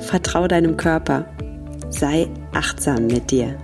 Vertrau 0.00 0.48
deinem 0.48 0.76
Körper. 0.76 1.26
Sei 1.90 2.28
achtsam 2.52 3.06
mit 3.06 3.30
dir. 3.30 3.56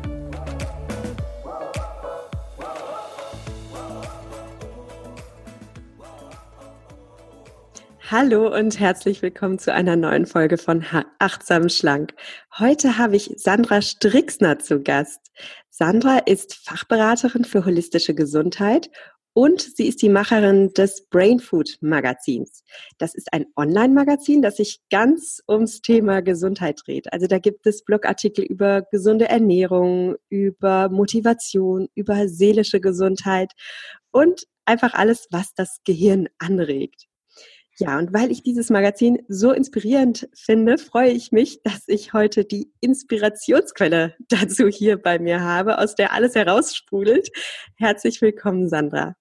Hallo 8.09 8.55
und 8.55 8.79
herzlich 8.79 9.23
willkommen 9.23 9.59
zu 9.59 9.73
einer 9.73 9.97
neuen 9.97 10.27
Folge 10.27 10.59
von 10.59 10.85
Achtsam 11.19 11.69
Schlank. 11.69 12.15
Heute 12.57 12.99
habe 12.99 13.17
ich 13.17 13.33
Sandra 13.37 13.83
Strixner 13.83 14.61
zu 14.61 14.81
Gast. 14.83 15.33
Sandra 15.71 16.19
ist 16.19 16.55
Fachberaterin 16.55 17.45
für 17.45 17.65
holistische 17.65 18.15
Gesundheit 18.15 18.91
und 19.37 19.61
sie 19.61 19.87
ist 19.87 20.01
die 20.01 20.09
Macherin 20.09 20.73
des 20.73 21.09
Brain 21.11 21.41
Food 21.41 21.77
Magazins. 21.83 22.65
Das 22.97 23.15
ist 23.15 23.31
ein 23.35 23.45
Online-Magazin, 23.55 24.41
das 24.41 24.57
sich 24.57 24.81
ganz 24.91 25.43
ums 25.47 25.83
Thema 25.83 26.23
Gesundheit 26.23 26.81
dreht. 26.87 27.13
Also 27.13 27.27
da 27.27 27.39
gibt 27.39 27.67
es 27.67 27.85
Blogartikel 27.85 28.47
über 28.47 28.81
gesunde 28.91 29.29
Ernährung, 29.29 30.17
über 30.31 30.89
Motivation, 30.89 31.89
über 31.95 32.29
seelische 32.29 32.81
Gesundheit 32.81 33.53
und 34.11 34.47
einfach 34.65 34.95
alles, 34.95 35.27
was 35.31 35.53
das 35.55 35.81
Gehirn 35.85 36.29
anregt. 36.39 37.05
Ja, 37.79 37.99
und 37.99 38.15
weil 38.15 38.31
ich 38.31 38.43
dieses 38.43 38.71
Magazin 38.71 39.19
so 39.29 39.53
inspirierend 39.53 40.31
finde, 40.35 40.79
freue 40.79 41.11
ich 41.11 41.31
mich, 41.31 41.61
dass 41.63 41.83
ich 41.89 42.15
heute 42.15 42.47
die 42.47 42.73
Inspirationsquelle 42.81 44.17
dazu 44.31 44.69
hier 44.69 44.97
bei 44.97 45.19
mir 45.19 45.43
habe, 45.43 45.77
aus 45.77 45.95
der 45.95 46.15
alles 46.15 46.35
heraussprudelt. 46.35 47.29
Herzlich 47.77 48.23
willkommen, 48.23 48.71
Sandra. 48.71 49.15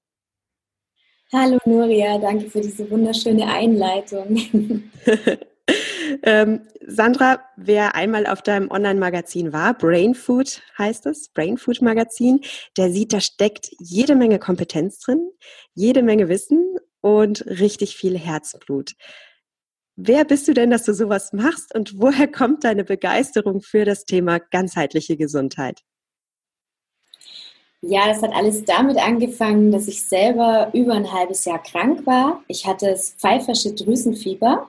Hallo 1.38 1.58
Nuria, 1.66 2.18
danke 2.18 2.50
für 2.50 2.62
diese 2.62 2.90
wunderschöne 2.90 3.46
Einleitung. 3.46 4.42
ähm, 6.24 6.62
Sandra, 6.88 7.42
wer 7.58 7.94
einmal 7.94 8.26
auf 8.26 8.42
deinem 8.42 8.72
Online-Magazin 8.72 9.52
war, 9.52 9.78
Brain 9.78 10.16
Food 10.16 10.62
heißt 10.78 11.06
es, 11.08 11.28
Brain 11.34 11.58
Food 11.58 11.82
Magazin, 11.82 12.40
der 12.78 12.90
sieht, 12.90 13.12
da 13.12 13.20
steckt 13.20 13.70
jede 13.80 14.16
Menge 14.16 14.40
Kompetenz 14.40 15.00
drin, 15.00 15.30
jede 15.74 16.04
Menge 16.04 16.30
Wissen 16.30 16.78
und 17.02 17.46
richtig 17.48 17.98
viel 17.98 18.18
Herzblut. 18.18 18.94
Wer 19.98 20.24
bist 20.24 20.48
du 20.48 20.54
denn, 20.54 20.70
dass 20.70 20.86
du 20.86 20.94
sowas 20.94 21.34
machst 21.34 21.76
und 21.76 22.00
woher 22.00 22.32
kommt 22.32 22.64
deine 22.64 22.86
Begeisterung 22.86 23.62
für 23.62 23.84
das 23.84 24.06
Thema 24.06 24.40
ganzheitliche 24.40 25.18
Gesundheit? 25.18 25.82
Ja, 27.82 28.08
das 28.08 28.22
hat 28.22 28.34
alles 28.34 28.66
damit 28.66 28.98
angefangen, 28.98 29.72
dass 29.72 29.88
ich 29.88 30.04
selber 30.04 30.70
über 30.74 30.94
ein 30.94 31.12
halbes 31.12 31.46
Jahr 31.46 31.62
krank 31.62 32.06
war. 32.06 32.42
Ich 32.48 32.66
hatte 32.66 32.88
das 32.88 33.12
pfeifersche 33.12 33.74
Drüsenfieber 33.74 34.68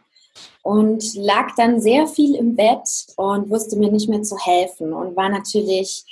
und 0.62 1.14
lag 1.14 1.54
dann 1.56 1.80
sehr 1.80 2.06
viel 2.06 2.34
im 2.34 2.56
Bett 2.56 3.06
und 3.16 3.48
wusste 3.48 3.76
mir 3.76 3.90
nicht 3.90 4.08
mehr 4.08 4.22
zu 4.22 4.36
helfen 4.36 4.92
und 4.92 5.16
war 5.16 5.28
natürlich 5.28 6.04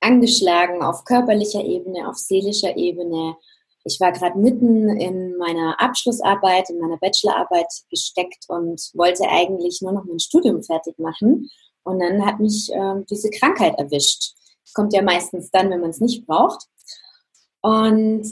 angeschlagen 0.00 0.82
auf 0.82 1.04
körperlicher 1.04 1.64
Ebene, 1.64 2.08
auf 2.08 2.16
seelischer 2.16 2.76
Ebene. 2.76 3.36
Ich 3.84 4.00
war 4.00 4.12
gerade 4.12 4.38
mitten 4.38 4.88
in 4.88 5.36
meiner 5.36 5.80
Abschlussarbeit, 5.80 6.70
in 6.70 6.78
meiner 6.78 6.96
Bachelorarbeit 6.96 7.68
gesteckt 7.90 8.44
und 8.48 8.80
wollte 8.94 9.28
eigentlich 9.28 9.82
nur 9.82 9.92
noch 9.92 10.04
mein 10.04 10.20
Studium 10.20 10.62
fertig 10.62 10.98
machen. 10.98 11.50
Und 11.84 12.00
dann 12.00 12.24
hat 12.24 12.40
mich 12.40 12.72
äh, 12.72 12.94
diese 13.10 13.30
Krankheit 13.30 13.78
erwischt 13.78 14.34
kommt 14.76 14.92
ja 14.92 15.02
meistens 15.02 15.50
dann, 15.50 15.70
wenn 15.70 15.80
man 15.80 15.90
es 15.90 16.00
nicht 16.00 16.26
braucht. 16.26 16.66
Und 17.62 18.30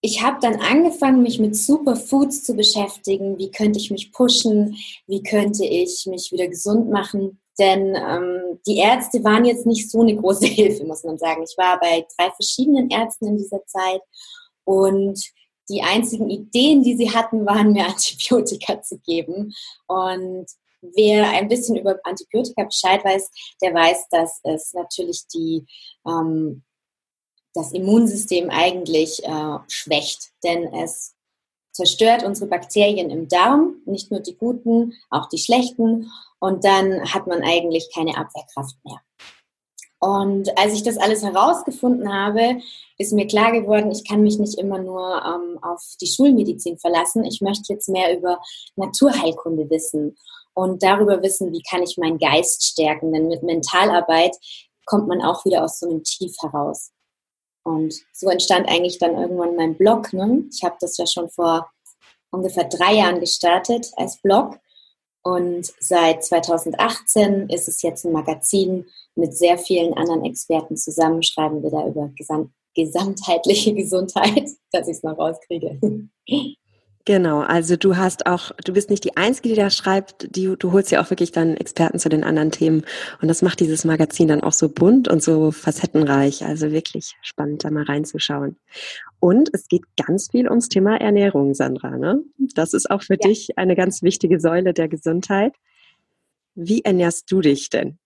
ich 0.00 0.22
habe 0.22 0.38
dann 0.40 0.56
angefangen, 0.56 1.22
mich 1.22 1.38
mit 1.38 1.54
Superfoods 1.54 2.42
zu 2.42 2.54
beschäftigen. 2.54 3.38
Wie 3.38 3.50
könnte 3.50 3.78
ich 3.78 3.90
mich 3.90 4.12
pushen? 4.12 4.76
Wie 5.06 5.22
könnte 5.22 5.64
ich 5.64 6.06
mich 6.06 6.32
wieder 6.32 6.48
gesund 6.48 6.90
machen? 6.90 7.40
Denn 7.58 7.94
ähm, 7.94 8.58
die 8.66 8.78
Ärzte 8.78 9.22
waren 9.22 9.44
jetzt 9.44 9.66
nicht 9.66 9.90
so 9.90 10.00
eine 10.00 10.16
große 10.16 10.46
Hilfe, 10.58 10.84
muss 10.84 11.04
man 11.04 11.18
sagen. 11.18 11.44
Ich 11.48 11.56
war 11.56 11.78
bei 11.78 12.06
drei 12.16 12.30
verschiedenen 12.30 12.90
Ärzten 12.90 13.28
in 13.28 13.36
dieser 13.36 13.64
Zeit 13.66 14.00
und 14.64 15.22
die 15.70 15.82
einzigen 15.82 16.28
Ideen, 16.28 16.82
die 16.82 16.96
sie 16.96 17.10
hatten, 17.10 17.46
waren 17.46 17.72
mir 17.72 17.86
Antibiotika 17.88 18.82
zu 18.82 18.98
geben. 18.98 19.54
Und 19.86 20.46
wer 20.94 21.30
ein 21.30 21.48
bisschen 21.48 21.76
über 21.76 21.98
Antibiotika 22.04 22.64
Bescheid 22.64 23.04
weiß, 23.04 23.30
der 23.62 23.74
weiß, 23.74 24.08
dass 24.10 24.40
es 24.42 24.72
natürlich 24.72 25.26
die, 25.28 25.64
ähm, 26.06 26.62
das 27.54 27.72
Immunsystem 27.72 28.50
eigentlich 28.50 29.22
äh, 29.24 29.58
schwächt. 29.68 30.30
Denn 30.42 30.72
es 30.74 31.14
zerstört 31.72 32.24
unsere 32.24 32.48
Bakterien 32.48 33.10
im 33.10 33.28
Darm, 33.28 33.76
nicht 33.84 34.10
nur 34.10 34.20
die 34.20 34.36
guten, 34.36 34.94
auch 35.10 35.28
die 35.28 35.38
schlechten. 35.38 36.10
Und 36.38 36.64
dann 36.64 37.12
hat 37.12 37.26
man 37.26 37.42
eigentlich 37.42 37.90
keine 37.92 38.16
Abwehrkraft 38.16 38.76
mehr. 38.84 39.00
Und 40.04 40.58
als 40.58 40.74
ich 40.74 40.82
das 40.82 40.98
alles 40.98 41.22
herausgefunden 41.22 42.12
habe, 42.12 42.60
ist 42.98 43.14
mir 43.14 43.26
klar 43.26 43.52
geworden, 43.52 43.90
ich 43.90 44.06
kann 44.06 44.22
mich 44.22 44.38
nicht 44.38 44.58
immer 44.58 44.78
nur 44.78 45.22
ähm, 45.24 45.58
auf 45.62 45.80
die 45.98 46.06
Schulmedizin 46.06 46.76
verlassen. 46.78 47.24
Ich 47.24 47.40
möchte 47.40 47.72
jetzt 47.72 47.88
mehr 47.88 48.14
über 48.14 48.38
Naturheilkunde 48.76 49.70
wissen 49.70 50.14
und 50.54 50.82
darüber 50.82 51.22
wissen, 51.22 51.52
wie 51.52 51.62
kann 51.68 51.82
ich 51.82 51.98
meinen 51.98 52.18
Geist 52.18 52.64
stärken. 52.64 53.12
Denn 53.12 53.28
mit 53.28 53.42
Mentalarbeit 53.42 54.36
kommt 54.86 55.08
man 55.08 55.22
auch 55.22 55.44
wieder 55.44 55.64
aus 55.64 55.80
so 55.80 55.88
einem 55.88 56.02
Tief 56.04 56.34
heraus. 56.42 56.90
Und 57.64 57.94
so 58.12 58.28
entstand 58.28 58.68
eigentlich 58.68 58.98
dann 58.98 59.16
irgendwann 59.16 59.56
mein 59.56 59.76
Blog. 59.76 60.12
Ne? 60.12 60.44
Ich 60.52 60.62
habe 60.62 60.76
das 60.80 60.96
ja 60.96 61.06
schon 61.06 61.30
vor 61.30 61.68
ungefähr 62.30 62.64
drei 62.64 62.94
Jahren 62.94 63.20
gestartet 63.20 63.90
als 63.96 64.20
Blog. 64.20 64.58
Und 65.22 65.72
seit 65.80 66.22
2018 66.22 67.48
ist 67.48 67.66
es 67.66 67.80
jetzt 67.80 68.04
ein 68.04 68.12
Magazin 68.12 68.86
mit 69.14 69.34
sehr 69.34 69.56
vielen 69.56 69.94
anderen 69.94 70.24
Experten 70.24 70.76
zusammen. 70.76 71.22
Schreiben 71.22 71.62
wir 71.62 71.70
da 71.70 71.86
über 71.86 72.10
Gesam 72.16 72.52
gesamtheitliche 72.74 73.72
Gesundheit, 73.74 74.50
dass 74.72 74.88
ich 74.88 74.96
es 74.96 75.02
mal 75.02 75.14
rauskriege. 75.14 75.78
Genau, 77.06 77.40
also 77.40 77.76
du 77.76 77.98
hast 77.98 78.26
auch, 78.26 78.52
du 78.64 78.72
bist 78.72 78.88
nicht 78.88 79.04
die 79.04 79.14
Einzige, 79.18 79.50
die 79.50 79.54
da 79.56 79.68
schreibt, 79.68 80.34
die, 80.34 80.56
du 80.58 80.72
holst 80.72 80.90
ja 80.90 81.02
auch 81.02 81.10
wirklich 81.10 81.32
dann 81.32 81.54
Experten 81.54 81.98
zu 81.98 82.08
den 82.08 82.24
anderen 82.24 82.50
Themen 82.50 82.84
und 83.20 83.28
das 83.28 83.42
macht 83.42 83.60
dieses 83.60 83.84
Magazin 83.84 84.28
dann 84.28 84.42
auch 84.42 84.52
so 84.52 84.70
bunt 84.70 85.08
und 85.08 85.22
so 85.22 85.50
facettenreich, 85.50 86.46
also 86.46 86.72
wirklich 86.72 87.14
spannend, 87.20 87.62
da 87.62 87.70
mal 87.70 87.84
reinzuschauen. 87.84 88.56
Und 89.20 89.50
es 89.52 89.68
geht 89.68 89.82
ganz 90.02 90.30
viel 90.30 90.48
ums 90.48 90.70
Thema 90.70 90.96
Ernährung, 90.98 91.52
Sandra, 91.52 91.90
ne? 91.98 92.22
Das 92.54 92.72
ist 92.72 92.90
auch 92.90 93.02
für 93.02 93.18
ja. 93.20 93.28
dich 93.28 93.58
eine 93.58 93.76
ganz 93.76 94.02
wichtige 94.02 94.40
Säule 94.40 94.72
der 94.72 94.88
Gesundheit. 94.88 95.54
Wie 96.54 96.84
ernährst 96.84 97.30
du 97.30 97.42
dich 97.42 97.68
denn? 97.68 97.98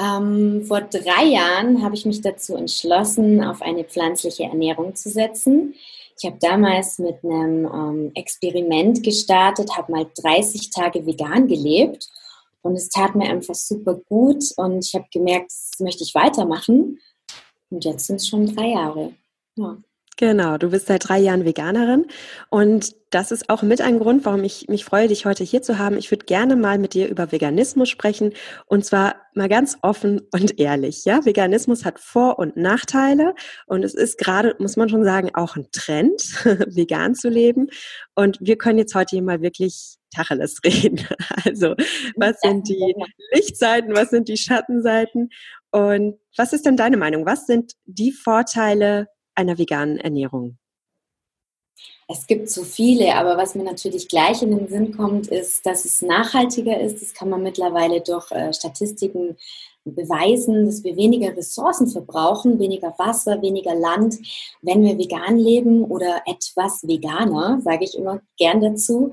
Ähm, 0.00 0.64
vor 0.64 0.80
drei 0.80 1.24
Jahren 1.24 1.82
habe 1.82 1.94
ich 1.94 2.06
mich 2.06 2.22
dazu 2.22 2.56
entschlossen, 2.56 3.42
auf 3.42 3.60
eine 3.60 3.84
pflanzliche 3.84 4.44
Ernährung 4.44 4.94
zu 4.94 5.10
setzen. 5.10 5.74
Ich 6.18 6.26
habe 6.26 6.38
damals 6.40 6.98
mit 6.98 7.22
einem 7.22 7.64
ähm, 7.66 8.10
Experiment 8.14 9.02
gestartet, 9.04 9.76
habe 9.76 9.92
mal 9.92 10.06
30 10.20 10.70
Tage 10.70 11.06
vegan 11.06 11.46
gelebt 11.46 12.08
und 12.62 12.74
es 12.74 12.88
tat 12.88 13.14
mir 13.14 13.30
einfach 13.30 13.54
super 13.54 13.94
gut 13.94 14.44
und 14.56 14.84
ich 14.84 14.94
habe 14.94 15.06
gemerkt, 15.12 15.50
das 15.50 15.80
möchte 15.80 16.02
ich 16.02 16.14
weitermachen. 16.14 16.98
Und 17.70 17.84
jetzt 17.84 18.06
sind 18.06 18.16
es 18.16 18.28
schon 18.28 18.54
drei 18.54 18.70
Jahre. 18.70 19.12
Ja. 19.56 19.76
Genau, 20.20 20.58
du 20.58 20.70
bist 20.70 20.88
seit 20.88 21.08
drei 21.08 21.20
Jahren 21.20 21.44
Veganerin 21.44 22.06
und 22.50 22.96
das 23.10 23.30
ist 23.30 23.48
auch 23.48 23.62
mit 23.62 23.80
ein 23.80 24.00
Grund, 24.00 24.24
warum 24.24 24.42
ich 24.42 24.66
mich 24.66 24.84
freue, 24.84 25.06
dich 25.06 25.26
heute 25.26 25.44
hier 25.44 25.62
zu 25.62 25.78
haben. 25.78 25.96
Ich 25.96 26.10
würde 26.10 26.26
gerne 26.26 26.56
mal 26.56 26.76
mit 26.78 26.94
dir 26.94 27.08
über 27.08 27.30
Veganismus 27.30 27.88
sprechen 27.88 28.32
und 28.66 28.84
zwar 28.84 29.14
mal 29.34 29.48
ganz 29.48 29.78
offen 29.80 30.22
und 30.32 30.58
ehrlich. 30.58 31.04
Ja, 31.04 31.24
Veganismus 31.24 31.84
hat 31.84 32.00
Vor- 32.00 32.40
und 32.40 32.56
Nachteile 32.56 33.36
und 33.66 33.84
es 33.84 33.94
ist 33.94 34.18
gerade, 34.18 34.56
muss 34.58 34.76
man 34.76 34.88
schon 34.88 35.04
sagen, 35.04 35.30
auch 35.34 35.54
ein 35.54 35.68
Trend, 35.70 36.20
vegan 36.66 37.14
zu 37.14 37.28
leben. 37.28 37.68
Und 38.16 38.38
wir 38.40 38.58
können 38.58 38.80
jetzt 38.80 38.96
heute 38.96 39.14
hier 39.14 39.22
mal 39.22 39.40
wirklich 39.40 39.98
Tacheles 40.12 40.58
reden. 40.64 40.98
Also, 41.44 41.76
was 42.16 42.40
sind 42.40 42.68
die 42.68 42.92
Lichtseiten, 43.32 43.94
was 43.94 44.10
sind 44.10 44.26
die 44.26 44.36
Schattenseiten 44.36 45.30
und 45.70 46.16
was 46.36 46.52
ist 46.52 46.66
denn 46.66 46.76
deine 46.76 46.96
Meinung? 46.96 47.24
Was 47.24 47.46
sind 47.46 47.74
die 47.86 48.10
Vorteile 48.10 49.06
einer 49.38 49.56
veganen 49.56 49.98
Ernährung? 49.98 50.58
Es 52.08 52.26
gibt 52.26 52.48
so 52.48 52.64
viele, 52.64 53.14
aber 53.14 53.36
was 53.36 53.54
mir 53.54 53.64
natürlich 53.64 54.08
gleich 54.08 54.42
in 54.42 54.50
den 54.50 54.68
Sinn 54.68 54.96
kommt, 54.96 55.28
ist, 55.28 55.64
dass 55.66 55.84
es 55.84 56.02
nachhaltiger 56.02 56.80
ist. 56.80 57.02
Das 57.02 57.12
kann 57.14 57.28
man 57.28 57.42
mittlerweile 57.42 58.00
durch 58.00 58.30
äh, 58.32 58.52
Statistiken 58.52 59.36
beweisen, 59.84 60.66
dass 60.66 60.82
wir 60.84 60.96
weniger 60.96 61.36
Ressourcen 61.36 61.86
verbrauchen, 61.86 62.58
weniger 62.58 62.94
Wasser, 62.98 63.40
weniger 63.42 63.74
Land, 63.74 64.18
wenn 64.62 64.82
wir 64.82 64.98
vegan 64.98 65.36
leben 65.36 65.84
oder 65.84 66.22
etwas 66.26 66.82
veganer, 66.86 67.60
sage 67.62 67.84
ich 67.84 67.96
immer 67.96 68.20
gern 68.36 68.60
dazu. 68.60 69.12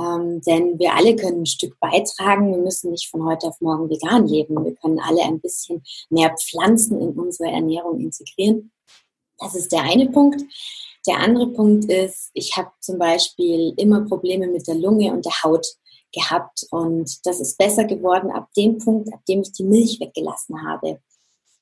Ähm, 0.00 0.40
denn 0.42 0.78
wir 0.78 0.94
alle 0.94 1.16
können 1.16 1.42
ein 1.42 1.46
Stück 1.46 1.78
beitragen. 1.80 2.52
Wir 2.52 2.58
müssen 2.58 2.90
nicht 2.90 3.08
von 3.10 3.24
heute 3.24 3.48
auf 3.48 3.60
morgen 3.60 3.90
vegan 3.90 4.26
leben. 4.26 4.64
Wir 4.64 4.74
können 4.74 5.00
alle 5.00 5.22
ein 5.22 5.40
bisschen 5.40 5.82
mehr 6.08 6.34
Pflanzen 6.36 7.00
in 7.00 7.10
unsere 7.10 7.50
Ernährung 7.50 8.00
integrieren. 8.00 8.70
Das 9.38 9.54
ist 9.54 9.72
der 9.72 9.82
eine 9.82 10.08
Punkt. 10.10 10.42
Der 11.06 11.18
andere 11.18 11.48
Punkt 11.48 11.90
ist, 11.90 12.30
ich 12.34 12.56
habe 12.56 12.70
zum 12.80 12.98
Beispiel 12.98 13.72
immer 13.76 14.02
Probleme 14.02 14.46
mit 14.48 14.66
der 14.66 14.74
Lunge 14.74 15.12
und 15.12 15.24
der 15.24 15.42
Haut 15.42 15.66
gehabt 16.12 16.66
und 16.70 17.26
das 17.26 17.40
ist 17.40 17.58
besser 17.58 17.84
geworden 17.84 18.30
ab 18.30 18.48
dem 18.56 18.78
Punkt, 18.78 19.12
ab 19.12 19.20
dem 19.28 19.42
ich 19.42 19.52
die 19.52 19.64
Milch 19.64 20.00
weggelassen 20.00 20.66
habe. 20.66 21.00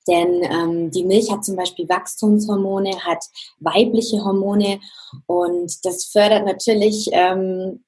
Denn 0.09 0.43
ähm, 0.45 0.91
die 0.91 1.05
Milch 1.05 1.31
hat 1.33 1.45
zum 1.45 1.57
Beispiel 1.57 1.89
Wachstumshormone, 1.89 3.05
hat 3.05 3.25
weibliche 3.59 4.25
Hormone 4.25 4.81
und 5.27 5.85
das 5.85 6.05
fördert 6.05 6.47
natürlich, 6.47 7.09
ähm, 7.13 7.85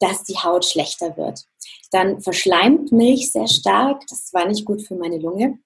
dass 0.00 0.24
die 0.24 0.36
Haut 0.36 0.64
schlechter 0.64 1.16
wird. 1.16 1.44
Dann 1.90 2.20
verschleimt 2.20 2.92
Milch 2.92 3.32
sehr 3.32 3.48
stark, 3.48 4.06
das 4.08 4.32
war 4.32 4.46
nicht 4.46 4.64
gut 4.64 4.82
für 4.82 4.96
meine 4.96 5.18
Lunge. 5.18 5.58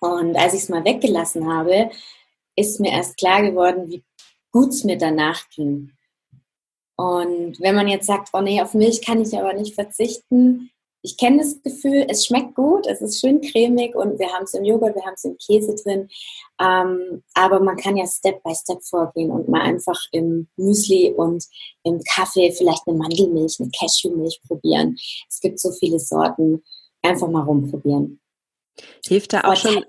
Und 0.00 0.36
als 0.36 0.54
ich 0.54 0.62
es 0.62 0.68
mal 0.68 0.84
weggelassen 0.84 1.46
habe, 1.52 1.90
ist 2.56 2.80
mir 2.80 2.92
erst 2.92 3.16
klar 3.16 3.42
geworden, 3.42 3.88
wie 3.88 4.04
gut 4.50 4.70
es 4.70 4.84
mir 4.84 4.98
danach 4.98 5.48
ging. 5.50 5.92
Und 6.96 7.58
wenn 7.60 7.74
man 7.74 7.88
jetzt 7.88 8.06
sagt, 8.06 8.28
oh 8.32 8.40
nee, 8.40 8.60
auf 8.60 8.74
Milch 8.74 9.02
kann 9.02 9.22
ich 9.22 9.36
aber 9.36 9.54
nicht 9.54 9.74
verzichten, 9.74 10.70
ich 11.04 11.16
kenne 11.16 11.38
das 11.38 11.60
Gefühl, 11.62 12.06
es 12.08 12.24
schmeckt 12.24 12.54
gut, 12.54 12.86
es 12.86 13.00
ist 13.00 13.20
schön 13.20 13.40
cremig 13.40 13.96
und 13.96 14.20
wir 14.20 14.32
haben 14.32 14.44
es 14.44 14.54
im 14.54 14.64
Joghurt, 14.64 14.94
wir 14.94 15.02
haben 15.04 15.14
es 15.14 15.24
im 15.24 15.36
Käse 15.36 15.74
drin. 15.74 16.08
Ähm, 16.60 17.24
aber 17.34 17.58
man 17.58 17.76
kann 17.76 17.96
ja 17.96 18.06
Step 18.06 18.40
by 18.44 18.54
Step 18.54 18.82
vorgehen 18.84 19.32
und 19.32 19.48
mal 19.48 19.62
einfach 19.62 19.98
im 20.12 20.48
Müsli 20.56 21.12
und 21.12 21.44
im 21.82 22.00
Kaffee 22.04 22.52
vielleicht 22.52 22.86
eine 22.86 22.96
Mandelmilch, 22.96 23.56
eine 23.58 23.70
Cashewmilch 23.70 24.40
probieren. 24.46 24.96
Es 25.28 25.40
gibt 25.40 25.58
so 25.58 25.72
viele 25.72 25.98
Sorten. 25.98 26.62
Einfach 27.04 27.28
mal 27.28 27.42
rumprobieren. 27.42 28.20
Hilft 29.04 29.32
da 29.32 29.40
auch 29.40 29.56
schon 29.56 29.84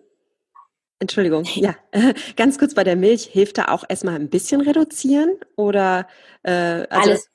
Entschuldigung, 1.04 1.44
ja, 1.56 1.76
ganz 2.38 2.58
kurz 2.58 2.74
bei 2.74 2.86
der 2.86 2.96
Milch, 2.96 3.26
hilft 3.26 3.58
da 3.58 3.66
auch 3.66 3.84
erstmal 3.88 4.16
ein 4.16 4.30
bisschen 4.30 4.62
reduzieren 4.62 5.36
oder 5.58 6.08
äh, 6.44 6.52
also, 6.90 7.12
alles 7.12 7.30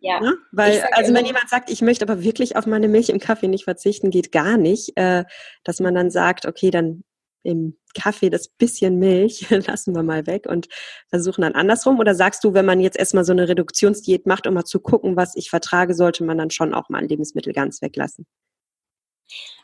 ja. 0.00 0.20
Ne? 0.20 0.36
Weil, 0.52 0.82
also 0.92 1.14
wenn 1.14 1.24
jemand 1.24 1.48
sagt, 1.48 1.70
ich 1.70 1.80
möchte 1.80 2.04
aber 2.04 2.22
wirklich 2.22 2.56
auf 2.56 2.66
meine 2.66 2.88
Milch 2.88 3.08
im 3.08 3.20
Kaffee 3.20 3.48
nicht 3.48 3.64
verzichten, 3.64 4.10
geht 4.10 4.32
gar 4.32 4.58
nicht, 4.58 4.92
äh, 4.96 5.24
dass 5.62 5.80
man 5.80 5.94
dann 5.94 6.10
sagt, 6.10 6.44
okay, 6.44 6.70
dann 6.70 7.04
im 7.42 7.78
Kaffee 7.94 8.28
das 8.28 8.48
bisschen 8.48 8.98
Milch 8.98 9.48
lassen 9.66 9.94
wir 9.94 10.02
mal 10.02 10.26
weg 10.26 10.46
und 10.46 10.68
versuchen 11.08 11.42
dann 11.42 11.54
andersrum? 11.54 12.00
Oder 12.00 12.14
sagst 12.14 12.42
du, 12.44 12.52
wenn 12.52 12.66
man 12.66 12.80
jetzt 12.80 12.98
erstmal 12.98 13.24
so 13.24 13.32
eine 13.32 13.48
Reduktionsdiät 13.48 14.26
macht, 14.26 14.46
um 14.46 14.54
mal 14.54 14.64
zu 14.64 14.80
gucken, 14.80 15.16
was 15.16 15.36
ich 15.36 15.48
vertrage, 15.48 15.94
sollte 15.94 16.24
man 16.24 16.36
dann 16.36 16.50
schon 16.50 16.74
auch 16.74 16.90
mal 16.90 16.98
ein 16.98 17.08
Lebensmittel 17.08 17.54
ganz 17.54 17.80
weglassen? 17.80 18.26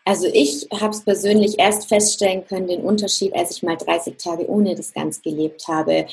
Also 0.04 0.26
ich 0.32 0.66
habe 0.72 0.90
es 0.90 1.04
persönlich 1.04 1.58
erst 1.58 1.88
feststellen 1.88 2.44
können, 2.46 2.66
den 2.66 2.82
Unterschied, 2.82 3.34
als 3.34 3.52
ich 3.52 3.62
mal 3.62 3.76
30 3.76 4.16
Tage 4.16 4.48
ohne 4.48 4.74
das 4.74 4.92
Ganze 4.92 5.20
gelebt 5.20 5.68
habe. 5.68 6.06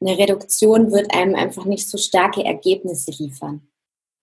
Eine 0.00 0.18
Reduktion 0.18 0.90
wird 0.90 1.14
einem 1.14 1.34
einfach 1.34 1.64
nicht 1.64 1.88
so 1.88 1.98
starke 1.98 2.44
Ergebnisse 2.44 3.10
liefern. 3.12 3.68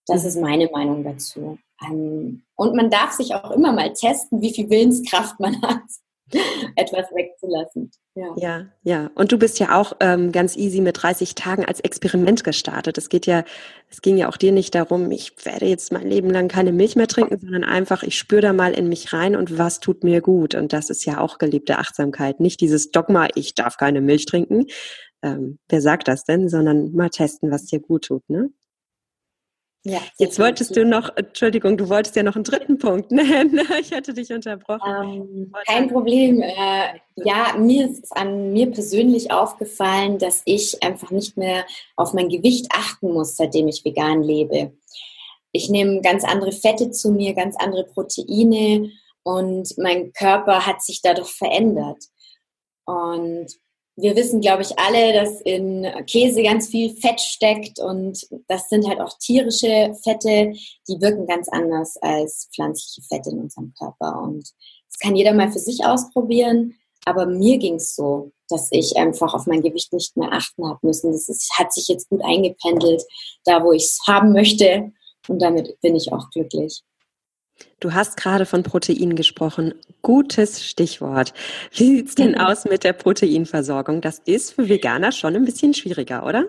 Das 0.06 0.24
ist 0.24 0.40
meine 0.40 0.68
Meinung 0.70 1.04
dazu. 1.04 1.58
Ähm, 1.84 2.42
und 2.56 2.74
man 2.74 2.90
darf 2.90 3.12
sich 3.12 3.34
auch 3.34 3.52
immer 3.52 3.72
mal 3.72 3.92
testen, 3.92 4.40
wie 4.42 4.52
viel 4.52 4.68
Willenskraft 4.68 5.38
man 5.38 5.62
hat. 5.62 5.82
etwas 6.76 7.06
wegzulassen. 7.14 7.90
Ja. 8.14 8.34
ja, 8.36 8.66
ja. 8.82 9.10
Und 9.14 9.32
du 9.32 9.38
bist 9.38 9.58
ja 9.58 9.78
auch 9.78 9.94
ähm, 10.00 10.32
ganz 10.32 10.56
easy 10.56 10.80
mit 10.80 11.02
30 11.02 11.34
Tagen 11.34 11.64
als 11.64 11.80
Experiment 11.80 12.44
gestartet. 12.44 12.98
Es 12.98 13.08
geht 13.08 13.26
ja, 13.26 13.44
es 13.88 14.02
ging 14.02 14.18
ja 14.18 14.28
auch 14.28 14.36
dir 14.36 14.52
nicht 14.52 14.74
darum, 14.74 15.10
ich 15.10 15.32
werde 15.44 15.66
jetzt 15.66 15.92
mein 15.92 16.08
Leben 16.08 16.28
lang 16.28 16.48
keine 16.48 16.72
Milch 16.72 16.94
mehr 16.94 17.06
trinken, 17.06 17.38
sondern 17.40 17.64
einfach, 17.64 18.02
ich 18.02 18.18
spüre 18.18 18.42
da 18.42 18.52
mal 18.52 18.72
in 18.72 18.88
mich 18.88 19.12
rein 19.12 19.34
und 19.34 19.56
was 19.58 19.80
tut 19.80 20.04
mir 20.04 20.20
gut. 20.20 20.54
Und 20.54 20.72
das 20.72 20.90
ist 20.90 21.06
ja 21.06 21.20
auch 21.20 21.38
gelebte 21.38 21.78
Achtsamkeit. 21.78 22.40
Nicht 22.40 22.60
dieses 22.60 22.90
Dogma, 22.90 23.28
ich 23.34 23.54
darf 23.54 23.78
keine 23.78 24.00
Milch 24.02 24.26
trinken. 24.26 24.66
Ähm, 25.22 25.58
wer 25.68 25.80
sagt 25.80 26.08
das 26.08 26.24
denn? 26.24 26.48
Sondern 26.48 26.92
mal 26.92 27.08
testen, 27.08 27.50
was 27.50 27.64
dir 27.64 27.80
gut 27.80 28.04
tut, 28.04 28.28
ne? 28.28 28.50
Ja, 29.84 30.00
Jetzt 30.16 30.38
wolltest 30.38 30.76
du 30.76 30.84
noch, 30.84 31.10
Entschuldigung, 31.16 31.76
du 31.76 31.88
wolltest 31.88 32.14
ja 32.14 32.22
noch 32.22 32.36
einen 32.36 32.44
dritten 32.44 32.78
Punkt 32.78 33.10
nennen. 33.10 33.60
Ich 33.80 33.90
hätte 33.90 34.14
dich 34.14 34.32
unterbrochen. 34.32 34.80
Ähm, 34.86 35.52
kein 35.66 35.88
Problem. 35.88 36.40
Äh, 36.40 37.00
ja, 37.16 37.56
mir 37.58 37.90
ist 37.90 38.16
an 38.16 38.52
mir 38.52 38.70
persönlich 38.70 39.32
aufgefallen, 39.32 40.18
dass 40.18 40.42
ich 40.44 40.80
einfach 40.84 41.10
nicht 41.10 41.36
mehr 41.36 41.64
auf 41.96 42.12
mein 42.12 42.28
Gewicht 42.28 42.68
achten 42.72 43.12
muss, 43.12 43.36
seitdem 43.36 43.66
ich 43.66 43.84
vegan 43.84 44.22
lebe. 44.22 44.72
Ich 45.50 45.68
nehme 45.68 46.00
ganz 46.00 46.22
andere 46.24 46.52
Fette 46.52 46.92
zu 46.92 47.10
mir, 47.10 47.34
ganz 47.34 47.56
andere 47.58 47.84
Proteine 47.84 48.90
und 49.24 49.76
mein 49.78 50.12
Körper 50.12 50.64
hat 50.64 50.82
sich 50.82 51.02
dadurch 51.02 51.30
verändert. 51.30 52.04
Und 52.84 53.48
wir 53.96 54.16
wissen, 54.16 54.40
glaube 54.40 54.62
ich, 54.62 54.78
alle, 54.78 55.12
dass 55.12 55.40
in 55.42 55.86
Käse 56.06 56.42
ganz 56.42 56.68
viel 56.68 56.94
Fett 56.96 57.20
steckt 57.20 57.78
und 57.78 58.26
das 58.48 58.68
sind 58.68 58.88
halt 58.88 59.00
auch 59.00 59.16
tierische 59.18 59.94
Fette, 60.02 60.52
die 60.88 61.00
wirken 61.00 61.26
ganz 61.26 61.48
anders 61.48 61.96
als 62.00 62.48
pflanzliche 62.54 63.02
Fette 63.06 63.30
in 63.30 63.40
unserem 63.40 63.74
Körper. 63.78 64.22
Und 64.22 64.50
das 64.88 64.98
kann 64.98 65.14
jeder 65.14 65.34
mal 65.34 65.52
für 65.52 65.58
sich 65.58 65.84
ausprobieren. 65.84 66.74
Aber 67.04 67.26
mir 67.26 67.58
ging 67.58 67.74
es 67.74 67.96
so, 67.96 68.32
dass 68.48 68.68
ich 68.70 68.96
einfach 68.96 69.34
auf 69.34 69.46
mein 69.46 69.62
Gewicht 69.62 69.92
nicht 69.92 70.16
mehr 70.16 70.32
achten 70.32 70.66
habe 70.66 70.78
müssen. 70.82 71.12
Das 71.12 71.28
ist, 71.28 71.52
hat 71.58 71.72
sich 71.72 71.88
jetzt 71.88 72.08
gut 72.08 72.22
eingependelt, 72.24 73.02
da 73.44 73.64
wo 73.64 73.72
ich 73.72 73.84
es 73.84 74.00
haben 74.06 74.32
möchte. 74.32 74.92
Und 75.28 75.42
damit 75.42 75.80
bin 75.80 75.96
ich 75.96 76.12
auch 76.12 76.30
glücklich. 76.30 76.82
Du 77.80 77.92
hast 77.92 78.16
gerade 78.16 78.46
von 78.46 78.62
Protein 78.62 79.16
gesprochen. 79.16 79.74
Gutes 80.02 80.64
Stichwort. 80.64 81.34
Wie 81.72 81.96
sieht 81.96 82.08
es 82.08 82.14
denn 82.14 82.38
aus 82.38 82.64
mit 82.64 82.84
der 82.84 82.92
Proteinversorgung? 82.92 84.00
Das 84.00 84.20
ist 84.20 84.52
für 84.52 84.68
Veganer 84.68 85.12
schon 85.12 85.34
ein 85.34 85.44
bisschen 85.44 85.74
schwieriger, 85.74 86.24
oder? 86.26 86.46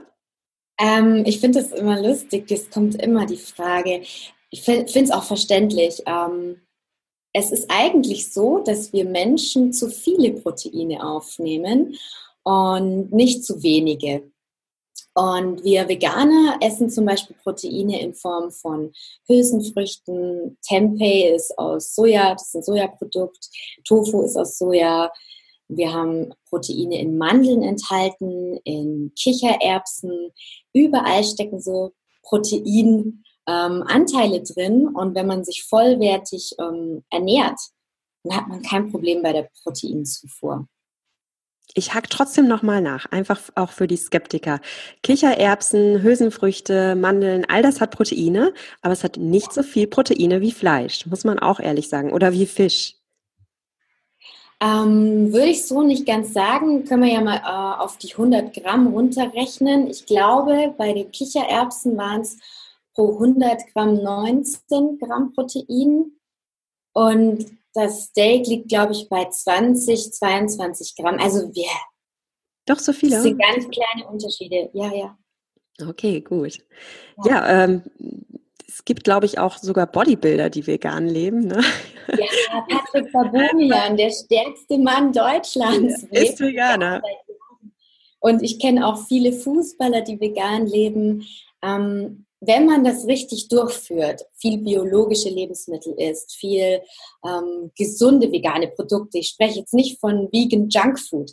Ähm, 0.79 1.23
ich 1.25 1.39
finde 1.39 1.59
es 1.59 1.71
immer 1.71 2.01
lustig. 2.01 2.51
Es 2.51 2.69
kommt 2.69 3.01
immer 3.01 3.25
die 3.25 3.37
Frage. 3.37 4.01
Ich 4.49 4.61
finde 4.61 4.85
es 4.93 5.11
auch 5.11 5.23
verständlich. 5.23 6.03
Ähm, 6.05 6.61
es 7.33 7.51
ist 7.51 7.69
eigentlich 7.69 8.31
so, 8.31 8.59
dass 8.59 8.93
wir 8.93 9.05
Menschen 9.05 9.73
zu 9.73 9.89
viele 9.89 10.33
Proteine 10.33 11.03
aufnehmen 11.03 11.95
und 12.43 13.11
nicht 13.11 13.43
zu 13.43 13.63
wenige. 13.63 14.31
Und 15.15 15.63
wir 15.63 15.87
Veganer 15.87 16.57
essen 16.59 16.89
zum 16.89 17.05
Beispiel 17.05 17.35
Proteine 17.43 18.01
in 18.01 18.15
Form 18.15 18.51
von 18.51 18.91
Hülsenfrüchten. 19.27 20.57
Tempeh 20.63 21.35
ist 21.35 21.55
aus 21.57 21.93
Soja, 21.93 22.33
das 22.33 22.47
ist 22.47 22.55
ein 22.55 22.63
Sojaprodukt. 22.63 23.49
Tofu 23.85 24.23
ist 24.23 24.35
aus 24.35 24.57
Soja. 24.57 25.11
Wir 25.67 25.93
haben 25.93 26.33
Proteine 26.49 26.99
in 26.99 27.15
Mandeln 27.17 27.61
enthalten, 27.61 28.57
in 28.63 29.11
Kichererbsen. 29.15 30.31
Überall 30.73 31.23
stecken 31.23 31.61
so 31.61 31.93
Proteinanteile 32.23 34.37
ähm, 34.37 34.43
drin. 34.43 34.87
Und 34.87 35.13
wenn 35.15 35.27
man 35.27 35.43
sich 35.43 35.63
vollwertig 35.63 36.55
ähm, 36.59 37.03
ernährt, 37.11 37.59
dann 38.23 38.37
hat 38.37 38.47
man 38.47 38.63
kein 38.63 38.89
Problem 38.89 39.21
bei 39.21 39.33
der 39.33 39.47
Proteinzufuhr. 39.61 40.67
Ich 41.75 41.93
hack 41.93 42.09
trotzdem 42.09 42.47
nochmal 42.47 42.81
nach, 42.81 43.11
einfach 43.11 43.41
auch 43.55 43.71
für 43.71 43.87
die 43.87 43.97
Skeptiker. 43.97 44.59
Kichererbsen, 45.01 46.03
Hülsenfrüchte, 46.03 46.95
Mandeln, 46.95 47.45
all 47.47 47.63
das 47.63 47.81
hat 47.81 47.91
Proteine, 47.91 48.53
aber 48.81 48.93
es 48.93 49.03
hat 49.03 49.17
nicht 49.17 49.51
so 49.51 49.63
viel 49.63 49.87
Proteine 49.87 50.41
wie 50.41 50.51
Fleisch, 50.51 51.07
muss 51.07 51.23
man 51.23 51.39
auch 51.39 51.59
ehrlich 51.59 51.89
sagen, 51.89 52.13
oder 52.13 52.31
wie 52.31 52.45
Fisch. 52.45 52.95
Ähm, 54.63 55.33
würde 55.33 55.47
ich 55.47 55.65
so 55.65 55.81
nicht 55.81 56.05
ganz 56.05 56.31
sagen. 56.31 56.85
Können 56.85 57.03
wir 57.03 57.11
ja 57.11 57.21
mal 57.21 57.37
äh, 57.37 57.81
auf 57.81 57.97
die 57.97 58.11
100 58.11 58.53
Gramm 58.53 58.87
runterrechnen. 58.87 59.87
Ich 59.89 60.05
glaube, 60.05 60.73
bei 60.77 60.93
den 60.93 61.11
Kichererbsen 61.11 61.97
waren 61.97 62.21
es 62.21 62.37
pro 62.93 63.13
100 63.13 63.73
Gramm 63.73 64.01
19 64.01 64.99
Gramm 64.99 65.33
Protein. 65.33 66.13
Und 66.93 67.45
das 67.73 68.05
Steak 68.05 68.47
liegt, 68.47 68.69
glaube 68.69 68.93
ich, 68.93 69.09
bei 69.09 69.25
20, 69.25 70.13
22 70.13 70.95
Gramm. 70.95 71.19
Also 71.19 71.53
wir. 71.53 71.69
Doch 72.65 72.79
so 72.79 72.93
viele. 72.93 73.15
Das 73.15 73.23
sind 73.23 73.41
ganz 73.41 73.67
kleine 73.69 74.07
Unterschiede. 74.09 74.69
Ja, 74.73 74.93
ja. 74.93 75.17
Okay, 75.87 76.21
gut. 76.21 76.59
Ja, 77.25 77.31
ja 77.31 77.63
ähm, 77.63 77.83
es 78.67 78.85
gibt, 78.85 79.03
glaube 79.03 79.25
ich, 79.25 79.39
auch 79.39 79.57
sogar 79.57 79.87
Bodybuilder, 79.87 80.49
die 80.49 80.65
vegan 80.65 81.07
leben. 81.07 81.47
Ne? 81.47 81.63
Ja, 82.07 82.65
Patrick 82.69 83.11
Babumian, 83.11 83.97
der 83.97 84.11
stärkste 84.11 84.77
Mann 84.77 85.13
Deutschlands. 85.13 86.03
Ist 86.11 86.39
Veganer. 86.39 87.01
Und 88.19 88.41
ich 88.41 88.59
kenne 88.59 88.87
auch 88.87 89.05
viele 89.07 89.33
Fußballer, 89.33 90.01
die 90.01 90.19
vegan 90.19 90.65
leben. 90.65 91.25
Ähm, 91.61 92.25
wenn 92.45 92.65
man 92.65 92.83
das 92.83 93.05
richtig 93.07 93.47
durchführt, 93.47 94.25
viel 94.35 94.57
biologische 94.57 95.29
Lebensmittel 95.29 95.93
isst, 95.93 96.35
viel 96.35 96.81
ähm, 97.25 97.71
gesunde 97.77 98.31
vegane 98.31 98.67
Produkte, 98.67 99.19
ich 99.19 99.29
spreche 99.29 99.59
jetzt 99.59 99.73
nicht 99.73 99.99
von 99.99 100.29
vegan 100.31 100.69
Junkfood, 100.69 101.31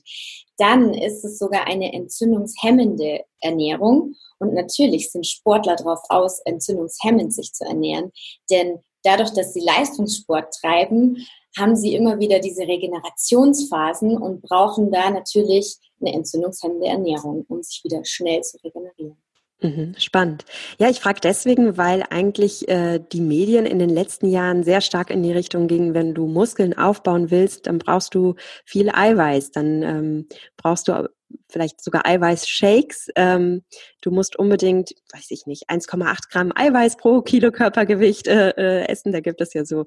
dann 0.57 0.95
ist 0.95 1.25
es 1.25 1.38
sogar 1.38 1.67
eine 1.67 1.93
entzündungshemmende 1.93 3.25
Ernährung. 3.40 4.14
Und 4.38 4.55
natürlich 4.55 5.11
sind 5.11 5.26
Sportler 5.26 5.76
darauf 5.76 6.00
aus, 6.09 6.40
entzündungshemmend 6.45 7.35
sich 7.35 7.52
zu 7.52 7.64
ernähren, 7.64 8.12
denn 8.50 8.79
dadurch, 9.02 9.31
dass 9.31 9.52
sie 9.52 9.61
Leistungssport 9.61 10.55
treiben, 10.61 11.26
haben 11.59 11.75
sie 11.75 11.95
immer 11.95 12.21
wieder 12.21 12.38
diese 12.38 12.62
Regenerationsphasen 12.62 14.17
und 14.17 14.43
brauchen 14.43 14.93
da 14.93 15.11
natürlich 15.11 15.79
eine 16.00 16.14
entzündungshemmende 16.14 16.87
Ernährung, 16.87 17.45
um 17.49 17.62
sich 17.62 17.83
wieder 17.83 18.05
schnell 18.05 18.43
zu 18.43 18.59
regenerieren. 18.59 19.17
Mhm, 19.62 19.95
spannend. 19.99 20.47
Ja, 20.79 20.88
ich 20.88 21.00
frage 21.00 21.21
deswegen, 21.23 21.76
weil 21.76 22.02
eigentlich 22.09 22.67
äh, 22.69 22.99
die 23.12 23.21
Medien 23.21 23.67
in 23.67 23.79
den 23.79 23.90
letzten 23.90 24.26
Jahren 24.26 24.62
sehr 24.62 24.81
stark 24.81 25.11
in 25.11 25.23
die 25.23 25.33
Richtung 25.33 25.69
gingen, 25.69 25.93
wenn 25.93 26.14
du 26.14 26.26
Muskeln 26.26 26.76
aufbauen 26.76 27.31
willst, 27.31 27.67
dann 27.67 27.79
brauchst 27.79 28.14
du 28.14 28.37
viel 28.64 28.88
Eiweiß, 28.88 29.50
dann 29.50 29.83
ähm, 29.83 30.29
brauchst 30.57 30.88
du 30.88 31.11
vielleicht 31.50 31.83
sogar 31.85 32.07
Eiweißshakes. 32.07 33.11
Ähm, 33.17 33.62
du 34.00 34.11
musst 34.11 34.37
unbedingt, 34.37 34.95
weiß 35.12 35.31
ich 35.31 35.45
nicht, 35.47 35.69
1,8 35.69 36.31
Gramm 36.31 36.52
Eiweiß 36.55 36.97
pro 36.97 37.21
Kilo 37.21 37.52
Körpergewicht 37.52 38.29
äh, 38.29 38.50
äh, 38.50 38.88
essen. 38.88 39.12
Da 39.12 39.21
gibt 39.21 39.43
es 39.43 39.52
ja 39.52 39.67
so 39.67 39.85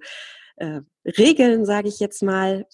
äh, 0.58 0.82
Regeln, 1.18 1.66
sage 1.66 1.88
ich 1.88 2.00
jetzt 2.00 2.22
mal 2.22 2.68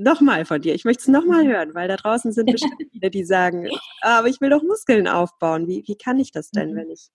nochmal 0.00 0.44
von 0.44 0.60
dir. 0.60 0.74
Ich 0.74 0.84
möchte 0.84 1.02
es 1.02 1.08
nochmal 1.08 1.44
mhm. 1.44 1.48
hören, 1.48 1.74
weil 1.74 1.88
da 1.88 1.96
draußen 1.96 2.32
sind 2.32 2.46
bestimmt 2.52 2.82
viele, 2.92 3.10
die 3.10 3.24
sagen, 3.24 3.68
aber 4.00 4.28
ich 4.28 4.40
will 4.40 4.50
doch 4.50 4.62
Muskeln 4.62 5.06
aufbauen. 5.08 5.66
Wie, 5.68 5.84
wie 5.86 5.96
kann 5.96 6.18
ich 6.18 6.32
das 6.32 6.50
denn, 6.50 6.72
mhm. 6.72 6.76
wenn 6.76 6.90
ich 6.90 7.08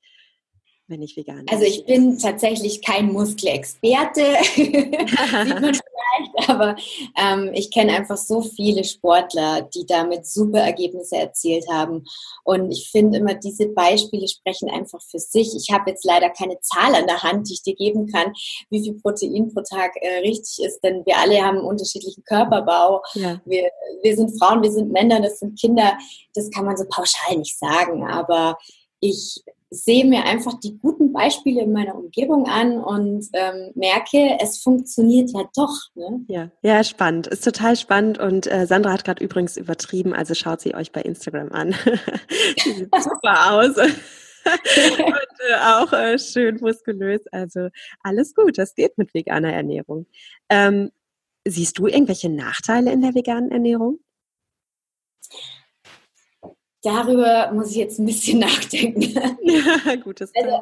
wenn 0.87 1.01
ich 1.01 1.17
vegan 1.17 1.45
bin? 1.45 1.49
Also 1.49 1.65
ich 1.65 1.85
bin 1.85 2.19
tatsächlich 2.19 2.81
kein 2.83 3.11
Muskelexperte, 3.11 4.35
sieht 4.55 5.61
man 5.61 5.75
vielleicht, 6.15 6.49
aber 6.49 6.75
ähm, 7.17 7.51
ich 7.53 7.71
kenne 7.71 7.93
einfach 7.93 8.17
so 8.17 8.41
viele 8.41 8.83
Sportler, 8.83 9.61
die 9.61 9.85
damit 9.85 10.25
super 10.25 10.59
Ergebnisse 10.59 11.17
erzielt 11.17 11.65
haben. 11.71 12.05
Und 12.43 12.71
ich 12.71 12.89
finde 12.91 13.19
immer, 13.19 13.33
diese 13.35 13.67
Beispiele 13.67 14.27
sprechen 14.27 14.69
einfach 14.69 15.01
für 15.01 15.19
sich. 15.19 15.55
Ich 15.55 15.71
habe 15.71 15.89
jetzt 15.89 16.05
leider 16.05 16.29
keine 16.29 16.59
Zahl 16.61 16.95
an 16.95 17.07
der 17.07 17.23
Hand, 17.23 17.49
die 17.49 17.53
ich 17.53 17.63
dir 17.63 17.75
geben 17.75 18.07
kann, 18.07 18.33
wie 18.69 18.83
viel 18.83 18.93
Protein 18.95 19.51
pro 19.53 19.61
Tag 19.61 19.91
äh, 20.01 20.19
richtig 20.19 20.65
ist, 20.65 20.81
denn 20.81 21.05
wir 21.05 21.17
alle 21.17 21.41
haben 21.41 21.57
einen 21.57 21.67
unterschiedlichen 21.67 22.23
Körperbau. 22.23 23.01
Ja. 23.13 23.41
Wir, 23.45 23.69
wir 24.01 24.15
sind 24.15 24.37
Frauen, 24.39 24.63
wir 24.63 24.71
sind 24.71 24.91
Männer, 24.91 25.21
das 25.21 25.39
sind 25.39 25.59
Kinder. 25.59 25.97
Das 26.33 26.49
kann 26.51 26.65
man 26.65 26.77
so 26.77 26.85
pauschal 26.89 27.37
nicht 27.37 27.57
sagen, 27.57 28.05
aber 28.05 28.57
ich 28.99 29.43
sehe 29.75 30.05
mir 30.05 30.23
einfach 30.23 30.59
die 30.59 30.77
guten 30.77 31.11
Beispiele 31.13 31.61
in 31.61 31.73
meiner 31.73 31.95
Umgebung 31.95 32.47
an 32.47 32.79
und 32.79 33.27
ähm, 33.33 33.71
merke, 33.75 34.37
es 34.41 34.59
funktioniert 34.61 35.31
ja 35.31 35.43
doch. 35.55 35.75
Ne? 35.95 36.25
Ja, 36.27 36.51
ja, 36.61 36.83
spannend. 36.83 37.27
Ist 37.27 37.43
total 37.43 37.75
spannend 37.75 38.17
und 38.17 38.47
äh, 38.51 38.65
Sandra 38.65 38.93
hat 38.93 39.03
gerade 39.03 39.23
übrigens 39.23 39.57
übertrieben, 39.57 40.13
also 40.13 40.33
schaut 40.33 40.61
sie 40.61 40.75
euch 40.75 40.91
bei 40.91 41.01
Instagram 41.01 41.51
an. 41.51 41.75
die 42.65 42.71
sieht 42.71 42.95
super 42.95 43.53
aus. 43.53 43.77
und 43.77 45.39
äh, 45.49 45.55
auch 45.61 45.91
äh, 45.93 46.19
schön 46.19 46.57
muskulös. 46.61 47.21
Also 47.31 47.69
alles 48.01 48.33
gut, 48.33 48.57
das 48.57 48.75
geht 48.75 48.97
mit 48.97 49.13
veganer 49.13 49.53
Ernährung. 49.53 50.05
Ähm, 50.49 50.91
siehst 51.45 51.77
du 51.77 51.87
irgendwelche 51.87 52.29
Nachteile 52.29 52.91
in 52.91 53.01
der 53.01 53.15
veganen 53.15 53.51
Ernährung? 53.51 53.99
Darüber 56.85 57.51
muss 57.53 57.71
ich 57.71 57.77
jetzt 57.77 57.99
ein 57.99 58.05
bisschen 58.05 58.39
nachdenken. 58.39 59.01
Gutes 60.03 60.31
also, 60.35 60.61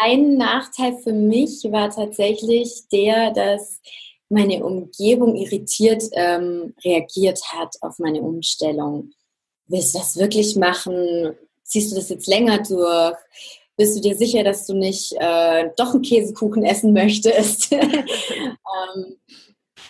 ein 0.00 0.36
Nachteil 0.36 0.96
für 0.98 1.12
mich 1.12 1.64
war 1.70 1.90
tatsächlich 1.90 2.84
der, 2.92 3.32
dass 3.32 3.80
meine 4.28 4.64
Umgebung 4.64 5.36
irritiert 5.36 6.02
ähm, 6.12 6.74
reagiert 6.84 7.40
hat 7.52 7.74
auf 7.80 7.98
meine 7.98 8.20
Umstellung. 8.20 9.10
Willst 9.66 9.94
du 9.94 9.98
das 9.98 10.16
wirklich 10.16 10.56
machen? 10.56 11.34
Ziehst 11.64 11.90
du 11.90 11.96
das 11.96 12.08
jetzt 12.08 12.26
länger 12.26 12.62
durch? 12.62 13.16
Bist 13.76 13.96
du 13.96 14.00
dir 14.00 14.16
sicher, 14.16 14.42
dass 14.42 14.66
du 14.66 14.74
nicht 14.74 15.14
äh, 15.18 15.70
doch 15.76 15.94
einen 15.94 16.02
Käsekuchen 16.02 16.64
essen 16.64 16.92
möchtest? 16.92 17.72
ähm, 17.72 19.16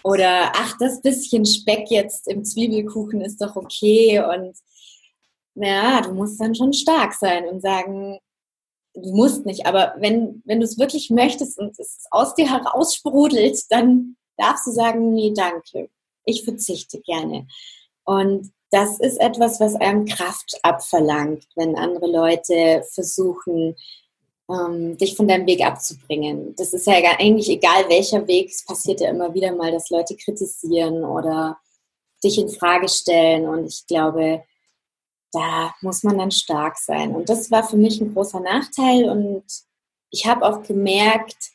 oder 0.05 0.53
ach, 0.55 0.77
das 0.79 1.01
bisschen 1.03 1.45
Speck 1.45 1.91
jetzt 1.91 2.29
im 2.29 2.45
Zwiebelkuchen 2.45 3.21
ist 3.21 3.41
doch 3.41 3.57
okay 3.57 4.21
und 4.21 4.57
ja, 5.63 6.01
du 6.01 6.13
musst 6.13 6.41
dann 6.41 6.55
schon 6.55 6.73
stark 6.73 7.15
sein 7.15 7.47
und 7.49 7.61
sagen, 7.61 8.19
du 8.95 9.15
musst 9.15 9.47
nicht, 9.47 9.67
aber 9.67 9.95
wenn, 9.99 10.43
wenn 10.45 10.61
du 10.61 10.65
es 10.65 10.79
wirklich 10.79 11.11
möchtest 11.11 11.59
und 11.59 11.79
es 11.79 12.07
aus 12.11 12.35
dir 12.35 12.51
heraus 12.51 12.95
sprudelt, 12.95 13.61
dann 13.71 14.17
darfst 14.37 14.67
du 14.67 14.71
sagen, 14.71 15.13
nee, 15.13 15.33
danke, 15.35 15.91
ich 16.25 16.45
verzichte 16.45 17.01
gerne. 17.01 17.47
Und 18.05 18.51
das 18.71 19.01
ist 19.01 19.19
etwas, 19.21 19.61
was 19.61 19.75
einem 19.75 20.05
Kraft 20.05 20.59
abverlangt, 20.63 21.47
wenn 21.57 21.77
andere 21.77 22.07
Leute 22.07 22.85
versuchen, 22.93 23.77
ähm, 24.51 24.97
dich 24.97 25.17
von 25.17 25.29
deinem 25.29 25.47
Weg 25.47 25.65
abzubringen. 25.65 26.55
Das 26.57 26.73
ist 26.73 26.87
ja 26.87 26.95
eigentlich 27.19 27.49
egal, 27.49 27.89
welcher 27.89 28.27
Weg. 28.27 28.51
Es 28.51 28.65
passiert 28.65 29.01
ja 29.01 29.11
immer 29.11 29.35
wieder 29.35 29.55
mal, 29.55 29.73
dass 29.73 29.91
Leute 29.91 30.17
kritisieren 30.17 31.05
oder 31.05 31.59
dich 32.23 32.39
in 32.39 32.49
Frage 32.49 32.89
stellen. 32.89 33.47
Und 33.47 33.67
ich 33.67 33.87
glaube, 33.87 34.43
da 35.33 35.75
muss 35.83 36.03
man 36.03 36.19
dann 36.19 36.31
stark 36.31 36.79
sein. 36.79 37.15
Und 37.15 37.29
das 37.29 37.51
war 37.51 37.63
für 37.63 37.77
mich 37.77 38.01
ein 38.01 38.15
großer 38.15 38.41
Nachteil. 38.41 39.09
Und 39.09 39.45
ich 40.11 40.27
habe 40.27 40.47
auch 40.47 40.63
gemerkt, 40.63 41.51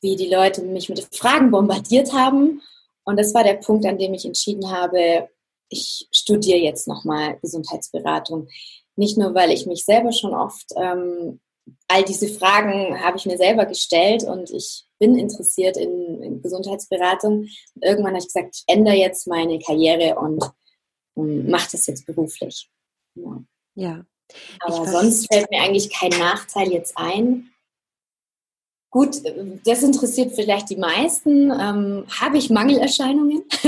wie 0.00 0.16
die 0.16 0.28
Leute 0.28 0.62
mich 0.62 0.88
mit 0.88 1.08
Fragen 1.14 1.50
bombardiert 1.50 2.12
haben. 2.12 2.62
Und 3.04 3.18
das 3.18 3.34
war 3.34 3.44
der 3.44 3.54
Punkt, 3.54 3.86
an 3.86 3.98
dem 3.98 4.14
ich 4.14 4.24
entschieden 4.24 4.70
habe, 4.70 5.28
ich 5.68 6.08
studiere 6.12 6.58
jetzt 6.58 6.88
nochmal 6.88 7.38
Gesundheitsberatung. 7.40 8.48
Nicht 8.96 9.16
nur, 9.16 9.34
weil 9.34 9.50
ich 9.50 9.66
mich 9.66 9.84
selber 9.84 10.12
schon 10.12 10.34
oft, 10.34 10.66
ähm, 10.76 11.40
all 11.88 12.04
diese 12.04 12.28
Fragen 12.28 13.00
habe 13.00 13.16
ich 13.16 13.26
mir 13.26 13.36
selber 13.36 13.66
gestellt 13.66 14.24
und 14.24 14.50
ich 14.50 14.84
bin 14.98 15.16
interessiert 15.16 15.76
in, 15.76 16.22
in 16.22 16.42
Gesundheitsberatung. 16.42 17.40
Und 17.40 17.84
irgendwann 17.84 18.12
habe 18.12 18.18
ich 18.18 18.26
gesagt, 18.26 18.56
ich 18.56 18.74
ändere 18.74 18.96
jetzt 18.96 19.26
meine 19.26 19.58
Karriere 19.58 20.18
und, 20.18 20.44
und 21.14 21.48
mache 21.48 21.70
das 21.72 21.86
jetzt 21.86 22.06
beruflich. 22.06 22.68
Ja. 23.14 23.42
ja. 23.74 24.04
Aber 24.60 24.86
sonst 24.86 25.32
fällt 25.32 25.50
mir 25.50 25.62
eigentlich 25.62 25.90
kein 25.90 26.10
Nachteil 26.10 26.72
jetzt 26.72 26.96
ein. 26.96 27.50
Gut, 28.90 29.22
das 29.64 29.82
interessiert 29.82 30.34
vielleicht 30.34 30.68
die 30.70 30.76
meisten. 30.76 31.50
Ähm, 31.52 32.04
habe 32.20 32.38
ich 32.38 32.50
Mangelerscheinungen? 32.50 33.44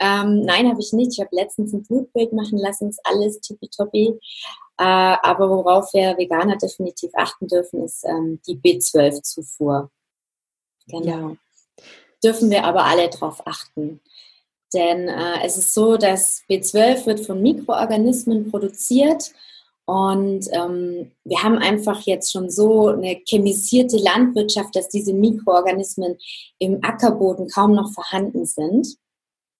ähm, 0.00 0.40
nein, 0.40 0.68
habe 0.68 0.80
ich 0.80 0.92
nicht. 0.92 1.12
Ich 1.12 1.20
habe 1.20 1.34
letztens 1.34 1.72
ein 1.72 1.84
Blutbild 1.84 2.32
machen 2.32 2.58
lassen, 2.58 2.88
ist 2.88 3.00
alles 3.04 3.40
tippitoppi. 3.40 4.18
Äh, 4.78 4.82
aber 5.22 5.48
worauf 5.48 5.92
wir 5.94 6.16
Veganer 6.18 6.56
definitiv 6.56 7.12
achten 7.14 7.46
dürfen, 7.46 7.84
ist 7.84 8.04
ähm, 8.04 8.40
die 8.46 8.56
B12-Zufuhr. 8.56 9.90
Genau. 10.88 11.30
Ja. 11.30 11.36
Dürfen 12.22 12.50
wir 12.50 12.64
aber 12.64 12.84
alle 12.84 13.08
drauf 13.10 13.46
achten. 13.46 14.00
Denn 14.74 15.08
äh, 15.08 15.44
es 15.44 15.56
ist 15.56 15.72
so, 15.72 15.96
dass 15.96 16.42
B12 16.48 17.06
wird 17.06 17.20
von 17.20 17.42
Mikroorganismen 17.42 18.50
produziert 18.50 19.32
und 19.88 20.46
ähm, 20.52 21.12
wir 21.24 21.42
haben 21.42 21.56
einfach 21.56 22.02
jetzt 22.02 22.30
schon 22.30 22.50
so 22.50 22.88
eine 22.88 23.22
chemisierte 23.26 23.96
Landwirtschaft, 23.96 24.76
dass 24.76 24.90
diese 24.90 25.14
Mikroorganismen 25.14 26.18
im 26.58 26.84
Ackerboden 26.84 27.48
kaum 27.48 27.72
noch 27.72 27.90
vorhanden 27.94 28.44
sind. 28.44 28.98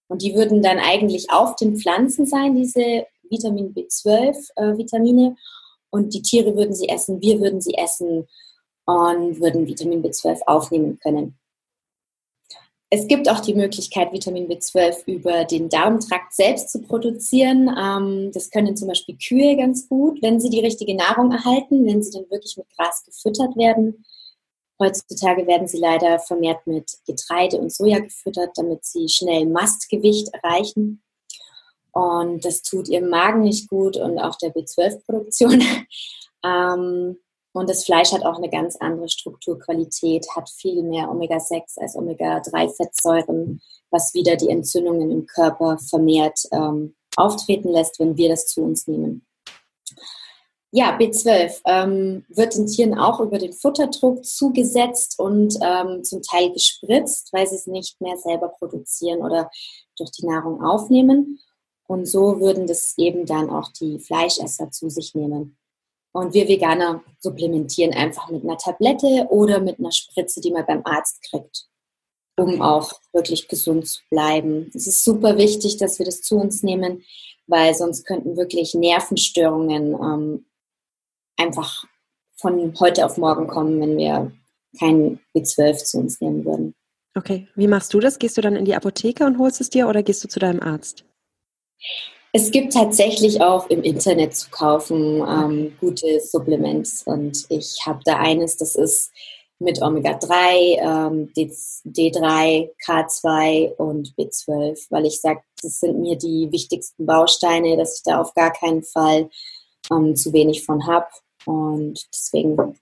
Und 0.09 0.21
die 0.21 0.35
würden 0.35 0.61
dann 0.61 0.77
eigentlich 0.81 1.31
auf 1.31 1.57
den 1.57 1.79
Pflanzen 1.79 2.27
sein, 2.27 2.57
diese 2.57 3.07
Vitamin 3.31 3.73
B12-Vitamine. 3.73 5.29
Äh, 5.29 5.35
und 5.89 6.13
die 6.13 6.21
Tiere 6.21 6.55
würden 6.55 6.75
sie 6.75 6.91
essen, 6.91 7.23
wir 7.23 7.41
würden 7.41 7.63
sie 7.63 7.73
essen 7.79 8.29
und 8.85 9.41
würden 9.41 9.67
Vitamin 9.67 10.03
B12 10.03 10.41
aufnehmen 10.45 10.99
können. 11.03 11.39
Es 12.91 13.07
gibt 13.07 13.29
auch 13.29 13.41
die 13.41 13.55
Möglichkeit, 13.55 14.13
Vitamin 14.13 14.49
B12 14.49 15.05
über 15.07 15.45
den 15.45 15.69
Darmtrakt 15.69 16.33
selbst 16.33 16.71
zu 16.71 16.81
produzieren. 16.81 17.69
Ähm, 17.79 18.31
das 18.33 18.51
können 18.51 18.77
zum 18.77 18.89
Beispiel 18.89 19.17
Kühe 19.17 19.57
ganz 19.57 19.89
gut, 19.89 20.23
wenn 20.23 20.41
sie 20.41 20.49
die 20.49 20.61
richtige 20.61 20.95
Nahrung 20.95 21.31
erhalten, 21.31 21.87
wenn 21.87 22.03
sie 22.03 22.13
dann 22.13 22.31
wirklich 22.31 22.57
mit 22.57 22.67
Gras 22.75 23.05
gefüttert 23.05 23.57
werden. 23.57 24.05
Heutzutage 24.81 25.47
werden 25.47 25.69
sie 25.69 25.79
leider 25.79 26.19
vermehrt 26.19 26.67
mit 26.67 26.91
Getreide 27.07 27.59
und 27.59 27.73
Soja 27.73 27.99
gefüttert, 27.99 28.53
damit 28.57 28.85
sie 28.85 29.09
schnell 29.09 29.47
Mastgewicht 29.47 30.29
erreichen. 30.33 31.03
Und 31.93 32.45
das 32.45 32.63
tut 32.63 32.89
ihrem 32.89 33.11
Magen 33.11 33.43
nicht 33.43 33.69
gut 33.69 33.97
und 33.97 34.19
auch 34.19 34.37
der 34.39 34.55
B12-Produktion. 34.55 35.63
ähm, 36.45 37.19
und 37.59 37.69
das 37.69 37.85
Fleisch 37.85 38.13
hat 38.13 38.25
auch 38.25 38.39
eine 38.39 38.49
ganz 38.49 38.77
andere 38.77 39.09
Strukturqualität, 39.09 40.27
hat 40.35 40.49
viel 40.49 40.83
mehr 40.83 41.11
Omega-6 41.11 41.81
als 41.81 41.97
Omega-3-Fettsäuren, 41.97 43.61
was 43.91 44.15
wieder 44.15 44.37
die 44.37 44.49
Entzündungen 44.49 45.11
im 45.11 45.27
Körper 45.27 45.79
vermehrt 45.79 46.41
ähm, 46.53 46.95
auftreten 47.17 47.71
lässt, 47.71 47.99
wenn 47.99 48.17
wir 48.17 48.29
das 48.29 48.47
zu 48.47 48.63
uns 48.63 48.87
nehmen. 48.87 49.27
Ja, 50.71 50.97
B12 50.99 51.61
ähm, 51.65 52.25
wird 52.29 52.55
den 52.55 52.67
Tieren 52.67 52.99
auch 52.99 53.21
über 53.21 53.39
den 53.39 53.55
Futterdruck 53.55 54.25
zugesetzt 54.25 55.19
und 55.19 55.59
ähm, 55.63 56.05
zum 56.05 56.23
Teil 56.23 56.53
gespritzt, 56.53 57.33
weil 57.33 57.47
sie 57.47 57.57
es 57.57 57.67
nicht 57.67 58.01
mehr 58.01 58.19
selber 58.19 58.49
produzieren 58.49 59.23
oder 59.23 59.51
durch 59.97 60.11
die 60.13 60.27
Nahrung 60.27 60.63
aufnehmen. 60.63 61.41
Und 61.87 62.07
so 62.07 62.39
würden 62.39 62.67
das 62.67 62.95
eben 62.99 63.25
dann 63.27 63.51
auch 63.51 63.73
die 63.73 63.99
Fleischesser 63.99 64.71
zu 64.71 64.91
sich 64.91 65.15
nehmen. 65.15 65.58
Und 66.19 66.35
wir 66.35 66.49
Veganer 66.49 67.03
supplementieren 67.21 67.93
einfach 67.93 68.29
mit 68.29 68.43
einer 68.43 68.59
Tablette 68.59 69.27
oder 69.31 69.61
mit 69.61 69.79
einer 69.79 69.93
Spritze, 69.93 70.41
die 70.41 70.51
man 70.51 70.67
beim 70.67 70.83
Arzt 70.85 71.23
kriegt, 71.31 71.67
um 72.37 72.61
auch 72.61 72.93
wirklich 73.13 73.49
gesund 73.49 73.87
zu 73.87 74.01
bleiben. 74.11 74.71
Es 74.75 74.87
ist 74.87 75.05
super 75.05 75.39
wichtig, 75.39 75.77
dass 75.77 75.99
wir 75.99 76.07
das 76.07 76.23
zu 76.23 76.37
uns 76.37 76.63
nehmen, 76.63 77.05
weil 77.47 77.75
sonst 77.75 78.05
könnten 78.05 78.37
wirklich 78.37 78.75
Nervenstörungen 78.75 79.95
ähm, 79.95 80.47
einfach 81.37 81.85
von 82.37 82.75
heute 82.79 83.05
auf 83.05 83.17
morgen 83.17 83.47
kommen, 83.47 83.81
wenn 83.81 83.97
wir 83.97 84.33
kein 84.79 85.21
B12 85.35 85.85
zu 85.85 85.99
uns 85.99 86.21
nehmen 86.21 86.45
würden. 86.45 86.75
Okay, 87.15 87.49
wie 87.55 87.67
machst 87.67 87.95
du 87.95 88.01
das? 88.01 88.19
Gehst 88.19 88.37
du 88.37 88.41
dann 88.41 88.57
in 88.57 88.65
die 88.65 88.75
Apotheke 88.75 89.25
und 89.25 89.39
holst 89.39 89.61
es 89.61 89.71
dir 89.71 89.89
oder 89.89 90.03
gehst 90.03 90.23
du 90.23 90.29
zu 90.29 90.39
deinem 90.39 90.61
Arzt? 90.61 91.05
Es 92.33 92.51
gibt 92.51 92.75
tatsächlich 92.75 93.41
auch 93.41 93.69
im 93.71 93.83
Internet 93.83 94.37
zu 94.37 94.51
kaufen 94.51 95.25
ähm, 95.27 95.77
gute 95.81 96.21
Supplements 96.21 97.03
und 97.05 97.47
ich 97.49 97.79
habe 97.87 98.01
da 98.05 98.19
eines, 98.19 98.57
das 98.57 98.75
ist 98.75 99.11
mit 99.59 99.83
Omega-3, 99.83 100.79
ähm, 100.79 101.33
D3, 101.35 102.71
K2 102.85 103.75
und 103.77 104.15
B12, 104.17 104.87
weil 104.91 105.07
ich 105.07 105.21
sage, 105.21 105.41
das 105.63 105.81
sind 105.81 106.01
mir 106.01 106.17
die 106.17 106.49
wichtigsten 106.53 107.07
Bausteine, 107.07 107.77
dass 107.77 107.97
ich 107.97 108.03
da 108.05 108.21
auf 108.21 108.35
gar 108.35 108.53
keinen 108.53 108.85
Fall 108.85 109.31
ähm, 109.91 110.15
zu 110.15 110.33
wenig 110.33 110.65
von 110.65 110.87
habe. 110.87 111.09
Und 111.45 112.07
deswegen 112.13 112.57
habe 112.59 112.77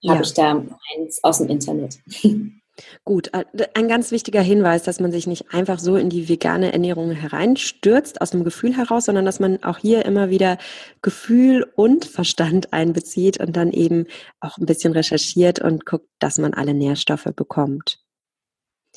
ja. 0.00 0.20
ich 0.20 0.34
da 0.34 0.64
eins 0.96 1.22
aus 1.22 1.38
dem 1.38 1.48
Internet. 1.48 1.98
Gut, 3.04 3.30
äh, 3.34 3.44
ein 3.74 3.88
ganz 3.88 4.10
wichtiger 4.10 4.42
Hinweis, 4.42 4.82
dass 4.82 5.00
man 5.00 5.12
sich 5.12 5.26
nicht 5.26 5.52
einfach 5.52 5.78
so 5.78 5.96
in 5.96 6.10
die 6.10 6.28
vegane 6.28 6.72
Ernährung 6.72 7.10
hereinstürzt 7.10 8.20
aus 8.20 8.30
dem 8.30 8.44
Gefühl 8.44 8.76
heraus, 8.76 9.06
sondern 9.06 9.24
dass 9.24 9.40
man 9.40 9.62
auch 9.62 9.78
hier 9.78 10.04
immer 10.04 10.30
wieder 10.30 10.58
Gefühl 11.02 11.66
und 11.76 12.04
Verstand 12.04 12.72
einbezieht 12.72 13.40
und 13.40 13.56
dann 13.56 13.72
eben 13.72 14.06
auch 14.40 14.58
ein 14.58 14.66
bisschen 14.66 14.92
recherchiert 14.92 15.60
und 15.60 15.86
guckt, 15.86 16.08
dass 16.18 16.38
man 16.38 16.54
alle 16.54 16.74
Nährstoffe 16.74 17.28
bekommt. 17.34 18.00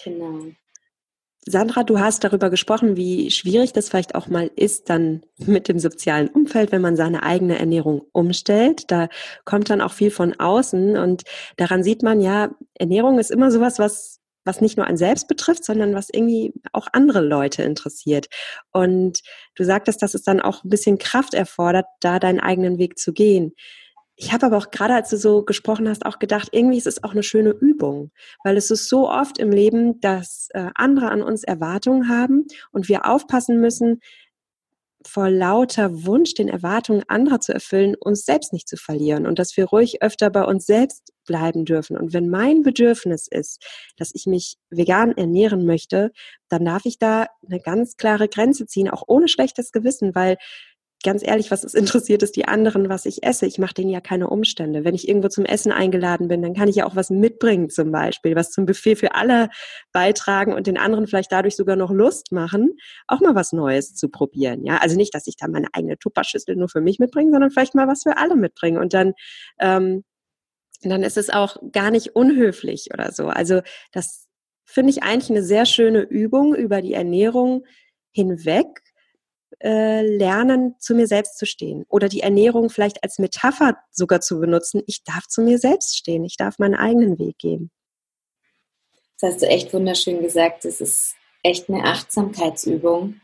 Genau. 0.03 0.51
Sandra, 1.45 1.83
du 1.83 1.99
hast 1.99 2.23
darüber 2.23 2.51
gesprochen, 2.51 2.97
wie 2.97 3.31
schwierig 3.31 3.73
das 3.73 3.89
vielleicht 3.89 4.13
auch 4.13 4.27
mal 4.27 4.51
ist, 4.55 4.89
dann 4.89 5.23
mit 5.37 5.67
dem 5.67 5.79
sozialen 5.79 6.27
Umfeld, 6.29 6.71
wenn 6.71 6.81
man 6.81 6.95
seine 6.95 7.23
eigene 7.23 7.57
Ernährung 7.57 8.03
umstellt. 8.11 8.91
Da 8.91 9.09
kommt 9.43 9.71
dann 9.71 9.81
auch 9.81 9.93
viel 9.93 10.11
von 10.11 10.39
außen 10.39 10.97
und 10.97 11.23
daran 11.57 11.83
sieht 11.83 12.03
man 12.03 12.21
ja, 12.21 12.51
Ernährung 12.75 13.17
ist 13.17 13.31
immer 13.31 13.51
sowas, 13.51 13.79
was 13.79 14.21
was 14.43 14.61
nicht 14.61 14.77
nur 14.77 14.87
ein 14.87 14.97
selbst 14.97 15.27
betrifft, 15.27 15.63
sondern 15.63 15.93
was 15.93 16.09
irgendwie 16.11 16.53
auch 16.73 16.87
andere 16.93 17.21
Leute 17.21 17.63
interessiert. 17.63 18.27
Und 18.71 19.21
du 19.55 19.63
sagtest, 19.63 20.01
dass 20.01 20.13
es 20.15 20.23
dann 20.23 20.41
auch 20.41 20.63
ein 20.63 20.69
bisschen 20.69 20.97
Kraft 20.97 21.33
erfordert, 21.33 21.85
da 21.99 22.19
deinen 22.19 22.39
eigenen 22.39 22.79
Weg 22.79 22.97
zu 22.97 23.13
gehen. 23.13 23.53
Ich 24.21 24.31
habe 24.31 24.45
aber 24.45 24.57
auch 24.59 24.69
gerade, 24.69 24.93
als 24.93 25.09
du 25.09 25.17
so 25.17 25.41
gesprochen 25.41 25.89
hast, 25.89 26.05
auch 26.05 26.19
gedacht, 26.19 26.49
irgendwie 26.51 26.77
ist 26.77 26.85
es 26.85 27.03
auch 27.03 27.13
eine 27.13 27.23
schöne 27.23 27.49
Übung, 27.49 28.11
weil 28.43 28.55
es 28.55 28.69
ist 28.69 28.87
so 28.87 29.09
oft 29.09 29.39
im 29.39 29.49
Leben, 29.49 29.99
dass 29.99 30.49
äh, 30.51 30.67
andere 30.75 31.09
an 31.09 31.23
uns 31.23 31.43
Erwartungen 31.43 32.07
haben 32.07 32.45
und 32.71 32.87
wir 32.87 33.07
aufpassen 33.07 33.59
müssen, 33.59 33.99
vor 35.03 35.31
lauter 35.31 36.05
Wunsch, 36.05 36.35
den 36.35 36.49
Erwartungen 36.49 37.01
anderer 37.07 37.39
zu 37.39 37.51
erfüllen, 37.51 37.95
uns 37.99 38.23
selbst 38.23 38.53
nicht 38.53 38.69
zu 38.69 38.77
verlieren 38.77 39.25
und 39.25 39.39
dass 39.39 39.57
wir 39.57 39.65
ruhig 39.65 40.03
öfter 40.03 40.29
bei 40.29 40.43
uns 40.43 40.67
selbst 40.67 41.11
bleiben 41.25 41.65
dürfen. 41.65 41.97
Und 41.97 42.13
wenn 42.13 42.29
mein 42.29 42.61
Bedürfnis 42.61 43.27
ist, 43.27 43.65
dass 43.97 44.11
ich 44.13 44.27
mich 44.27 44.57
vegan 44.69 45.17
ernähren 45.17 45.65
möchte, 45.65 46.11
dann 46.47 46.63
darf 46.63 46.85
ich 46.85 46.99
da 46.99 47.25
eine 47.47 47.59
ganz 47.59 47.97
klare 47.97 48.27
Grenze 48.27 48.67
ziehen, 48.67 48.87
auch 48.87 49.03
ohne 49.07 49.27
schlechtes 49.27 49.71
Gewissen, 49.71 50.13
weil 50.13 50.37
ganz 51.03 51.25
ehrlich, 51.25 51.51
was 51.51 51.63
es 51.63 51.73
interessiert, 51.75 52.23
ist 52.23 52.35
die 52.35 52.47
anderen, 52.47 52.89
was 52.89 53.05
ich 53.05 53.23
esse. 53.23 53.45
Ich 53.45 53.57
mache 53.57 53.73
denen 53.73 53.89
ja 53.89 54.01
keine 54.01 54.29
Umstände. 54.29 54.83
Wenn 54.83 54.95
ich 54.95 55.07
irgendwo 55.07 55.27
zum 55.27 55.45
Essen 55.45 55.71
eingeladen 55.71 56.27
bin, 56.27 56.41
dann 56.41 56.53
kann 56.53 56.67
ich 56.67 56.77
ja 56.77 56.85
auch 56.85 56.95
was 56.95 57.09
mitbringen 57.09 57.69
zum 57.69 57.91
Beispiel, 57.91 58.35
was 58.35 58.51
zum 58.51 58.65
Buffet 58.65 58.95
für 58.95 59.15
alle 59.15 59.49
beitragen 59.91 60.53
und 60.53 60.67
den 60.67 60.77
anderen 60.77 61.07
vielleicht 61.07 61.31
dadurch 61.31 61.55
sogar 61.55 61.75
noch 61.75 61.91
Lust 61.91 62.31
machen, 62.31 62.77
auch 63.07 63.19
mal 63.19 63.35
was 63.35 63.51
Neues 63.51 63.95
zu 63.95 64.09
probieren. 64.09 64.63
Ja, 64.65 64.77
also 64.77 64.95
nicht, 64.95 65.13
dass 65.13 65.27
ich 65.27 65.35
da 65.37 65.47
meine 65.47 65.67
eigene 65.73 65.97
Tupperschüssel 65.97 66.55
nur 66.55 66.69
für 66.69 66.81
mich 66.81 66.99
mitbringe, 66.99 67.31
sondern 67.31 67.51
vielleicht 67.51 67.75
mal 67.75 67.87
was 67.87 68.03
für 68.03 68.17
alle 68.17 68.35
mitbringen. 68.35 68.77
Und 68.77 68.93
dann, 68.93 69.13
ähm, 69.59 70.03
dann 70.81 71.03
ist 71.03 71.17
es 71.17 71.29
auch 71.29 71.57
gar 71.71 71.91
nicht 71.91 72.15
unhöflich 72.15 72.89
oder 72.93 73.11
so. 73.11 73.27
Also 73.27 73.61
das 73.91 74.27
finde 74.65 74.91
ich 74.91 75.03
eigentlich 75.03 75.29
eine 75.29 75.43
sehr 75.43 75.65
schöne 75.65 76.01
Übung 76.01 76.55
über 76.55 76.81
die 76.81 76.93
Ernährung 76.93 77.65
hinweg 78.11 78.80
äh, 79.59 80.01
lernen, 80.01 80.75
zu 80.79 80.95
mir 80.95 81.07
selbst 81.07 81.37
zu 81.37 81.45
stehen. 81.45 81.85
Oder 81.89 82.09
die 82.09 82.21
Ernährung 82.21 82.69
vielleicht 82.69 83.03
als 83.03 83.19
Metapher 83.19 83.77
sogar 83.91 84.21
zu 84.21 84.39
benutzen. 84.39 84.81
Ich 84.87 85.03
darf 85.03 85.27
zu 85.27 85.41
mir 85.41 85.57
selbst 85.57 85.97
stehen. 85.97 86.23
Ich 86.23 86.37
darf 86.37 86.59
meinen 86.59 86.75
eigenen 86.75 87.19
Weg 87.19 87.37
gehen. 87.37 87.71
Das 89.19 89.33
hast 89.33 89.41
du 89.41 89.47
echt 89.47 89.73
wunderschön 89.73 90.21
gesagt. 90.21 90.65
Das 90.65 90.81
ist 90.81 91.15
echt 91.43 91.69
eine 91.69 91.83
Achtsamkeitsübung. 91.83 93.21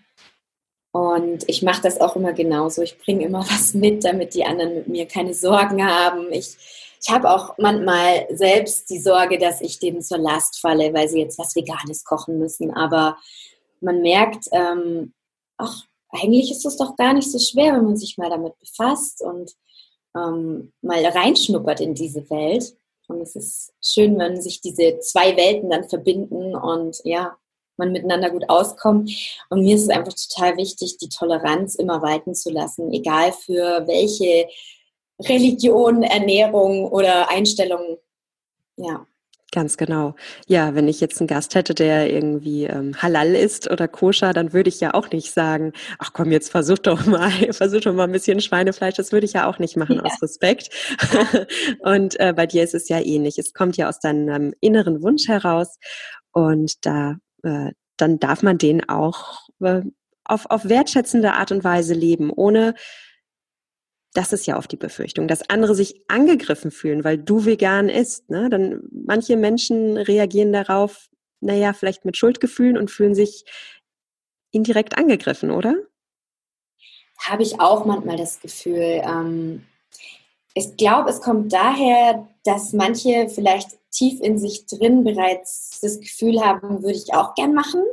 Und 0.92 1.48
ich 1.48 1.62
mache 1.62 1.82
das 1.82 2.00
auch 2.00 2.16
immer 2.16 2.34
genauso. 2.34 2.82
Ich 2.82 2.98
bringe 2.98 3.26
immer 3.26 3.40
was 3.50 3.74
mit, 3.74 4.04
damit 4.04 4.34
die 4.34 4.46
anderen 4.46 4.76
mit 4.76 4.88
mir 4.88 5.08
keine 5.08 5.34
Sorgen 5.34 5.86
haben. 5.86 6.32
Ich, 6.32 6.56
ich 7.02 7.10
habe 7.10 7.30
auch 7.30 7.58
manchmal 7.58 8.28
selbst 8.32 8.90
die 8.90 9.00
Sorge, 9.00 9.38
dass 9.38 9.62
ich 9.62 9.80
denen 9.80 10.02
zur 10.02 10.18
Last 10.18 10.60
falle, 10.60 10.94
weil 10.94 11.08
sie 11.08 11.20
jetzt 11.20 11.40
was 11.40 11.56
Veganes 11.56 12.04
kochen 12.04 12.40
müssen. 12.40 12.74
Aber 12.74 13.18
man 13.82 14.02
merkt, 14.02 14.46
ähm, 14.52 15.14
ach, 15.58 15.87
eigentlich 16.10 16.52
ist 16.52 16.66
es 16.66 16.78
doch 16.78 16.96
gar 16.96 17.14
nicht 17.14 17.32
so 17.32 17.40
schwer, 17.40 17.74
wenn 17.74 17.86
man 17.86 17.98
sich 17.98 18.18
mal 18.18 18.30
damit 18.30 18.58
befasst 18.60 19.22
und 19.22 19.54
ähm, 20.16 20.72
mal 20.82 21.06
reinschnuppert 21.06 21.82
in 21.82 21.94
diese 21.94 22.30
Welt. 22.30 22.76
Und 23.08 23.22
es 23.22 23.36
ist 23.36 23.74
schön, 23.82 24.18
wenn 24.20 24.42
sich 24.42 24.62
diese 24.62 25.00
zwei 25.00 25.36
Welten 25.38 25.70
dann 25.70 25.88
verbinden 25.88 26.56
und 26.56 27.00
ja, 27.04 27.38
man 27.78 27.92
miteinander 27.92 28.30
gut 28.32 28.50
auskommt. 28.50 29.12
Und 29.50 29.62
mir 29.62 29.76
ist 29.76 29.84
es 29.84 29.90
einfach 29.90 30.14
total 30.14 30.58
wichtig, 30.58 30.98
die 30.98 31.10
Toleranz 31.10 31.76
immer 31.76 32.02
walten 32.02 32.34
zu 32.34 32.50
lassen, 32.52 32.92
egal 32.92 33.32
für 33.32 33.88
welche 33.88 34.50
Religion, 35.22 36.04
Ernährung 36.04 36.86
oder 36.92 37.30
Einstellung 37.30 37.98
ja, 38.78 39.06
Ganz 39.54 39.78
genau. 39.78 40.16
Ja, 40.48 40.76
wenn 40.76 40.90
ich 40.90 41.00
jetzt 41.00 41.22
einen 41.22 41.28
Gast 41.28 41.56
hätte, 41.56 41.74
der 41.74 42.12
irgendwie 42.12 42.66
ähm, 42.66 43.02
halal 43.02 43.34
ist 43.34 43.72
oder 43.72 43.88
koscher, 43.88 44.34
dann 44.34 44.52
würde 44.52 44.68
ich 44.68 44.82
ja 44.82 44.94
auch 44.94 45.10
nicht 45.10 45.32
sagen, 45.32 45.72
ach 46.00 46.12
komm, 46.12 46.32
jetzt 46.32 46.52
versuch 46.52 46.80
doch 46.80 47.06
mal, 47.06 47.32
versuch 47.54 47.80
doch 47.80 47.94
mal 47.94 48.04
ein 48.04 48.12
bisschen 48.12 48.42
Schweinefleisch. 48.42 48.96
Das 48.96 49.14
würde 49.14 49.26
ich 49.26 49.34
ja 49.34 49.48
auch 49.48 49.58
nicht 49.58 49.78
machen 49.78 49.98
ja. 49.98 50.04
aus 50.04 50.22
Respekt. 50.22 50.70
und 51.80 52.20
äh, 52.20 52.34
bei 52.36 52.46
dir 52.46 52.64
ist 52.64 52.76
es 52.76 52.90
ja 52.90 53.00
ähnlich. 53.00 53.38
Es 53.40 53.54
kommt 53.54 53.78
ja 53.78 53.88
aus 53.88 54.00
deinem 54.00 54.54
inneren 54.60 55.02
Wunsch 55.02 55.30
heraus 55.30 55.80
und 56.34 56.86
da 56.86 57.16
äh, 57.44 57.72
dann 57.98 58.20
darf 58.20 58.44
man 58.44 58.58
den 58.58 58.88
auch 58.88 59.48
äh, 59.62 59.82
auf, 60.24 60.46
auf 60.50 60.70
wertschätzende 60.70 61.34
Art 61.34 61.52
und 61.52 61.64
Weise 61.64 61.94
leben, 61.94 62.32
ohne 62.32 62.76
das 64.14 64.34
ist 64.34 64.48
ja 64.48 64.58
oft 64.58 64.72
die 64.72 64.78
Befürchtung, 64.78 65.28
dass 65.28 65.50
andere 65.50 65.76
sich 65.76 66.02
angegriffen 66.08 66.72
fühlen, 66.72 67.04
weil 67.04 67.18
du 67.18 67.46
vegan 67.46 67.90
isst. 67.90 68.30
Ne? 68.30 68.50
Dann 68.50 68.82
manche 68.92 69.38
Menschen 69.38 69.98
reagieren 69.98 70.54
darauf, 70.54 71.10
naja, 71.40 71.74
vielleicht 71.74 72.06
mit 72.06 72.18
Schuldgefühlen 72.18 72.78
und 72.78 72.90
fühlen 72.90 73.14
sich 73.14 73.46
indirekt 74.52 74.98
angegriffen, 74.98 75.52
oder? 75.52 75.76
Habe 77.20 77.44
ich 77.44 77.60
auch 77.60 77.86
manchmal 77.86 78.18
das 78.18 78.40
Gefühl. 78.40 79.02
Ähm, 79.04 79.64
ich 80.54 80.78
glaube, 80.78 81.10
es 81.10 81.22
kommt 81.22 81.54
daher, 81.54 82.28
dass 82.44 82.74
manche 82.74 83.30
vielleicht 83.30 83.78
tief 83.92 84.20
in 84.22 84.40
sich 84.40 84.66
drin 84.66 85.04
bereits 85.04 85.80
das 85.82 86.00
Gefühl 86.00 86.42
haben, 86.42 86.82
würde 86.82 86.98
ich 86.98 87.14
auch 87.14 87.36
gern 87.36 87.54
machen, 87.54 87.84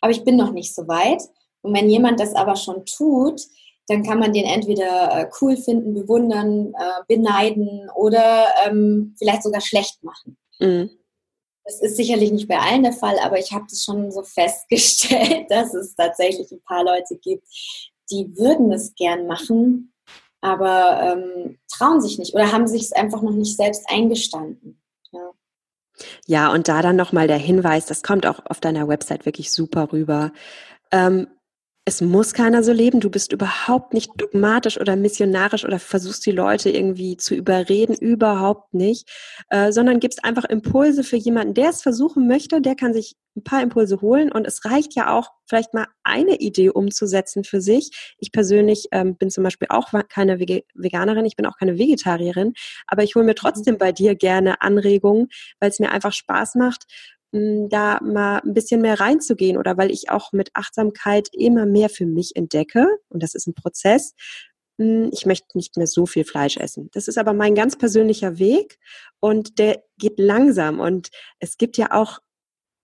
aber 0.00 0.12
ich 0.12 0.24
bin 0.24 0.36
noch 0.36 0.52
nicht 0.52 0.74
so 0.74 0.86
weit. 0.86 1.22
Und 1.62 1.74
wenn 1.74 1.88
jemand 1.88 2.20
das 2.20 2.34
aber 2.34 2.56
schon 2.56 2.84
tut, 2.86 3.42
dann 3.88 4.02
kann 4.02 4.18
man 4.18 4.32
den 4.32 4.44
entweder 4.44 5.12
äh, 5.12 5.30
cool 5.40 5.56
finden, 5.56 5.94
bewundern, 5.94 6.74
äh, 6.74 7.04
beneiden 7.08 7.90
oder 7.94 8.46
ähm, 8.66 9.14
vielleicht 9.18 9.42
sogar 9.42 9.60
schlecht 9.60 10.02
machen. 10.04 10.36
Mhm. 10.60 10.90
Das 11.64 11.80
ist 11.80 11.96
sicherlich 11.96 12.32
nicht 12.32 12.48
bei 12.48 12.58
allen 12.58 12.82
der 12.82 12.92
Fall, 12.92 13.18
aber 13.20 13.38
ich 13.38 13.52
habe 13.52 13.66
das 13.68 13.84
schon 13.84 14.10
so 14.10 14.22
festgestellt, 14.22 15.50
dass 15.50 15.74
es 15.74 15.94
tatsächlich 15.94 16.50
ein 16.50 16.62
paar 16.62 16.84
Leute 16.84 17.16
gibt, 17.16 17.46
die 18.10 18.36
würden 18.36 18.72
es 18.72 18.94
gern 18.94 19.26
machen, 19.26 19.92
aber 20.40 21.00
ähm, 21.02 21.58
trauen 21.72 22.00
sich 22.00 22.18
nicht 22.18 22.34
oder 22.34 22.52
haben 22.52 22.66
sich 22.66 22.82
es 22.82 22.92
einfach 22.92 23.22
noch 23.22 23.32
nicht 23.32 23.56
selbst 23.56 23.84
eingestanden. 23.88 24.82
Ja. 25.12 25.30
Ja, 26.26 26.52
und 26.52 26.68
da 26.68 26.82
dann 26.82 26.96
nochmal 26.96 27.28
der 27.28 27.38
Hinweis, 27.38 27.86
das 27.86 28.02
kommt 28.02 28.26
auch 28.26 28.40
auf 28.46 28.60
deiner 28.60 28.88
Website 28.88 29.24
wirklich 29.24 29.52
super 29.52 29.92
rüber. 29.92 30.32
Ähm, 30.90 31.28
es 31.84 32.00
muss 32.00 32.32
keiner 32.32 32.62
so 32.62 32.72
leben. 32.72 33.00
Du 33.00 33.10
bist 33.10 33.32
überhaupt 33.32 33.92
nicht 33.92 34.12
dogmatisch 34.16 34.80
oder 34.80 34.94
missionarisch 34.94 35.64
oder 35.64 35.80
versuchst 35.80 36.24
die 36.26 36.30
Leute 36.30 36.70
irgendwie 36.70 37.16
zu 37.16 37.34
überreden, 37.34 37.96
überhaupt 37.96 38.72
nicht, 38.72 39.10
äh, 39.50 39.72
sondern 39.72 39.98
gibst 39.98 40.24
einfach 40.24 40.44
Impulse 40.44 41.02
für 41.02 41.16
jemanden, 41.16 41.54
der 41.54 41.70
es 41.70 41.82
versuchen 41.82 42.28
möchte, 42.28 42.60
der 42.60 42.76
kann 42.76 42.94
sich 42.94 43.16
ein 43.36 43.42
paar 43.42 43.62
Impulse 43.62 44.00
holen. 44.00 44.30
Und 44.30 44.46
es 44.46 44.64
reicht 44.64 44.94
ja 44.94 45.12
auch, 45.16 45.30
vielleicht 45.48 45.74
mal 45.74 45.86
eine 46.04 46.36
Idee 46.36 46.70
umzusetzen 46.70 47.42
für 47.42 47.60
sich. 47.60 48.14
Ich 48.18 48.30
persönlich 48.30 48.86
ähm, 48.92 49.16
bin 49.16 49.30
zum 49.30 49.42
Beispiel 49.42 49.68
auch 49.70 49.90
keine 50.08 50.38
Veganerin, 50.38 51.24
ich 51.24 51.36
bin 51.36 51.46
auch 51.46 51.58
keine 51.58 51.78
Vegetarierin, 51.78 52.52
aber 52.86 53.02
ich 53.02 53.16
hole 53.16 53.24
mir 53.24 53.32
mhm. 53.32 53.36
trotzdem 53.36 53.76
bei 53.76 53.90
dir 53.90 54.14
gerne 54.14 54.62
Anregungen, 54.62 55.28
weil 55.58 55.70
es 55.70 55.80
mir 55.80 55.90
einfach 55.90 56.12
Spaß 56.12 56.54
macht, 56.54 56.84
da 57.32 57.98
mal 58.02 58.40
ein 58.40 58.52
bisschen 58.52 58.82
mehr 58.82 59.00
reinzugehen 59.00 59.56
oder 59.56 59.78
weil 59.78 59.90
ich 59.90 60.10
auch 60.10 60.32
mit 60.32 60.50
Achtsamkeit 60.54 61.28
immer 61.32 61.64
mehr 61.64 61.88
für 61.88 62.04
mich 62.04 62.36
entdecke 62.36 62.86
und 63.08 63.22
das 63.22 63.34
ist 63.34 63.46
ein 63.46 63.54
Prozess. 63.54 64.14
Ich 64.78 65.26
möchte 65.26 65.56
nicht 65.56 65.76
mehr 65.76 65.86
so 65.86 66.06
viel 66.06 66.24
Fleisch 66.24 66.56
essen. 66.56 66.90
Das 66.92 67.08
ist 67.08 67.18
aber 67.18 67.32
mein 67.32 67.54
ganz 67.54 67.76
persönlicher 67.76 68.38
Weg 68.38 68.78
und 69.20 69.58
der 69.58 69.82
geht 69.98 70.18
langsam 70.18 70.80
und 70.80 71.10
es 71.38 71.56
gibt 71.56 71.76
ja 71.78 71.92
auch 71.92 72.18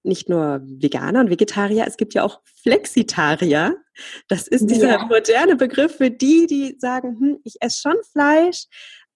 nicht 0.03 0.29
nur 0.29 0.61
Veganer 0.63 1.21
und 1.21 1.31
Vegetarier, 1.31 1.85
es 1.87 1.97
gibt 1.97 2.15
ja 2.15 2.23
auch 2.23 2.41
Flexitarier. 2.63 3.77
Das 4.29 4.49
ist 4.49 4.71
dieser 4.71 4.93
ja. 4.93 5.05
moderne 5.07 5.57
Begriff 5.57 5.97
für 5.97 6.11
die, 6.11 6.47
die 6.47 6.77
sagen, 6.79 7.19
hm, 7.19 7.41
ich 7.45 7.57
esse 7.61 7.81
schon 7.81 7.97
Fleisch, 8.13 8.65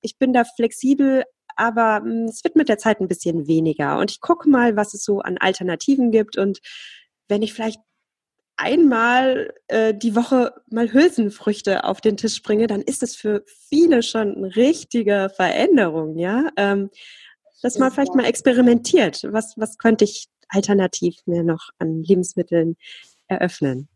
ich 0.02 0.18
bin 0.18 0.32
da 0.32 0.44
flexibel, 0.44 1.24
aber 1.56 2.00
hm, 2.02 2.24
es 2.24 2.44
wird 2.44 2.56
mit 2.56 2.68
der 2.68 2.78
Zeit 2.78 3.00
ein 3.00 3.08
bisschen 3.08 3.46
weniger. 3.46 3.98
Und 3.98 4.10
ich 4.10 4.20
gucke 4.20 4.48
mal, 4.48 4.76
was 4.76 4.94
es 4.94 5.04
so 5.04 5.20
an 5.20 5.38
Alternativen 5.38 6.10
gibt. 6.10 6.36
Und 6.36 6.60
wenn 7.28 7.42
ich 7.42 7.52
vielleicht 7.52 7.80
einmal 8.56 9.52
äh, 9.68 9.94
die 9.94 10.14
Woche 10.14 10.54
mal 10.70 10.92
Hülsenfrüchte 10.92 11.84
auf 11.84 12.00
den 12.00 12.16
Tisch 12.16 12.42
bringe, 12.42 12.66
dann 12.66 12.82
ist 12.82 13.02
es 13.02 13.16
für 13.16 13.44
viele 13.68 14.02
schon 14.02 14.36
eine 14.36 14.56
richtige 14.56 15.30
Veränderung, 15.34 16.16
ja. 16.16 16.50
Ähm, 16.56 16.90
dass 17.62 17.78
man 17.78 17.92
vielleicht 17.92 18.14
mal 18.14 18.26
experimentiert. 18.26 19.24
Was, 19.30 19.54
was 19.56 19.78
könnte 19.78 20.04
ich 20.04 20.26
alternativ 20.48 21.16
mir 21.26 21.44
noch 21.44 21.70
an 21.78 22.02
Lebensmitteln 22.02 22.76
eröffnen? 23.28 23.88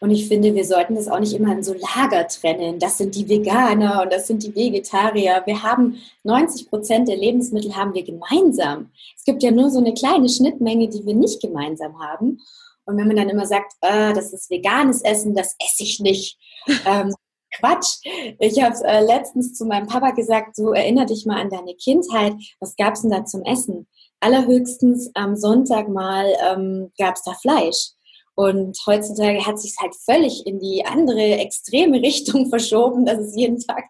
Und 0.00 0.10
ich 0.10 0.28
finde, 0.28 0.54
wir 0.54 0.64
sollten 0.64 0.94
das 0.94 1.08
auch 1.08 1.20
nicht 1.20 1.34
immer 1.34 1.52
in 1.52 1.62
so 1.62 1.74
Lager 1.74 2.26
trennen. 2.28 2.78
Das 2.78 2.98
sind 2.98 3.14
die 3.14 3.28
Veganer 3.28 4.02
und 4.02 4.12
das 4.12 4.26
sind 4.26 4.42
die 4.42 4.54
Vegetarier. 4.54 5.42
Wir 5.44 5.62
haben 5.62 5.98
90 6.24 6.68
Prozent 6.68 7.08
der 7.08 7.16
Lebensmittel 7.16 7.76
haben 7.76 7.94
wir 7.94 8.04
gemeinsam. 8.04 8.90
Es 9.16 9.24
gibt 9.24 9.42
ja 9.42 9.50
nur 9.50 9.70
so 9.70 9.78
eine 9.78 9.94
kleine 9.94 10.28
Schnittmenge, 10.28 10.88
die 10.88 11.04
wir 11.04 11.14
nicht 11.14 11.40
gemeinsam 11.40 11.98
haben. 12.00 12.40
Und 12.84 12.96
wenn 12.96 13.06
man 13.06 13.16
dann 13.16 13.28
immer 13.28 13.46
sagt, 13.46 13.74
äh, 13.82 14.14
das 14.14 14.32
ist 14.32 14.50
veganes 14.50 15.02
Essen, 15.02 15.34
das 15.34 15.54
esse 15.58 15.82
ich 15.82 16.00
nicht. 16.00 16.38
Ähm, 16.84 17.14
Quatsch. 17.58 18.00
Ich 18.38 18.62
habe 18.62 18.76
äh, 18.84 19.04
letztens 19.04 19.54
zu 19.54 19.64
meinem 19.64 19.86
Papa 19.86 20.10
gesagt, 20.10 20.54
so 20.54 20.72
erinnere 20.72 21.06
dich 21.06 21.26
mal 21.26 21.40
an 21.40 21.50
deine 21.50 21.74
Kindheit. 21.74 22.34
Was 22.60 22.76
gab 22.76 22.94
es 22.94 23.02
denn 23.02 23.10
da 23.10 23.24
zum 23.24 23.42
Essen? 23.44 23.86
Allerhöchstens 24.20 25.10
am 25.14 25.36
Sonntag 25.36 25.88
mal 25.88 26.26
ähm, 26.46 26.92
gab 26.98 27.16
es 27.16 27.22
da 27.22 27.32
Fleisch. 27.32 27.92
Und 28.38 28.78
heutzutage 28.86 29.44
hat 29.44 29.58
sich 29.58 29.74
halt 29.80 29.96
völlig 29.96 30.46
in 30.46 30.60
die 30.60 30.86
andere 30.86 31.38
extreme 31.38 32.00
Richtung 32.02 32.48
verschoben, 32.48 33.04
dass 33.04 33.18
es 33.18 33.34
jeden 33.34 33.58
Tag 33.58 33.86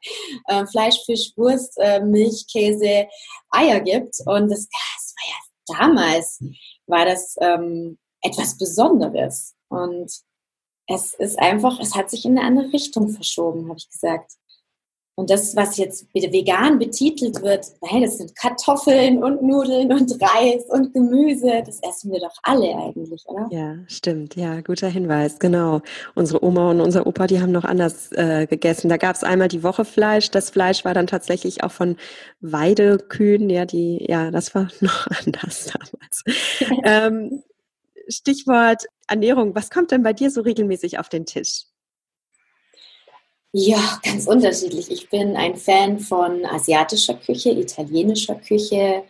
äh, 0.46 0.64
Fleisch, 0.64 1.04
Fisch, 1.04 1.32
Wurst, 1.36 1.74
äh, 1.76 2.00
Milch, 2.00 2.46
Käse, 2.50 3.08
Eier 3.50 3.80
gibt. 3.80 4.14
Und 4.24 4.48
das, 4.50 4.66
das 4.66 5.14
war 5.18 5.28
ja 5.28 5.78
damals, 5.78 6.42
war 6.86 7.04
das 7.04 7.36
ähm, 7.42 7.98
etwas 8.22 8.56
Besonderes. 8.56 9.54
Und 9.68 10.10
es 10.86 11.12
ist 11.12 11.38
einfach, 11.38 11.78
es 11.78 11.94
hat 11.94 12.08
sich 12.08 12.24
in 12.24 12.38
eine 12.38 12.46
andere 12.46 12.72
Richtung 12.72 13.10
verschoben, 13.10 13.68
habe 13.68 13.76
ich 13.78 13.90
gesagt. 13.90 14.32
Und 15.18 15.30
das, 15.30 15.56
was 15.56 15.76
jetzt 15.78 16.06
vegan 16.14 16.78
betitelt 16.78 17.42
wird, 17.42 17.66
hey, 17.82 18.02
das 18.02 18.18
sind 18.18 18.36
Kartoffeln 18.36 19.20
und 19.20 19.42
Nudeln 19.42 19.92
und 19.92 20.16
Reis 20.22 20.64
und 20.68 20.94
Gemüse. 20.94 21.60
Das 21.66 21.80
essen 21.82 22.12
wir 22.12 22.20
doch 22.20 22.36
alle 22.44 22.72
eigentlich, 22.76 23.24
oder? 23.26 23.48
Ja, 23.50 23.78
stimmt. 23.88 24.36
Ja, 24.36 24.60
guter 24.60 24.86
Hinweis. 24.86 25.40
Genau. 25.40 25.82
Unsere 26.14 26.44
Oma 26.44 26.70
und 26.70 26.80
unser 26.80 27.04
Opa, 27.04 27.26
die 27.26 27.40
haben 27.40 27.50
noch 27.50 27.64
anders 27.64 28.12
äh, 28.12 28.46
gegessen. 28.46 28.88
Da 28.88 28.96
gab 28.96 29.16
es 29.16 29.24
einmal 29.24 29.48
die 29.48 29.64
Woche 29.64 29.84
Fleisch. 29.84 30.30
Das 30.30 30.50
Fleisch 30.50 30.84
war 30.84 30.94
dann 30.94 31.08
tatsächlich 31.08 31.64
auch 31.64 31.72
von 31.72 31.96
Weidekühen. 32.40 33.50
Ja, 33.50 33.64
die, 33.64 34.06
ja, 34.08 34.30
das 34.30 34.54
war 34.54 34.68
noch 34.80 35.08
anders 35.08 35.72
damals. 35.72 36.22
ähm, 36.84 37.42
Stichwort 38.06 38.84
Ernährung. 39.08 39.56
Was 39.56 39.70
kommt 39.70 39.90
denn 39.90 40.04
bei 40.04 40.12
dir 40.12 40.30
so 40.30 40.42
regelmäßig 40.42 41.00
auf 41.00 41.08
den 41.08 41.26
Tisch? 41.26 41.64
Ja, 43.52 43.98
ganz 44.02 44.26
unterschiedlich. 44.26 44.90
Ich 44.90 45.08
bin 45.08 45.34
ein 45.36 45.56
Fan 45.56 45.98
von 46.00 46.44
asiatischer 46.44 47.14
Küche, 47.14 47.50
italienischer 47.50 48.34
Küche, 48.34 49.04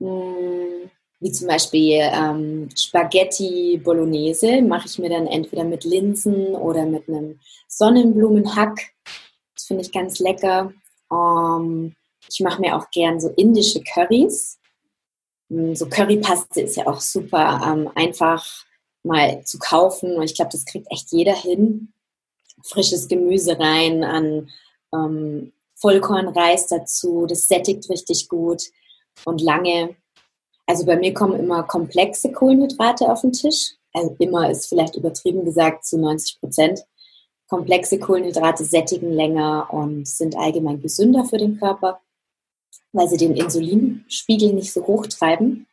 hm, 0.00 0.90
wie 1.20 1.32
zum 1.32 1.46
Beispiel 1.46 2.00
ähm, 2.00 2.68
Spaghetti 2.76 3.80
Bolognese 3.82 4.62
mache 4.62 4.86
ich 4.86 4.98
mir 4.98 5.10
dann 5.10 5.26
entweder 5.26 5.64
mit 5.64 5.84
Linsen 5.84 6.54
oder 6.56 6.84
mit 6.84 7.08
einem 7.08 7.38
Sonnenblumenhack. 7.68 8.92
Das 9.54 9.66
finde 9.66 9.82
ich 9.82 9.92
ganz 9.92 10.18
lecker. 10.18 10.72
Ähm, 11.12 11.94
ich 12.28 12.40
mache 12.40 12.60
mir 12.60 12.76
auch 12.76 12.90
gern 12.90 13.20
so 13.20 13.28
indische 13.36 13.82
Currys. 13.82 14.58
Hm, 15.48 15.76
so 15.76 15.88
Currypaste 15.88 16.62
ist 16.62 16.76
ja 16.76 16.88
auch 16.88 17.00
super 17.00 17.60
ähm, 17.66 17.90
einfach 17.94 18.44
mal 19.04 19.44
zu 19.44 19.58
kaufen 19.58 20.16
und 20.16 20.24
ich 20.24 20.34
glaube, 20.34 20.50
das 20.52 20.64
kriegt 20.64 20.90
echt 20.90 21.12
jeder 21.12 21.34
hin 21.34 21.92
frisches 22.64 23.08
Gemüse 23.08 23.58
rein, 23.58 24.04
an 24.04 24.50
ähm, 24.94 25.52
Vollkornreis 25.76 26.66
dazu. 26.66 27.26
Das 27.26 27.48
sättigt 27.48 27.88
richtig 27.88 28.28
gut 28.28 28.62
und 29.24 29.40
lange. 29.40 29.96
Also 30.66 30.84
bei 30.84 30.96
mir 30.96 31.14
kommen 31.14 31.38
immer 31.38 31.62
komplexe 31.62 32.32
Kohlenhydrate 32.32 33.10
auf 33.10 33.22
den 33.22 33.32
Tisch. 33.32 33.74
Also 33.92 34.14
immer 34.18 34.50
ist 34.50 34.68
vielleicht 34.68 34.96
übertrieben 34.96 35.44
gesagt 35.44 35.84
zu 35.84 35.98
90 35.98 36.40
Prozent. 36.40 36.84
Komplexe 37.48 37.98
Kohlenhydrate 37.98 38.64
sättigen 38.64 39.12
länger 39.12 39.68
und 39.72 40.06
sind 40.06 40.36
allgemein 40.36 40.80
gesünder 40.80 41.24
für 41.24 41.38
den 41.38 41.58
Körper, 41.58 42.00
weil 42.92 43.08
sie 43.08 43.16
den 43.16 43.34
Insulinspiegel 43.34 44.52
nicht 44.52 44.72
so 44.72 44.86
hoch 44.86 45.06
treiben. 45.08 45.66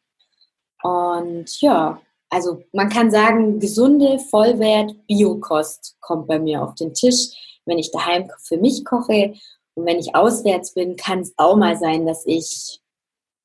Und 0.82 1.62
ja, 1.62 2.02
also 2.30 2.64
man 2.74 2.90
kann 2.90 3.12
sagen, 3.12 3.60
gesunde, 3.60 4.20
Vollwert, 4.20 4.96
Biokost 5.08 5.96
kommt 6.02 6.28
bei 6.28 6.40
mir 6.40 6.62
auf 6.62 6.76
den 6.76 6.94
Tisch, 6.94 7.60
wenn 7.66 7.78
ich 7.78 7.92
daheim 7.92 8.30
für 8.40 8.58
mich 8.58 8.84
koche. 8.86 9.34
Und 9.76 9.86
wenn 9.86 10.00
ich 10.00 10.16
auswärts 10.16 10.74
bin, 10.74 10.96
kann 10.96 11.20
es 11.20 11.34
auch 11.38 11.56
mal 11.56 11.78
sein, 11.78 12.06
dass 12.06 12.26
ich 12.26 12.82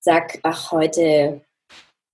sag, 0.01 0.39
ach, 0.43 0.73
heute 0.73 1.43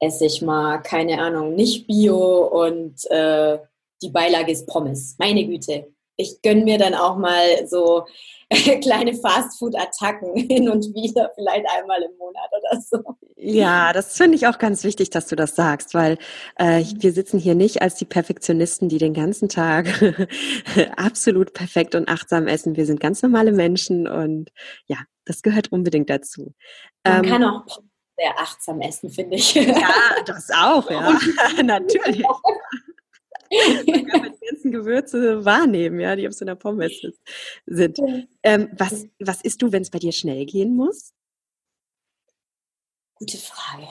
esse 0.00 0.26
ich 0.26 0.42
mal, 0.42 0.78
keine 0.78 1.20
Ahnung, 1.20 1.54
nicht 1.54 1.86
Bio 1.86 2.46
und 2.46 3.04
äh, 3.10 3.58
die 4.02 4.10
Beilage 4.10 4.52
ist 4.52 4.66
Pommes. 4.66 5.16
Meine 5.18 5.44
Güte. 5.44 5.92
Ich 6.18 6.42
gönne 6.42 6.64
mir 6.64 6.76
dann 6.76 6.94
auch 6.94 7.16
mal 7.16 7.66
so 7.66 8.04
kleine 8.82 9.14
Fastfood-Attacken 9.14 10.34
hin 10.34 10.68
und 10.68 10.94
wieder, 10.94 11.30
vielleicht 11.34 11.64
einmal 11.78 12.02
im 12.02 12.16
Monat 12.18 12.50
oder 12.50 12.80
so. 12.80 13.16
Ja, 13.36 13.92
das 13.92 14.16
finde 14.16 14.36
ich 14.36 14.48
auch 14.48 14.58
ganz 14.58 14.82
wichtig, 14.82 15.10
dass 15.10 15.28
du 15.28 15.36
das 15.36 15.54
sagst, 15.54 15.94
weil 15.94 16.18
äh, 16.58 16.80
mhm. 16.80 17.02
wir 17.02 17.12
sitzen 17.12 17.38
hier 17.38 17.54
nicht 17.54 17.82
als 17.82 17.94
die 17.94 18.04
Perfektionisten, 18.04 18.88
die 18.88 18.98
den 18.98 19.14
ganzen 19.14 19.48
Tag 19.48 19.86
absolut 20.96 21.52
perfekt 21.52 21.94
und 21.94 22.08
achtsam 22.08 22.48
essen. 22.48 22.76
Wir 22.76 22.84
sind 22.84 23.00
ganz 23.00 23.22
normale 23.22 23.52
Menschen 23.52 24.08
und 24.08 24.50
ja, 24.86 24.98
das 25.24 25.42
gehört 25.42 25.70
unbedingt 25.70 26.10
dazu. 26.10 26.52
Man 27.04 27.24
ähm, 27.24 27.30
kann 27.30 27.44
auch 27.44 27.64
sehr 28.18 28.38
achtsam 28.38 28.80
essen, 28.80 29.10
finde 29.10 29.36
ich. 29.36 29.54
Ja, 29.54 29.92
das 30.26 30.50
auch, 30.50 30.90
ja, 30.90 31.16
natürlich. 31.62 32.24
Ganzen 34.70 34.72
Gewürze 34.72 35.44
wahrnehmen, 35.44 36.00
ja, 36.00 36.16
die 36.16 36.26
auf 36.26 36.34
so 36.34 36.44
einer 36.44 36.56
Pommes 36.56 36.92
sind. 37.66 37.98
Ähm, 38.42 38.68
was, 38.76 39.06
was 39.18 39.42
isst 39.42 39.62
du, 39.62 39.72
wenn 39.72 39.82
es 39.82 39.90
bei 39.90 39.98
dir 39.98 40.12
schnell 40.12 40.44
gehen 40.46 40.76
muss? 40.76 41.12
Gute 43.14 43.38
Frage. 43.38 43.88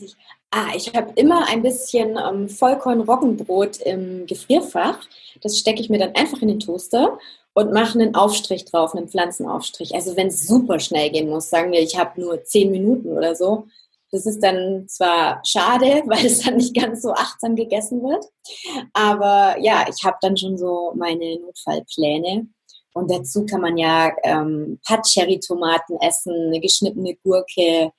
Ich? 0.00 0.16
Ah, 0.50 0.68
ich 0.74 0.94
habe 0.94 1.12
immer 1.16 1.46
ein 1.48 1.60
bisschen 1.60 2.16
ähm, 2.16 2.48
Vollkorn-Roggenbrot 2.48 3.78
im 3.82 4.26
Gefrierfach. 4.26 4.98
Das 5.42 5.58
stecke 5.58 5.82
ich 5.82 5.90
mir 5.90 5.98
dann 5.98 6.14
einfach 6.14 6.40
in 6.40 6.48
den 6.48 6.60
Toaster 6.60 7.18
und 7.52 7.72
mache 7.72 7.98
einen 7.98 8.14
Aufstrich 8.14 8.64
drauf, 8.64 8.94
einen 8.94 9.08
Pflanzenaufstrich. 9.08 9.94
Also 9.94 10.16
wenn 10.16 10.28
es 10.28 10.46
super 10.46 10.80
schnell 10.80 11.10
gehen 11.10 11.28
muss, 11.28 11.50
sagen 11.50 11.72
wir, 11.72 11.80
ich 11.80 11.98
habe 11.98 12.18
nur 12.18 12.42
zehn 12.42 12.70
Minuten 12.70 13.08
oder 13.12 13.34
so, 13.34 13.66
das 14.12 14.26
ist 14.26 14.40
dann 14.40 14.86
zwar 14.88 15.42
schade, 15.44 16.02
weil 16.06 16.26
es 16.26 16.42
dann 16.42 16.56
nicht 16.56 16.76
ganz 16.76 17.02
so 17.02 17.12
achtsam 17.12 17.56
gegessen 17.56 18.02
wird, 18.02 18.24
aber 18.92 19.56
ja, 19.60 19.86
ich 19.88 20.04
habe 20.04 20.18
dann 20.20 20.36
schon 20.36 20.56
so 20.56 20.92
meine 20.94 21.40
Notfallpläne. 21.40 22.46
Und 22.94 23.10
dazu 23.10 23.46
kann 23.46 23.62
man 23.62 23.78
ja 23.78 24.12
ähm, 24.22 24.78
Pat-Cherry-Tomaten 24.86 25.96
essen, 26.00 26.48
eine 26.48 26.60
geschnittene 26.60 27.16
Gurke. 27.24 27.90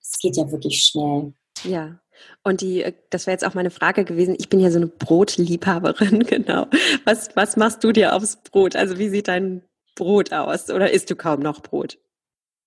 Das 0.00 0.20
geht 0.20 0.36
ja 0.36 0.48
wirklich 0.52 0.84
schnell. 0.84 1.32
Ja. 1.64 1.98
Und 2.44 2.60
die, 2.60 2.82
äh, 2.82 2.92
das 3.10 3.26
wäre 3.26 3.34
jetzt 3.34 3.44
auch 3.44 3.54
meine 3.54 3.70
Frage 3.70 4.04
gewesen. 4.04 4.36
Ich 4.38 4.48
bin 4.48 4.60
ja 4.60 4.70
so 4.70 4.78
eine 4.78 4.86
Brotliebhaberin, 4.86 6.20
genau. 6.26 6.66
Was, 7.04 7.30
was 7.34 7.56
machst 7.56 7.82
du 7.82 7.90
dir 7.90 8.14
aufs 8.14 8.36
Brot? 8.36 8.76
Also 8.76 8.98
wie 8.98 9.08
sieht 9.08 9.26
dein 9.26 9.62
Brot 9.96 10.32
aus? 10.32 10.70
Oder 10.70 10.92
isst 10.92 11.10
du 11.10 11.16
kaum 11.16 11.40
noch 11.40 11.60
Brot? 11.60 11.98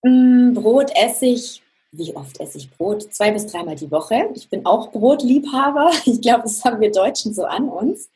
Mm, 0.02 0.52
Brot 0.52 0.90
esse 0.94 1.26
ich, 1.26 1.62
wie 1.92 2.14
oft 2.14 2.38
esse 2.40 2.58
ich 2.58 2.70
Brot? 2.70 3.12
Zwei 3.12 3.32
bis 3.32 3.46
dreimal 3.46 3.74
die 3.74 3.90
Woche. 3.90 4.30
Ich 4.34 4.48
bin 4.48 4.64
auch 4.66 4.90
Brotliebhaber. 4.92 5.90
Ich 6.04 6.20
glaube, 6.20 6.42
das 6.42 6.64
haben 6.64 6.80
wir 6.80 6.90
Deutschen 6.90 7.34
so 7.34 7.44
an 7.44 7.68
uns. 7.68 8.10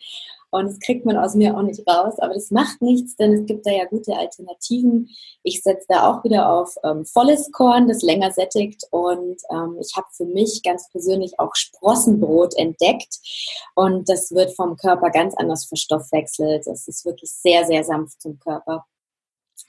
Und 0.51 0.67
das 0.67 0.79
kriegt 0.79 1.05
man 1.05 1.17
aus 1.17 1.35
mir 1.35 1.57
auch 1.57 1.63
nicht 1.63 1.83
raus. 1.89 2.15
Aber 2.21 2.35
das 2.35 2.53
macht 2.53 2.81
nichts, 2.81 3.17
denn 3.17 3.33
es 3.33 3.47
gibt 3.47 3.67
da 3.67 3.73
ja 3.73 3.87
gute 3.87 4.17
Alternativen. 4.17 5.11
Ich 5.43 5.63
setze 5.63 5.87
da 5.89 6.09
auch 6.09 6.23
wieder 6.23 6.49
auf 6.49 6.77
ähm, 6.85 7.05
volles 7.05 7.51
Korn, 7.51 7.89
das 7.89 8.03
länger 8.03 8.31
sättigt. 8.31 8.85
Und 8.91 9.43
ähm, 9.51 9.77
ich 9.81 9.97
habe 9.97 10.07
für 10.13 10.27
mich 10.27 10.63
ganz 10.63 10.89
persönlich 10.91 11.41
auch 11.41 11.57
Sprossenbrot 11.57 12.55
entdeckt. 12.57 13.19
Und 13.75 14.09
das 14.09 14.31
wird 14.31 14.55
vom 14.55 14.77
Körper 14.77 15.11
ganz 15.11 15.35
anders 15.35 15.65
verstoffwechselt. 15.65 16.69
Das 16.69 16.87
ist 16.87 17.05
wirklich 17.05 17.33
sehr, 17.33 17.67
sehr 17.67 17.83
sanft 17.83 18.23
zum 18.23 18.39
Körper. 18.39 18.85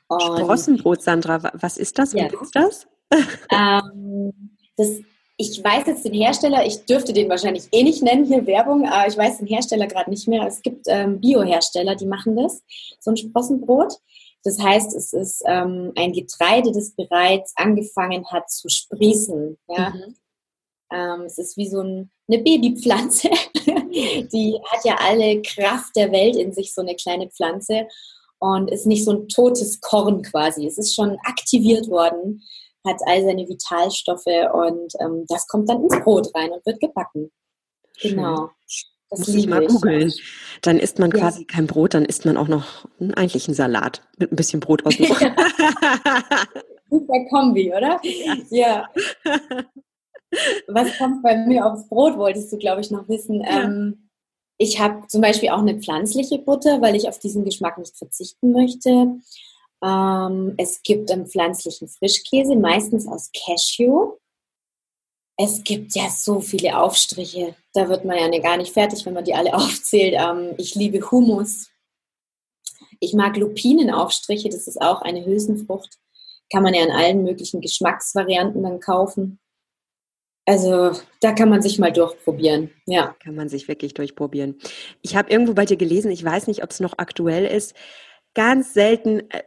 Und 0.08 0.22
Sprossenbrot, 0.22 1.02
Sandra, 1.02 1.52
was 1.54 1.78
ist 1.78 1.98
das? 1.98 2.14
Ja. 2.14 2.28
ist 2.28 2.56
das? 2.56 2.88
ähm, 3.52 4.34
das 4.78 5.00
ich 5.38 5.62
weiß 5.62 5.88
jetzt 5.88 6.06
den 6.06 6.14
Hersteller, 6.14 6.66
ich 6.66 6.86
dürfte 6.86 7.12
den 7.12 7.30
wahrscheinlich 7.30 7.68
eh 7.72 7.84
nicht 7.84 8.02
nennen, 8.02 8.26
hier 8.26 8.46
Werbung, 8.48 8.88
aber 8.88 9.08
ich 9.08 9.18
weiß 9.18 9.40
den 9.40 9.48
Hersteller 9.48 9.88
gerade 9.88 10.10
nicht 10.10 10.28
mehr. 10.28 10.46
Es 10.46 10.62
gibt 10.62 10.86
ähm, 10.88 11.20
Bio-Hersteller, 11.20 11.96
die 11.96 12.06
machen 12.06 12.38
das, 12.38 12.64
so 13.00 13.12
ein 13.12 13.18
Sprossenbrot. 13.18 13.94
Das 14.44 14.60
heißt, 14.60 14.96
es 14.96 15.12
ist 15.12 15.44
ähm, 15.46 15.92
ein 15.98 16.14
Getreide, 16.14 16.72
das 16.72 16.92
bereits 16.92 17.54
angefangen 17.58 18.26
hat 18.32 18.50
zu 18.50 18.70
sprießen. 18.70 19.58
Ja? 19.68 19.90
Mhm. 19.90 20.16
Ähm, 20.94 21.22
es 21.26 21.38
ist 21.38 21.58
wie 21.58 21.68
so 21.68 21.82
ein, 21.82 22.12
eine 22.30 22.42
Babypflanze. 22.42 23.30
die 23.66 24.60
hat 24.66 24.86
ja 24.86 24.96
alle 25.00 25.42
Kraft 25.42 25.96
der 25.96 26.12
Welt 26.12 26.36
in 26.36 26.54
sich, 26.54 26.74
so 26.74 26.82
eine 26.82 26.96
kleine 26.96 27.28
Pflanze. 27.30 27.88
Und 28.38 28.70
ist 28.70 28.86
nicht 28.86 29.04
so 29.04 29.12
ein 29.12 29.28
totes 29.28 29.82
Korn 29.82 30.22
quasi. 30.22 30.68
Es 30.68 30.78
ist 30.78 30.94
schon 30.94 31.18
aktiviert 31.24 31.90
worden 31.90 32.44
hat 32.86 33.02
all 33.06 33.24
seine 33.24 33.48
Vitalstoffe 33.48 34.26
und 34.26 34.94
ähm, 35.00 35.26
das 35.28 35.48
kommt 35.48 35.70
dann 35.70 35.84
ins 35.84 36.00
Brot 36.04 36.28
rein 36.36 36.52
und 36.52 36.66
wird 36.66 36.80
gebacken. 36.80 37.32
Genau. 38.02 38.50
Das 39.10 39.20
Muss 39.20 39.36
ich 39.36 39.48
mal 39.48 39.66
googeln. 39.66 40.12
Dann 40.62 40.80
isst 40.80 41.00
man 41.00 41.12
quasi 41.12 41.42
ja. 41.42 41.46
kein 41.48 41.68
Brot, 41.68 41.94
dann 41.94 42.06
isst 42.06 42.26
man 42.26 42.38
auch 42.38 42.48
noch 42.48 42.88
eigentlich 43.16 43.48
einen 43.48 43.56
Salat 43.56 44.02
mit 44.18 44.32
ein 44.32 44.36
bisschen 44.36 44.60
Brot 44.60 44.86
aus. 44.86 44.96
Super 46.90 47.26
Kombi, 47.30 47.72
oder? 47.72 48.00
Ja. 48.04 48.36
ja. 48.50 48.90
Was 50.68 50.98
kommt 50.98 51.24
bei 51.24 51.38
mir 51.38 51.66
aufs 51.66 51.88
Brot, 51.88 52.18
wolltest 52.18 52.52
du, 52.52 52.58
glaube 52.58 52.82
ich, 52.82 52.92
noch 52.92 53.08
wissen. 53.08 53.42
Ja. 53.42 53.64
Ähm, 53.64 54.10
ich 54.58 54.80
habe 54.80 55.08
zum 55.08 55.22
Beispiel 55.22 55.50
auch 55.50 55.60
eine 55.60 55.80
pflanzliche 55.80 56.40
Butter, 56.40 56.82
weil 56.82 56.96
ich 56.96 57.08
auf 57.08 57.20
diesen 57.20 57.46
Geschmack 57.46 57.78
nicht 57.78 57.98
verzichten 57.98 58.52
möchte. 58.52 59.20
Ähm, 59.84 60.56
es 60.58 60.82
gibt 60.84 61.12
einen 61.12 61.28
pflanzlichen 61.28 61.88
Frischkäse, 61.88 62.56
meistens 62.56 63.08
aus 63.08 63.32
Cashew. 63.34 64.18
Es 65.38 65.64
gibt 65.64 65.96
ja 65.96 66.10
so 66.10 66.40
viele 66.40 66.80
Aufstriche. 66.80 67.56
Da 67.74 67.90
wird 67.90 68.06
man 68.06 68.18
ja 68.18 68.40
gar 68.40 68.58
nicht 68.58 68.74
fertig, 68.74 69.06
wenn 69.06 69.14
man 69.14 69.26
die 69.26 69.36
alle 69.36 69.54
aufzählt. 69.56 70.16
Ähm, 70.18 70.56
ich 70.58 70.76
liebe 70.76 71.12
Hummus. 71.12 71.70
Ich 73.00 73.14
mag 73.14 73.36
Lupinenaufstriche, 73.36 74.50
das 74.50 74.68
ist 74.68 74.82
auch 74.82 75.02
eine 75.02 75.26
Hülsenfrucht. 75.26 75.98
Kann 76.52 76.64
man 76.64 76.74
ja 76.74 76.84
in 76.84 76.92
allen 76.92 77.24
möglichen 77.24 77.60
Geschmacksvarianten 77.60 78.64
dann 78.64 78.80
kaufen. 78.80 79.40
Also 80.46 80.92
da 81.22 81.34
kann 81.34 81.50
man 81.50 81.62
sich 81.62 81.80
mal 81.80 81.92
durchprobieren. 81.92 82.70
Ja. 82.86 83.16
Kann 83.24 83.36
man 83.36 83.50
sich 83.50 83.68
wirklich 83.68 83.96
durchprobieren. 83.96 84.60
Ich 85.02 85.16
habe 85.16 85.32
irgendwo 85.32 85.54
bei 85.56 85.66
dir 85.66 85.78
gelesen, 85.78 86.12
ich 86.12 86.24
weiß 86.24 86.48
nicht, 86.48 86.64
ob 86.64 86.70
es 86.70 86.80
noch 86.80 86.94
aktuell 86.98 87.46
ist. 87.46 87.74
Ganz 88.36 88.74
selten 88.74 89.22
äh, 89.32 89.42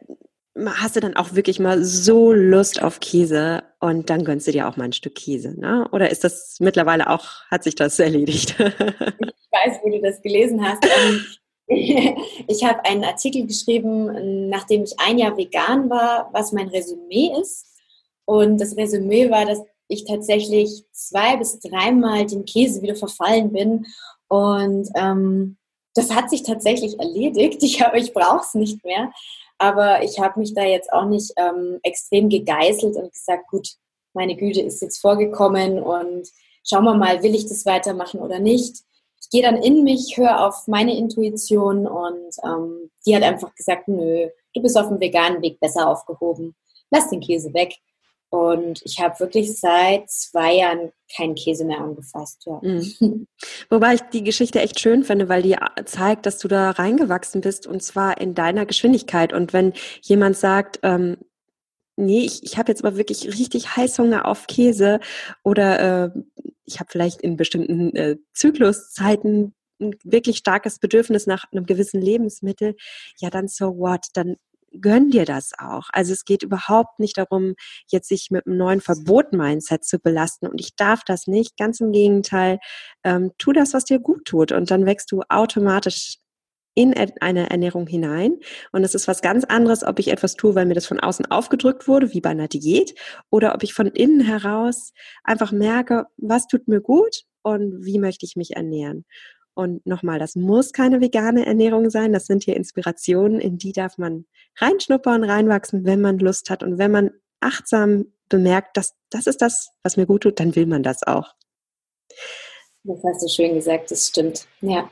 hast 0.67 0.97
du 0.97 1.01
dann 1.01 1.17
auch 1.17 1.35
wirklich 1.35 1.61
mal 1.61 1.85
so 1.85 2.33
Lust 2.33 2.83
auf 2.83 3.01
Käse 3.01 3.63
und 3.81 4.11
dann 4.11 4.25
gönnst 4.25 4.47
du 4.47 4.53
dir 4.53 4.69
auch 4.69 4.77
mal 4.77 4.85
ein 4.85 4.93
Stück 4.93 5.15
Käse, 5.15 5.59
ne? 5.59 5.89
Oder 5.93 6.11
ist 6.11 6.25
das 6.25 6.57
mittlerweile 6.59 7.09
auch, 7.11 7.45
hat 7.51 7.65
sich 7.65 7.75
das 7.75 7.99
erledigt? 7.99 8.57
ich 8.59 8.67
weiß, 8.67 9.79
wo 9.83 9.91
du 9.91 10.01
das 10.03 10.21
gelesen 10.23 10.67
hast. 10.67 10.85
Ähm, 10.85 11.25
ich 12.49 12.65
habe 12.65 12.85
einen 12.85 13.05
Artikel 13.05 13.47
geschrieben, 13.47 14.49
nachdem 14.49 14.85
ich 14.85 14.95
ein 14.99 15.19
Jahr 15.19 15.37
vegan 15.37 15.91
war, 15.91 16.31
was 16.33 16.53
mein 16.53 16.69
Resümee 16.69 17.31
ist. 17.41 17.67
Und 18.25 18.59
das 18.59 18.77
Resümee 18.77 19.31
war, 19.31 19.45
dass 19.45 19.61
ich 19.89 20.05
tatsächlich 20.05 20.85
zwei 20.93 21.37
bis 21.37 21.61
dreimal 21.61 22.27
dem 22.27 22.45
Käse 22.45 22.83
wieder 22.83 22.95
verfallen 22.95 23.53
bin. 23.53 23.87
Und 24.29 24.89
ähm, 24.97 25.58
das 25.99 26.15
hat 26.15 26.31
sich 26.31 26.43
tatsächlich 26.43 26.99
erledigt. 26.99 27.63
Ich, 27.63 27.81
ich 27.81 28.13
brauche 28.15 28.45
es 28.45 28.55
nicht 28.55 28.85
mehr. 28.85 29.13
Aber 29.59 30.03
ich 30.03 30.21
habe 30.21 30.39
mich 30.39 30.55
da 30.55 30.63
jetzt 30.63 30.93
auch 30.93 31.07
nicht 31.07 31.33
ähm, 31.37 31.81
extrem 31.83 32.29
gegeißelt 32.29 32.97
und 32.97 33.13
gesagt, 33.13 33.49
gut, 33.51 33.69
meine 34.15 34.37
Güte 34.37 34.61
ist 34.61 34.81
jetzt 34.81 35.01
vorgekommen 35.01 35.83
und 35.83 36.29
schauen 36.69 36.85
wir 36.85 36.95
mal, 36.95 37.23
will 37.23 37.35
ich 37.35 37.47
das 37.49 37.67
weitermachen 37.67 38.21
oder 38.21 38.39
nicht. 38.39 38.83
Ich 39.21 39.31
gehe 39.31 39.43
dann 39.43 39.61
in 39.63 39.83
mich, 39.83 40.17
höre 40.17 40.47
auf 40.47 40.69
meine 40.69 40.97
Intuition 40.97 41.87
und 41.87 42.35
ähm, 42.45 42.91
die 43.05 43.17
hat 43.17 43.25
einfach 43.25 43.55
gesagt, 43.55 43.89
nö, 43.89 44.29
du 44.55 44.63
bist 44.63 44.79
auf 44.79 44.89
dem 44.89 45.01
veganen 45.01 45.43
Weg 45.43 45.59
besser 45.59 45.89
aufgehoben. 45.89 46.55
Lass 46.91 47.11
den 47.11 47.21
Käse 47.21 47.53
weg. 47.53 47.75
Und 48.31 48.83
ich 48.85 49.01
habe 49.01 49.19
wirklich 49.21 49.59
seit 49.59 50.11
zwei 50.11 50.57
Jahren 50.57 50.93
keinen 51.17 51.35
Käse 51.35 51.65
mehr 51.65 51.79
angefasst. 51.79 52.45
Ja. 52.47 52.61
Mhm. 52.63 53.27
Wobei 53.71 53.95
ich 53.95 54.03
die 54.13 54.23
Geschichte 54.23 54.61
echt 54.61 54.81
schön 54.81 55.03
finde, 55.03 55.29
weil 55.29 55.43
die 55.43 55.57
zeigt, 55.87 56.27
dass 56.27 56.39
du 56.39 56.49
da 56.49 56.71
reingewachsen 56.73 57.41
bist 57.41 57.67
und 57.67 57.83
zwar 57.83 58.21
in 58.21 58.35
deiner 58.35 58.67
Geschwindigkeit. 58.67 59.33
Und 59.33 59.53
wenn 59.55 59.73
jemand 60.03 60.37
sagt, 60.37 60.81
ähm, 60.83 61.17
nee, 61.97 62.25
ich, 62.25 62.43
ich 62.43 62.59
habe 62.59 62.71
jetzt 62.71 62.85
aber 62.85 62.97
wirklich 62.97 63.27
richtig 63.27 63.77
Heißhunger 63.77 64.27
auf 64.27 64.47
Käse 64.47 65.01
oder 65.43 66.05
äh, 66.05 66.11
ich 66.65 66.81
habe 66.81 66.91
vielleicht 66.91 67.23
in 67.23 67.37
bestimmten 67.37 67.97
äh, 67.97 68.17
Zykluszeiten 68.35 69.55
ein 69.81 69.95
wirklich 70.05 70.39
starkes 70.39 70.79
Bedürfnis 70.79 71.27
nach 71.27 71.45
einem 71.53 71.65
gewissen 71.65 72.03
Lebensmittel, 72.03 72.75
ja 73.19 73.31
dann 73.31 73.49
so 73.49 73.79
what, 73.79 74.07
dann 74.15 74.37
gönn 74.81 75.11
dir 75.11 75.25
das 75.25 75.53
auch. 75.59 75.89
Also 75.93 76.13
es 76.13 76.25
geht 76.25 76.43
überhaupt 76.43 76.99
nicht 76.99 77.19
darum, 77.19 77.55
jetzt 77.89 78.09
sich 78.09 78.31
mit 78.31 78.47
einem 78.47 78.57
neuen 78.57 78.81
Verbot-Mindset 78.81 79.85
zu 79.85 79.99
belasten 79.99 80.47
und 80.47 80.61
ich 80.61 80.77
darf 80.77 81.05
das 81.05 81.27
nicht. 81.27 81.57
Ganz 81.57 81.81
im 81.81 81.93
Gegenteil, 81.93 82.59
ähm, 83.05 83.33
tu 83.39 83.53
das, 83.53 83.75
was 83.75 83.85
dir 83.85 83.99
gut 83.99 84.25
tut 84.25 84.53
und 84.53 84.71
dann 84.71 84.87
wächst 84.87 85.11
du 85.13 85.23
automatisch 85.29 86.19
in 86.79 86.95
eine 86.95 87.51
Ernährung 87.51 87.89
hinein. 87.89 88.39
Und 88.71 88.85
es 88.85 88.95
ist 88.95 89.09
was 89.09 89.21
ganz 89.21 89.43
anderes, 89.43 89.83
ob 89.83 89.99
ich 89.99 90.13
etwas 90.13 90.37
tue, 90.37 90.55
weil 90.55 90.65
mir 90.65 90.75
das 90.75 90.87
von 90.87 91.01
außen 91.01 91.27
aufgedrückt 91.27 91.89
wurde, 91.89 92.15
wie 92.15 92.21
bei 92.21 92.31
einer 92.31 92.47
Diät, 92.47 92.95
oder 93.31 93.57
ob 93.57 93.65
ich 93.65 93.75
von 93.75 93.89
innen 93.89 94.21
heraus 94.21 94.93
einfach 95.25 95.51
merke, 95.51 96.07
was 96.19 96.47
tut 96.47 96.69
mir 96.69 96.81
gut 96.81 97.25
und 97.43 97.85
wie 97.85 97.99
möchte 97.99 98.25
ich 98.27 98.37
mich 98.37 98.55
ernähren. 98.55 99.05
Und 99.59 99.85
nochmal, 99.85 100.21
das 100.21 100.37
muss 100.37 100.73
keine 100.73 101.01
vegane 101.01 101.45
Ernährung 101.45 101.91
sein. 101.91 102.13
Das 102.13 102.27
sind 102.27 102.45
hier 102.45 102.55
Inspirationen, 102.55 103.41
in 103.41 103.59
die 103.59 103.73
darf 103.73 103.99
man 103.99 104.25
reinschnuppern, 104.59 105.25
reinwachsen, 105.25 105.85
wenn 105.85 106.01
man 106.01 106.21
Lust 106.21 106.49
hat. 106.49 106.63
Und 106.63 106.79
wenn 106.79 106.93
man 106.93 107.11
achtsam 107.41 108.13
bemerkt, 108.29 108.77
dass 108.77 108.95
das 109.11 109.27
ist 109.27 109.43
das, 109.43 109.71
was 109.83 109.97
mir 109.97 110.07
gut 110.07 110.23
tut, 110.23 110.39
dann 110.39 110.55
will 110.55 110.67
man 110.67 110.85
das 110.85 111.03
auch. 111.03 111.35
Das 112.85 113.03
hast 113.03 113.25
du 113.25 113.29
schön 113.29 113.55
gesagt, 113.55 113.91
das 113.91 114.07
stimmt. 114.07 114.47
Ja. 114.61 114.89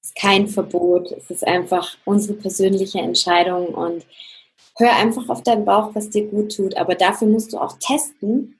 Es 0.00 0.08
ist 0.08 0.16
kein 0.16 0.48
Verbot, 0.48 1.12
es 1.12 1.30
ist 1.30 1.46
einfach 1.46 1.98
unsere 2.06 2.32
persönliche 2.32 3.00
Entscheidung 3.00 3.74
und 3.74 4.06
hör 4.78 4.96
einfach 4.96 5.28
auf 5.28 5.42
deinen 5.42 5.66
Bauch, 5.66 5.94
was 5.94 6.08
dir 6.08 6.26
gut 6.28 6.56
tut. 6.56 6.78
Aber 6.78 6.94
dafür 6.94 7.28
musst 7.28 7.52
du 7.52 7.58
auch 7.58 7.76
testen, 7.78 8.58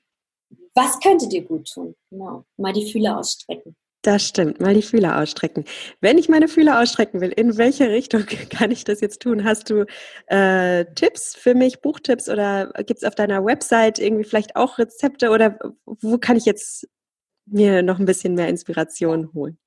was 0.74 1.00
könnte 1.00 1.26
dir 1.26 1.42
gut 1.42 1.72
tun. 1.72 1.94
Genau. 2.10 2.44
Mal 2.58 2.74
die 2.74 2.92
Fühler 2.92 3.18
ausstrecken. 3.18 3.74
Das 4.02 4.24
stimmt, 4.28 4.60
mal 4.60 4.74
die 4.74 4.82
Fühler 4.82 5.18
ausstrecken. 5.18 5.64
Wenn 6.00 6.18
ich 6.18 6.28
meine 6.28 6.46
Fühler 6.46 6.80
ausstrecken 6.80 7.20
will, 7.20 7.30
in 7.30 7.58
welche 7.58 7.90
Richtung 7.90 8.24
kann 8.50 8.70
ich 8.70 8.84
das 8.84 9.00
jetzt 9.00 9.20
tun? 9.22 9.42
Hast 9.42 9.70
du 9.70 9.86
äh, 10.26 10.84
Tipps 10.94 11.34
für 11.34 11.54
mich, 11.54 11.80
Buchtipps 11.80 12.28
oder 12.28 12.72
gibt 12.86 12.98
es 12.98 13.04
auf 13.04 13.16
deiner 13.16 13.44
Website 13.44 13.98
irgendwie 13.98 14.24
vielleicht 14.24 14.54
auch 14.54 14.78
Rezepte 14.78 15.30
oder 15.30 15.58
wo 15.84 16.18
kann 16.18 16.36
ich 16.36 16.44
jetzt 16.44 16.86
mir 17.46 17.82
noch 17.82 17.98
ein 17.98 18.06
bisschen 18.06 18.34
mehr 18.34 18.48
Inspiration 18.48 19.32
holen? 19.34 19.58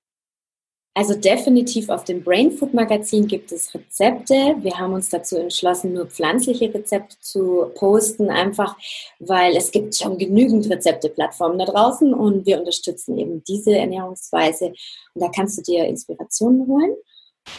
Also 0.94 1.16
definitiv 1.16 1.88
auf 1.88 2.04
dem 2.04 2.22
Brain 2.22 2.52
Food 2.52 2.74
Magazin 2.74 3.26
gibt 3.26 3.54
es 3.54 3.74
Rezepte. 3.74 4.56
Wir 4.60 4.78
haben 4.78 4.92
uns 4.92 5.08
dazu 5.08 5.38
entschlossen, 5.38 5.94
nur 5.94 6.08
pflanzliche 6.08 6.74
Rezepte 6.74 7.16
zu 7.22 7.72
posten, 7.76 8.30
einfach 8.30 8.76
weil 9.20 9.56
es 9.56 9.72
gibt 9.72 9.96
schon 9.96 10.18
genügend 10.18 10.70
Rezepteplattformen 10.70 11.60
da 11.60 11.66
draußen 11.66 12.14
und 12.14 12.46
wir 12.46 12.60
unterstützen 12.60 13.18
eben 13.18 13.42
diese 13.46 13.78
Ernährungsweise 13.78 14.74
und 15.14 15.22
da 15.22 15.30
kannst 15.30 15.58
du 15.58 15.62
dir 15.62 15.86
Inspirationen 15.86 16.68
holen. 16.68 16.96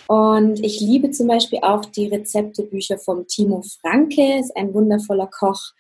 Und 0.09 0.63
ich 0.63 0.81
liebe 0.81 1.11
zum 1.11 1.27
Beispiel 1.27 1.61
auch 1.63 1.87
die 1.87 2.09
Rezeptebücher 2.09 2.99
vom 2.99 3.27
Timo 3.27 3.63
Franke, 3.81 4.41
ist 4.41 4.55
ein 4.55 4.75
wundervoller 4.75 5.27
Koch 5.27 5.73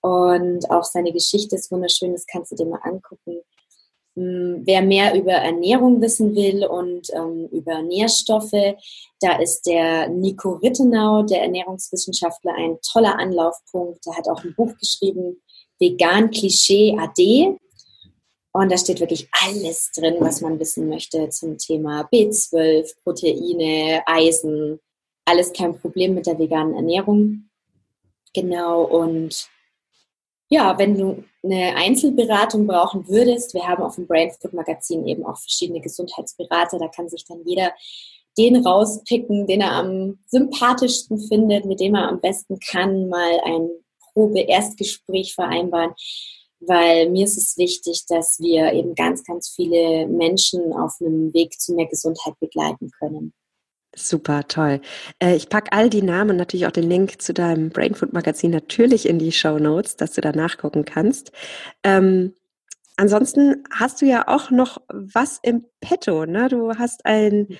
und 0.00 0.70
auch 0.70 0.84
seine 0.84 1.12
Geschichte 1.12 1.56
ist 1.56 1.72
wunderschön, 1.72 2.12
das 2.12 2.26
kannst 2.26 2.52
du 2.52 2.56
dir 2.56 2.66
mal 2.66 2.80
angucken. 2.84 3.40
Hm, 4.20 4.62
wer 4.66 4.82
mehr 4.82 5.14
über 5.14 5.32
Ernährung 5.32 6.02
wissen 6.02 6.34
will 6.34 6.66
und 6.66 7.08
ähm, 7.14 7.48
über 7.52 7.80
Nährstoffe, 7.80 8.76
da 9.20 9.38
ist 9.38 9.62
der 9.62 10.10
Nico 10.10 10.52
Rittenau, 10.62 11.22
der 11.22 11.40
Ernährungswissenschaftler, 11.42 12.54
ein 12.54 12.76
toller 12.82 13.18
Anlaufpunkt. 13.18 14.04
Der 14.04 14.16
hat 14.16 14.28
auch 14.28 14.44
ein 14.44 14.54
Buch 14.54 14.76
geschrieben, 14.78 15.40
Vegan 15.78 16.30
Klischee 16.30 16.98
AD. 16.98 17.56
Und 18.52 18.70
da 18.70 18.76
steht 18.76 19.00
wirklich 19.00 19.26
alles 19.46 19.90
drin, 19.96 20.16
was 20.18 20.42
man 20.42 20.60
wissen 20.60 20.90
möchte 20.90 21.30
zum 21.30 21.56
Thema 21.56 22.06
B12, 22.12 22.92
Proteine, 23.02 24.02
Eisen. 24.04 24.80
Alles 25.24 25.50
kein 25.54 25.78
Problem 25.78 26.14
mit 26.14 26.26
der 26.26 26.38
veganen 26.38 26.74
Ernährung. 26.74 27.48
Genau, 28.34 28.82
und 28.82 29.48
ja, 30.50 30.76
wenn 30.78 30.98
du 30.98 31.24
eine 31.42 31.76
Einzelberatung 31.76 32.66
brauchen 32.66 33.08
würdest, 33.08 33.54
wir 33.54 33.66
haben 33.66 33.82
auf 33.82 33.94
dem 33.94 34.06
Brain 34.06 34.32
Food 34.32 34.52
Magazin 34.52 35.06
eben 35.06 35.24
auch 35.24 35.38
verschiedene 35.38 35.80
Gesundheitsberater, 35.80 36.78
da 36.78 36.88
kann 36.88 37.08
sich 37.08 37.24
dann 37.24 37.42
jeder 37.46 37.72
den 38.36 38.56
rauspicken, 38.56 39.46
den 39.46 39.60
er 39.60 39.72
am 39.72 40.18
sympathischsten 40.26 41.18
findet, 41.18 41.64
mit 41.64 41.80
dem 41.80 41.94
er 41.94 42.08
am 42.08 42.20
besten 42.20 42.58
kann, 42.58 43.08
mal 43.08 43.40
ein 43.44 43.70
Probe-Erstgespräch 44.12 45.34
vereinbaren, 45.34 45.92
weil 46.58 47.10
mir 47.10 47.24
ist 47.24 47.38
es 47.38 47.56
wichtig, 47.56 48.04
dass 48.08 48.38
wir 48.40 48.72
eben 48.72 48.94
ganz, 48.94 49.24
ganz 49.24 49.50
viele 49.54 50.06
Menschen 50.08 50.72
auf 50.72 50.96
einem 51.00 51.32
Weg 51.32 51.60
zu 51.60 51.74
mehr 51.74 51.86
Gesundheit 51.86 52.34
begleiten 52.40 52.90
können. 52.98 53.32
Super, 53.96 54.46
toll. 54.46 54.80
Äh, 55.18 55.34
ich 55.34 55.48
packe 55.48 55.72
all 55.72 55.90
die 55.90 56.02
Namen 56.02 56.30
und 56.30 56.36
natürlich 56.36 56.66
auch 56.66 56.72
den 56.72 56.88
Link 56.88 57.20
zu 57.20 57.34
deinem 57.34 57.70
Brainfood 57.70 58.12
Magazin 58.12 58.52
natürlich 58.52 59.08
in 59.08 59.18
die 59.18 59.32
Show 59.32 59.58
Notes, 59.58 59.96
dass 59.96 60.12
du 60.12 60.20
da 60.20 60.30
nachgucken 60.30 60.84
kannst. 60.84 61.32
Ähm, 61.82 62.34
ansonsten 62.96 63.64
hast 63.72 64.00
du 64.00 64.06
ja 64.06 64.28
auch 64.28 64.50
noch 64.50 64.80
was 64.88 65.40
im 65.42 65.66
Petto, 65.80 66.24
ne? 66.24 66.48
Du 66.48 66.76
hast 66.78 67.04
ein 67.04 67.58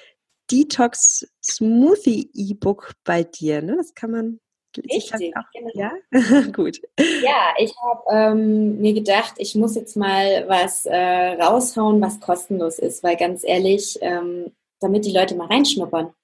Detox 0.53 1.27
Smoothie 1.43 2.31
E-Book 2.33 2.93
bei 3.05 3.25
dir, 3.25 3.61
ne? 3.61 3.77
Das 3.77 3.95
kann 3.95 4.13
man 4.13 4.41
Richtig, 4.77 5.37
auch, 5.37 5.43
genau. 5.53 5.71
Ja, 5.75 5.91
gut. 6.53 6.81
Ja, 6.97 7.55
ich 7.59 7.75
habe 7.83 8.03
ähm, 8.13 8.81
mir 8.81 8.95
gedacht, 8.95 9.35
ich 9.39 9.57
muss 9.57 9.75
jetzt 9.75 9.97
mal 9.97 10.45
was 10.47 10.87
äh, 10.87 10.97
raushauen, 11.43 12.01
was 12.01 12.21
kostenlos 12.21 12.79
ist, 12.79 13.03
weil 13.03 13.17
ganz 13.17 13.43
ehrlich, 13.43 13.99
ähm, 14.01 14.53
damit 14.79 15.05
die 15.05 15.13
Leute 15.13 15.35
mal 15.35 15.49
reinschnuppern 15.49 16.15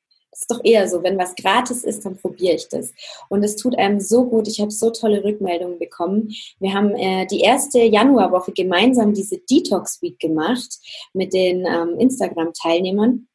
ist 0.40 0.50
doch 0.50 0.60
eher 0.62 0.88
so, 0.88 1.02
wenn 1.02 1.18
was 1.18 1.34
gratis 1.34 1.82
ist, 1.82 2.04
dann 2.04 2.16
probiere 2.16 2.54
ich 2.54 2.68
das. 2.68 2.92
Und 3.28 3.42
es 3.42 3.56
tut 3.56 3.78
einem 3.78 4.00
so 4.00 4.24
gut. 4.24 4.48
Ich 4.48 4.60
habe 4.60 4.70
so 4.70 4.90
tolle 4.90 5.24
Rückmeldungen 5.24 5.78
bekommen. 5.78 6.34
Wir 6.60 6.74
haben 6.74 6.94
äh, 6.94 7.26
die 7.26 7.40
erste 7.40 7.80
Januarwoche 7.80 8.52
gemeinsam 8.52 9.14
diese 9.14 9.38
Detox 9.38 10.02
Week 10.02 10.18
gemacht 10.18 10.78
mit 11.14 11.32
den 11.32 11.66
ähm, 11.66 11.98
Instagram-Teilnehmern 11.98 13.28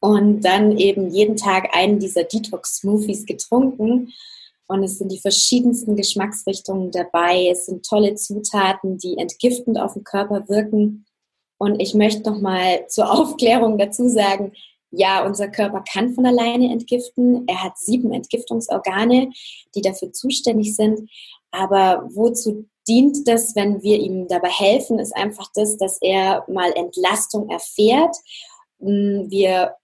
und 0.00 0.40
dann 0.42 0.76
eben 0.78 1.10
jeden 1.10 1.36
Tag 1.36 1.76
einen 1.76 1.98
dieser 1.98 2.24
Detox-Smoothies 2.24 3.26
getrunken. 3.26 4.12
Und 4.66 4.82
es 4.84 4.98
sind 4.98 5.12
die 5.12 5.20
verschiedensten 5.20 5.96
Geschmacksrichtungen 5.96 6.90
dabei. 6.90 7.48
Es 7.50 7.66
sind 7.66 7.84
tolle 7.84 8.14
Zutaten, 8.14 8.96
die 8.98 9.18
entgiftend 9.18 9.78
auf 9.78 9.94
den 9.94 10.04
Körper 10.04 10.48
wirken. 10.48 11.04
Und 11.58 11.80
ich 11.80 11.94
möchte 11.94 12.30
noch 12.30 12.40
mal 12.40 12.86
zur 12.88 13.10
Aufklärung 13.12 13.78
dazu 13.78 14.08
sagen, 14.08 14.52
ja, 14.92 15.24
unser 15.24 15.48
Körper 15.48 15.82
kann 15.90 16.14
von 16.14 16.26
alleine 16.26 16.70
entgiften. 16.70 17.44
Er 17.48 17.64
hat 17.64 17.78
sieben 17.78 18.12
Entgiftungsorgane, 18.12 19.30
die 19.74 19.80
dafür 19.80 20.12
zuständig 20.12 20.76
sind. 20.76 21.10
Aber 21.50 22.08
wozu 22.12 22.66
dient 22.86 23.26
das, 23.26 23.56
wenn 23.56 23.82
wir 23.82 23.98
ihm 23.98 24.28
dabei 24.28 24.50
helfen, 24.50 24.98
ist 24.98 25.16
einfach 25.16 25.48
das, 25.54 25.78
dass 25.78 25.98
er 26.00 26.44
mal 26.46 26.72
Entlastung 26.72 27.48
erfährt. 27.48 28.14
Mm, 28.78 29.30
wir 29.30 29.76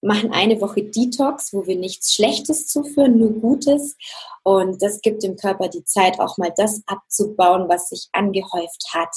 machen 0.00 0.32
eine 0.32 0.60
Woche 0.60 0.84
Detox, 0.84 1.52
wo 1.52 1.66
wir 1.66 1.76
nichts 1.76 2.14
Schlechtes 2.14 2.68
zuführen, 2.68 3.18
nur 3.18 3.32
Gutes. 3.32 3.96
Und 4.44 4.80
das 4.82 5.00
gibt 5.00 5.22
dem 5.22 5.36
Körper 5.36 5.68
die 5.68 5.84
Zeit, 5.84 6.20
auch 6.20 6.38
mal 6.38 6.52
das 6.56 6.82
abzubauen, 6.86 7.68
was 7.68 7.88
sich 7.88 8.08
angehäuft 8.12 8.84
hat. 8.92 9.14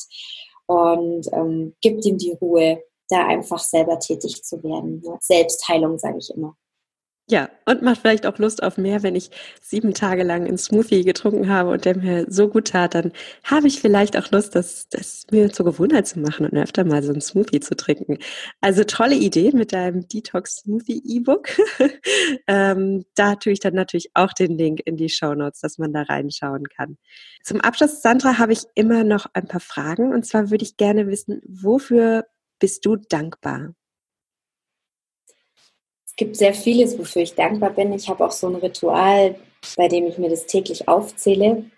Und 0.67 1.27
ähm, 1.33 1.75
gibt 1.81 2.05
ihm 2.05 2.17
die 2.17 2.31
Ruhe, 2.31 2.81
da 3.09 3.25
einfach 3.27 3.59
selber 3.59 3.99
tätig 3.99 4.43
zu 4.43 4.63
werden. 4.63 5.03
Selbstheilung, 5.19 5.97
sage 5.97 6.17
ich 6.19 6.29
immer. 6.35 6.55
Ja, 7.27 7.49
und 7.65 7.81
macht 7.81 8.01
vielleicht 8.01 8.27
auch 8.27 8.37
Lust 8.37 8.61
auf 8.61 8.77
mehr, 8.77 9.01
wenn 9.01 9.15
ich 9.15 9.31
sieben 9.59 9.95
Tage 9.95 10.21
lang 10.21 10.45
einen 10.45 10.59
Smoothie 10.59 11.03
getrunken 11.03 11.49
habe 11.49 11.71
und 11.71 11.83
der 11.83 11.97
mir 11.97 12.27
so 12.29 12.47
gut 12.47 12.67
tat, 12.67 12.93
dann 12.93 13.13
habe 13.43 13.67
ich 13.67 13.81
vielleicht 13.81 14.15
auch 14.15 14.29
Lust, 14.29 14.53
das, 14.53 14.89
das 14.89 15.25
mir 15.31 15.51
zur 15.51 15.65
Gewohnheit 15.65 16.05
zu 16.05 16.19
machen 16.19 16.45
und 16.45 16.55
öfter 16.55 16.85
mal 16.85 17.01
so 17.01 17.11
einen 17.11 17.21
Smoothie 17.21 17.61
zu 17.61 17.75
trinken. 17.75 18.19
Also 18.61 18.83
tolle 18.83 19.15
Idee 19.15 19.49
mit 19.53 19.73
deinem 19.73 20.07
Detox 20.07 20.57
Smoothie 20.57 21.01
E-Book. 21.03 21.49
ähm, 22.47 23.05
da 23.15 23.33
tue 23.33 23.53
ich 23.53 23.59
dann 23.59 23.73
natürlich 23.73 24.11
auch 24.13 24.31
den 24.31 24.55
Link 24.55 24.81
in 24.85 24.95
die 24.95 25.09
Show 25.09 25.33
Notes, 25.33 25.61
dass 25.61 25.79
man 25.79 25.93
da 25.93 26.03
reinschauen 26.03 26.65
kann. 26.67 26.99
Zum 27.43 27.59
Abschluss, 27.59 28.03
Sandra, 28.03 28.37
habe 28.37 28.53
ich 28.53 28.65
immer 28.75 29.03
noch 29.03 29.25
ein 29.33 29.47
paar 29.47 29.61
Fragen 29.61 30.13
und 30.13 30.27
zwar 30.27 30.51
würde 30.51 30.63
ich 30.63 30.77
gerne 30.77 31.07
wissen, 31.07 31.41
wofür 31.47 32.27
bist 32.59 32.85
du 32.85 32.95
dankbar? 32.95 33.73
Es 36.05 36.15
gibt 36.15 36.37
sehr 36.37 36.53
vieles, 36.53 36.97
wofür 36.97 37.23
ich 37.23 37.35
dankbar 37.35 37.71
bin. 37.71 37.91
Ich 37.93 38.07
habe 38.07 38.25
auch 38.25 38.31
so 38.31 38.47
ein 38.47 38.55
Ritual, 38.55 39.35
bei 39.75 39.87
dem 39.87 40.07
ich 40.07 40.17
mir 40.17 40.29
das 40.29 40.45
täglich 40.45 40.87
aufzähle. 40.87 41.69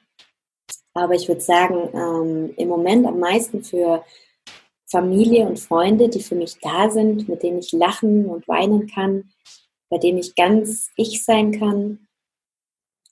Aber 0.93 1.13
ich 1.13 1.27
würde 1.27 1.41
sagen, 1.41 1.89
ähm, 1.93 2.53
im 2.57 2.67
Moment 2.67 3.05
am 3.05 3.19
meisten 3.19 3.63
für 3.63 4.03
Familie 4.89 5.45
und 5.45 5.59
Freunde, 5.59 6.09
die 6.09 6.21
für 6.21 6.35
mich 6.35 6.59
da 6.59 6.89
sind, 6.89 7.27
mit 7.27 7.43
denen 7.43 7.59
ich 7.59 7.71
lachen 7.71 8.25
und 8.25 8.47
weinen 8.47 8.87
kann, 8.87 9.31
bei 9.89 9.97
denen 9.97 10.17
ich 10.17 10.35
ganz 10.35 10.89
ich 10.95 11.23
sein 11.23 11.51
kann. 11.51 12.07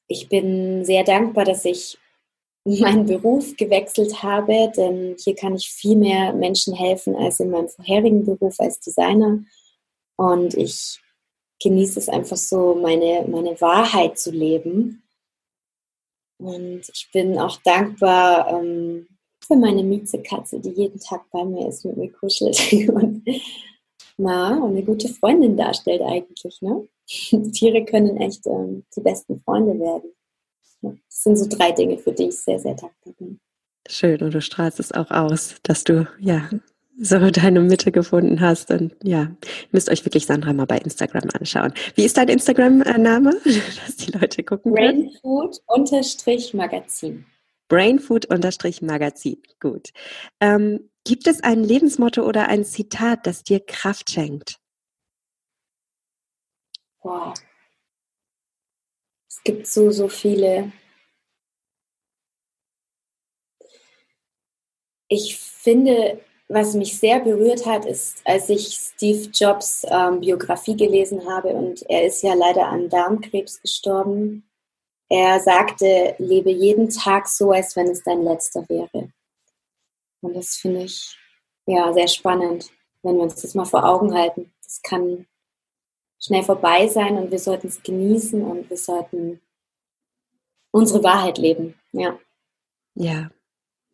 Ich 0.08 0.30
bin 0.30 0.86
sehr 0.86 1.04
dankbar, 1.04 1.45
dass 1.45 1.65
ich 1.65 1.97
meinen 2.80 3.06
Beruf 3.06 3.56
gewechselt 3.56 4.23
habe, 4.23 4.71
denn 4.75 5.15
hier 5.19 5.36
kann 5.36 5.56
ich 5.56 5.69
viel 5.69 5.95
mehr 5.95 6.34
Menschen 6.34 6.73
helfen 6.73 7.15
als 7.15 7.39
in 7.39 7.51
meinem 7.51 7.69
vorherigen 7.69 8.25
Beruf 8.25 8.60
als 8.60 8.80
Designer. 8.80 9.43
Und 10.17 10.56
ich 10.56 10.99
genieße 11.62 11.99
es 11.99 12.10
einfach 12.10 12.38
so, 12.38 12.75
meine, 12.75 13.25
meine 13.30 13.60
Wahrheit 13.62 14.17
zu 14.17 14.32
leben. 14.32 15.04
Und 16.38 16.82
ich 16.91 17.10
bin 17.13 17.38
auch 17.38 17.58
dankbar 17.63 18.49
ähm, 18.51 19.08
für 19.45 19.56
meine 19.56 19.84
Miezekatze, 19.84 20.60
die 20.60 20.71
jeden 20.71 20.99
Tag 20.99 21.30
bei 21.32 21.45
mir 21.45 21.67
ist, 21.67 21.86
mit 21.86 21.97
mir 21.97 22.12
kuschelt 22.12 22.60
und, 22.89 23.23
na, 24.17 24.58
und 24.58 24.71
eine 24.71 24.84
gute 24.84 25.10
Freundin 25.10 25.56
darstellt 25.56 26.01
eigentlich. 26.01 26.62
Ne? 26.62 26.88
Tiere 27.51 27.86
können 27.86 28.17
echt 28.17 28.47
ähm, 28.47 28.86
die 28.95 29.01
besten 29.01 29.39
Freunde 29.41 29.80
werden. 29.80 30.12
Das 30.91 31.23
sind 31.23 31.37
so 31.37 31.47
drei 31.47 31.71
Dinge, 31.71 31.97
für 31.97 32.11
die 32.11 32.29
ich 32.29 32.39
sehr, 32.39 32.59
sehr 32.59 32.75
dankbar 32.75 33.13
bin. 33.17 33.39
Schön, 33.87 34.21
und 34.21 34.33
du 34.33 34.41
strahlst 34.41 34.79
es 34.79 34.91
auch 34.91 35.11
aus, 35.11 35.55
dass 35.63 35.83
du 35.83 36.07
ja 36.19 36.49
so 36.97 37.29
deine 37.29 37.59
Mitte 37.59 37.91
gefunden 37.91 38.39
hast. 38.41 38.71
Und 38.71 38.95
ja, 39.03 39.29
müsst 39.71 39.89
euch 39.89 40.03
wirklich 40.05 40.25
Sandra 40.25 40.53
mal 40.53 40.65
bei 40.65 40.77
Instagram 40.77 41.29
anschauen. 41.33 41.73
Wie 41.95 42.05
ist 42.05 42.15
dein 42.17 42.29
Instagram-Name, 42.29 43.33
dass 43.43 43.97
die 43.97 44.11
Leute 44.11 44.43
gucken? 44.43 44.73
Brainfood-Magazin. 44.73 47.25
Brainfood-Magazin, 47.67 49.41
gut. 49.59 49.89
Ähm, 50.39 50.89
gibt 51.03 51.27
es 51.27 51.43
ein 51.43 51.63
Lebensmotto 51.63 52.23
oder 52.23 52.47
ein 52.47 52.63
Zitat, 52.63 53.27
das 53.27 53.43
dir 53.43 53.59
Kraft 53.59 54.11
schenkt? 54.11 54.59
Wow, 57.01 57.33
es 59.35 59.43
gibt 59.43 59.67
so, 59.67 59.91
so 59.91 60.07
viele. 60.07 60.71
Ich 65.07 65.37
finde, 65.37 66.21
was 66.47 66.73
mich 66.73 66.97
sehr 66.97 67.19
berührt 67.19 67.65
hat, 67.65 67.85
ist, 67.85 68.21
als 68.25 68.49
ich 68.49 68.75
Steve 68.75 69.29
Jobs 69.33 69.85
ähm, 69.89 70.21
Biografie 70.21 70.75
gelesen 70.75 71.29
habe 71.29 71.49
und 71.49 71.83
er 71.89 72.05
ist 72.05 72.23
ja 72.23 72.33
leider 72.33 72.67
an 72.67 72.89
Darmkrebs 72.89 73.61
gestorben. 73.61 74.49
Er 75.09 75.39
sagte, 75.39 76.15
lebe 76.17 76.51
jeden 76.51 76.89
Tag 76.89 77.27
so, 77.27 77.51
als 77.51 77.75
wenn 77.75 77.88
es 77.88 78.03
dein 78.03 78.23
letzter 78.23 78.67
wäre. 78.69 79.11
Und 80.21 80.36
das 80.36 80.55
finde 80.55 80.83
ich 80.83 81.17
ja 81.67 81.93
sehr 81.93 82.07
spannend, 82.07 82.71
wenn 83.03 83.15
wir 83.15 83.23
uns 83.23 83.41
das 83.41 83.53
mal 83.53 83.65
vor 83.65 83.83
Augen 83.83 84.13
halten. 84.15 84.51
Das 84.63 84.81
kann 84.81 85.27
schnell 86.26 86.43
vorbei 86.43 86.88
sein 86.88 87.17
und 87.17 87.32
wir 87.32 87.39
sollten 87.39 87.67
es 87.67 87.84
genießen 87.84 88.41
und 88.43 88.69
wir 88.69 88.78
sollten 88.78 89.41
unsere 90.71 91.03
Wahrheit 91.03 91.38
leben. 91.38 91.76
Ja. 91.91 92.19
Ja. 92.95 93.32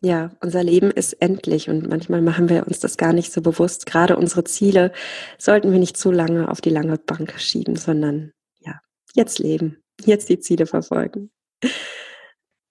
Ja, 0.03 0.31
unser 0.41 0.63
Leben 0.63 0.89
ist 0.89 1.13
endlich 1.21 1.69
und 1.69 1.87
manchmal 1.87 2.23
machen 2.23 2.49
wir 2.49 2.65
uns 2.65 2.79
das 2.79 2.97
gar 2.97 3.13
nicht 3.13 3.31
so 3.31 3.43
bewusst. 3.43 3.85
Gerade 3.85 4.17
unsere 4.17 4.43
Ziele 4.43 4.91
sollten 5.37 5.71
wir 5.71 5.77
nicht 5.77 5.95
zu 5.95 6.11
lange 6.11 6.49
auf 6.49 6.59
die 6.59 6.71
lange 6.71 6.97
Bank 6.97 7.39
schieben, 7.39 7.75
sondern 7.75 8.33
ja, 8.61 8.81
jetzt 9.13 9.37
leben, 9.37 9.83
jetzt 10.03 10.29
die 10.29 10.39
Ziele 10.39 10.65
verfolgen. 10.65 11.29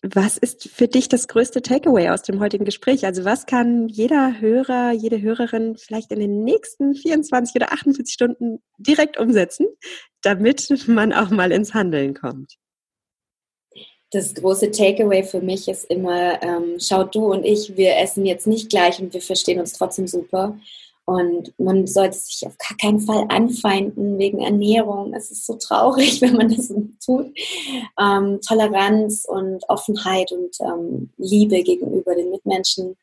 Was 0.03 0.39
ist 0.39 0.69
für 0.71 0.89
dich 0.89 1.11
das 1.11 1.29
größte 1.29 1.61
Takeaway 1.61 2.09
aus 2.09 2.23
dem 2.23 2.41
heutigen 2.41 2.65
Gespräch? 2.65 3.05
Also 3.05 3.27
was 3.27 3.45
kann 3.45 3.87
jeder 3.87 4.41
Hörer, 4.41 4.93
jede 4.93 5.21
Hörerin 5.21 5.77
vielleicht 5.77 6.11
in 6.11 6.21
den 6.21 6.43
nächsten 6.43 6.95
24 6.95 7.55
oder 7.57 7.73
48 7.73 8.11
Stunden 8.11 8.63
direkt 8.79 9.19
umsetzen, 9.19 9.67
damit 10.23 10.89
man 10.89 11.13
auch 11.13 11.29
mal 11.29 11.53
ins 11.53 11.75
Handeln 11.75 12.15
kommt? 12.15 12.57
Das 14.11 14.35
große 14.35 14.71
Takeaway 14.71 15.23
für 15.23 15.41
mich 15.41 15.69
ist 15.69 15.85
immer, 15.85 16.43
ähm, 16.43 16.79
schau 16.81 17.05
du 17.05 17.31
und 17.31 17.45
ich, 17.45 17.77
wir 17.77 17.97
essen 17.99 18.25
jetzt 18.25 18.47
nicht 18.47 18.71
gleich 18.71 19.01
und 19.01 19.13
wir 19.13 19.21
verstehen 19.21 19.61
uns 19.61 19.75
trotzdem 19.75 20.09
super. 20.09 20.59
Und 21.11 21.53
man 21.59 21.89
sollte 21.89 22.17
sich 22.17 22.47
auf 22.47 22.57
gar 22.57 22.77
keinen 22.77 23.01
Fall 23.01 23.25
anfeinden 23.31 24.17
wegen 24.17 24.39
Ernährung. 24.43 25.13
Es 25.13 25.33
ist 25.33 25.45
so 25.45 25.57
traurig, 25.57 26.21
wenn 26.21 26.37
man 26.37 26.55
das 26.55 26.73
tut. 27.05 27.37
Ähm, 28.01 28.39
Toleranz 28.47 29.25
und 29.29 29.69
Offenheit 29.69 30.31
und 30.31 30.57
ähm, 30.61 31.11
Liebe 31.17 31.65
gegenüber 31.65 32.15
den 32.15 32.31
Mitmenschen 32.31 32.97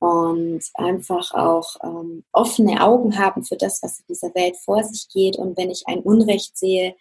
und 0.00 0.60
einfach 0.74 1.32
auch 1.32 1.76
ähm, 1.82 2.24
offene 2.32 2.84
Augen 2.84 3.18
haben 3.18 3.42
für 3.42 3.56
das, 3.56 3.82
was 3.82 4.00
in 4.00 4.04
dieser 4.10 4.34
Welt 4.34 4.58
vor 4.58 4.84
sich 4.84 5.08
geht. 5.08 5.36
Und 5.36 5.56
wenn 5.56 5.70
ich 5.70 5.84
ein 5.86 6.00
Unrecht 6.00 6.58
sehe, 6.58 6.94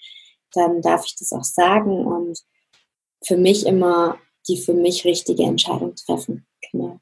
dann 0.54 0.82
darf 0.82 1.06
ich 1.06 1.18
das 1.18 1.34
auch 1.34 1.44
sagen 1.44 2.08
und 2.08 2.40
für 3.26 3.36
mich 3.36 3.66
immer 3.66 4.18
die 4.48 4.56
für 4.56 4.74
mich 4.74 5.04
richtige 5.04 5.44
Entscheidung 5.44 5.96
treffen. 5.96 6.48
Genau. 6.72 7.02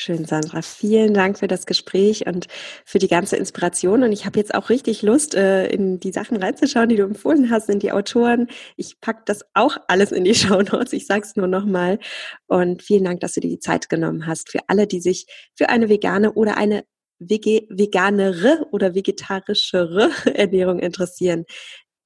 Schön, 0.00 0.26
Sandra. 0.26 0.62
Vielen 0.62 1.12
Dank 1.12 1.40
für 1.40 1.48
das 1.48 1.66
Gespräch 1.66 2.24
und 2.24 2.46
für 2.84 3.00
die 3.00 3.08
ganze 3.08 3.34
Inspiration. 3.34 4.04
Und 4.04 4.12
ich 4.12 4.26
habe 4.26 4.38
jetzt 4.38 4.54
auch 4.54 4.70
richtig 4.70 5.02
Lust, 5.02 5.34
äh, 5.34 5.66
in 5.66 5.98
die 5.98 6.12
Sachen 6.12 6.36
reinzuschauen, 6.36 6.88
die 6.88 6.94
du 6.94 7.02
empfohlen 7.02 7.50
hast, 7.50 7.68
in 7.68 7.80
die 7.80 7.90
Autoren. 7.90 8.46
Ich 8.76 9.00
packe 9.00 9.22
das 9.26 9.44
auch 9.54 9.76
alles 9.88 10.12
in 10.12 10.22
die 10.22 10.34
Show 10.36 10.62
Notes. 10.62 10.92
Ich 10.92 11.06
sage 11.06 11.22
es 11.22 11.34
nur 11.34 11.48
nochmal. 11.48 11.98
Und 12.46 12.80
vielen 12.84 13.02
Dank, 13.02 13.18
dass 13.18 13.34
du 13.34 13.40
dir 13.40 13.50
die 13.50 13.58
Zeit 13.58 13.88
genommen 13.88 14.28
hast. 14.28 14.52
Für 14.52 14.60
alle, 14.68 14.86
die 14.86 15.00
sich 15.00 15.26
für 15.56 15.68
eine 15.68 15.88
vegane 15.88 16.32
oder 16.32 16.56
eine 16.56 16.84
veganere 17.18 18.68
oder 18.70 18.94
vegetarischere 18.94 20.12
Ernährung 20.32 20.78
interessieren, 20.78 21.44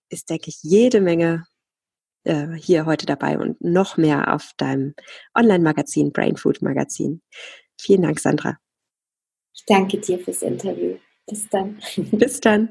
ist, 0.08 0.30
denke 0.30 0.48
ich, 0.48 0.60
jede 0.62 1.02
Menge 1.02 1.44
äh, 2.24 2.54
hier 2.54 2.86
heute 2.86 3.04
dabei 3.04 3.38
und 3.38 3.60
noch 3.60 3.96
mehr 3.96 4.32
auf 4.32 4.52
deinem 4.56 4.94
Online-Magazin, 5.34 6.12
Brain 6.12 6.36
Food 6.36 6.62
Magazin. 6.62 7.20
Vielen 7.82 8.02
Dank, 8.02 8.20
Sandra. 8.20 8.58
Ich 9.54 9.64
danke 9.66 9.98
dir 9.98 10.18
fürs 10.20 10.42
Interview. 10.42 10.96
Bis 11.26 11.48
dann. 11.48 11.78
Bis 12.12 12.40
dann. 12.40 12.68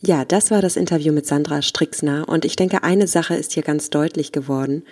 Ja, 0.00 0.24
das 0.24 0.50
war 0.50 0.62
das 0.62 0.76
Interview 0.76 1.12
mit 1.12 1.26
Sandra 1.26 1.60
Strixner 1.60 2.26
und 2.26 2.46
ich 2.46 2.56
denke, 2.56 2.82
eine 2.82 3.06
Sache 3.06 3.34
ist 3.34 3.52
hier 3.52 3.62
ganz 3.62 3.90
deutlich 3.90 4.32
geworden. 4.32 4.84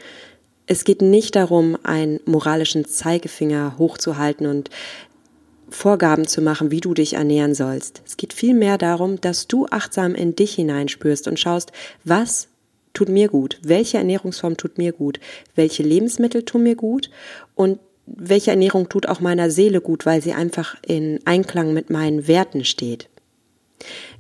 Es 0.67 0.85
geht 0.85 1.01
nicht 1.01 1.35
darum, 1.35 1.79
einen 1.83 2.21
moralischen 2.27 2.85
Zeigefinger 2.85 3.79
hochzuhalten 3.79 4.47
und 4.47 4.69
Vorgaben 5.71 6.27
zu 6.27 6.43
machen, 6.43 6.71
wie 6.71 6.81
du 6.81 6.93
dich 6.93 7.15
ernähren 7.15 7.55
sollst. 7.55 8.03
Es 8.07 8.19
geht 8.19 8.35
vielmehr 8.35 8.77
darum, 8.77 9.19
dass 9.19 9.49
du 9.49 9.65
achtsam 9.67 10.15
in 10.15 10.37
dich 10.37 10.55
hineinspürst 10.55 11.27
und 11.27 11.41
schaust, 11.41 11.73
was 12.05 12.49
tut 12.93 13.09
mir 13.09 13.29
gut, 13.29 13.59
welche 13.63 13.97
Ernährungsform 13.97 14.59
tut 14.59 14.77
mir 14.77 14.93
gut, 14.93 15.21
welche 15.55 15.83
Lebensmittel 15.83 16.45
tun 16.45 16.65
mir 16.65 16.77
gut 16.77 17.11
und 17.55 17.79
welche 18.17 18.51
Ernährung 18.51 18.89
tut 18.89 19.07
auch 19.07 19.21
meiner 19.21 19.51
Seele 19.51 19.81
gut, 19.81 20.07
weil 20.07 20.23
sie 20.23 20.33
einfach 20.33 20.77
in 20.87 21.21
Einklang 21.25 21.75
mit 21.75 21.91
meinen 21.91 22.27
Werten 22.27 22.65
steht. 22.65 23.09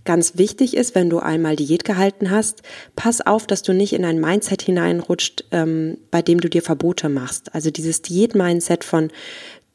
Ganz 0.04 0.38
wichtig 0.38 0.76
ist, 0.76 0.94
wenn 0.94 1.10
du 1.10 1.18
einmal 1.18 1.56
Diät 1.56 1.84
gehalten 1.84 2.30
hast, 2.30 2.62
pass 2.96 3.20
auf, 3.20 3.46
dass 3.46 3.62
du 3.62 3.74
nicht 3.74 3.92
in 3.92 4.04
ein 4.04 4.20
Mindset 4.20 4.62
hineinrutscht, 4.62 5.44
ähm, 5.50 5.98
bei 6.10 6.22
dem 6.22 6.40
du 6.40 6.48
dir 6.48 6.62
Verbote 6.62 7.08
machst. 7.08 7.54
Also 7.54 7.70
dieses 7.70 8.00
Diät-Mindset 8.02 8.84
von 8.84 9.10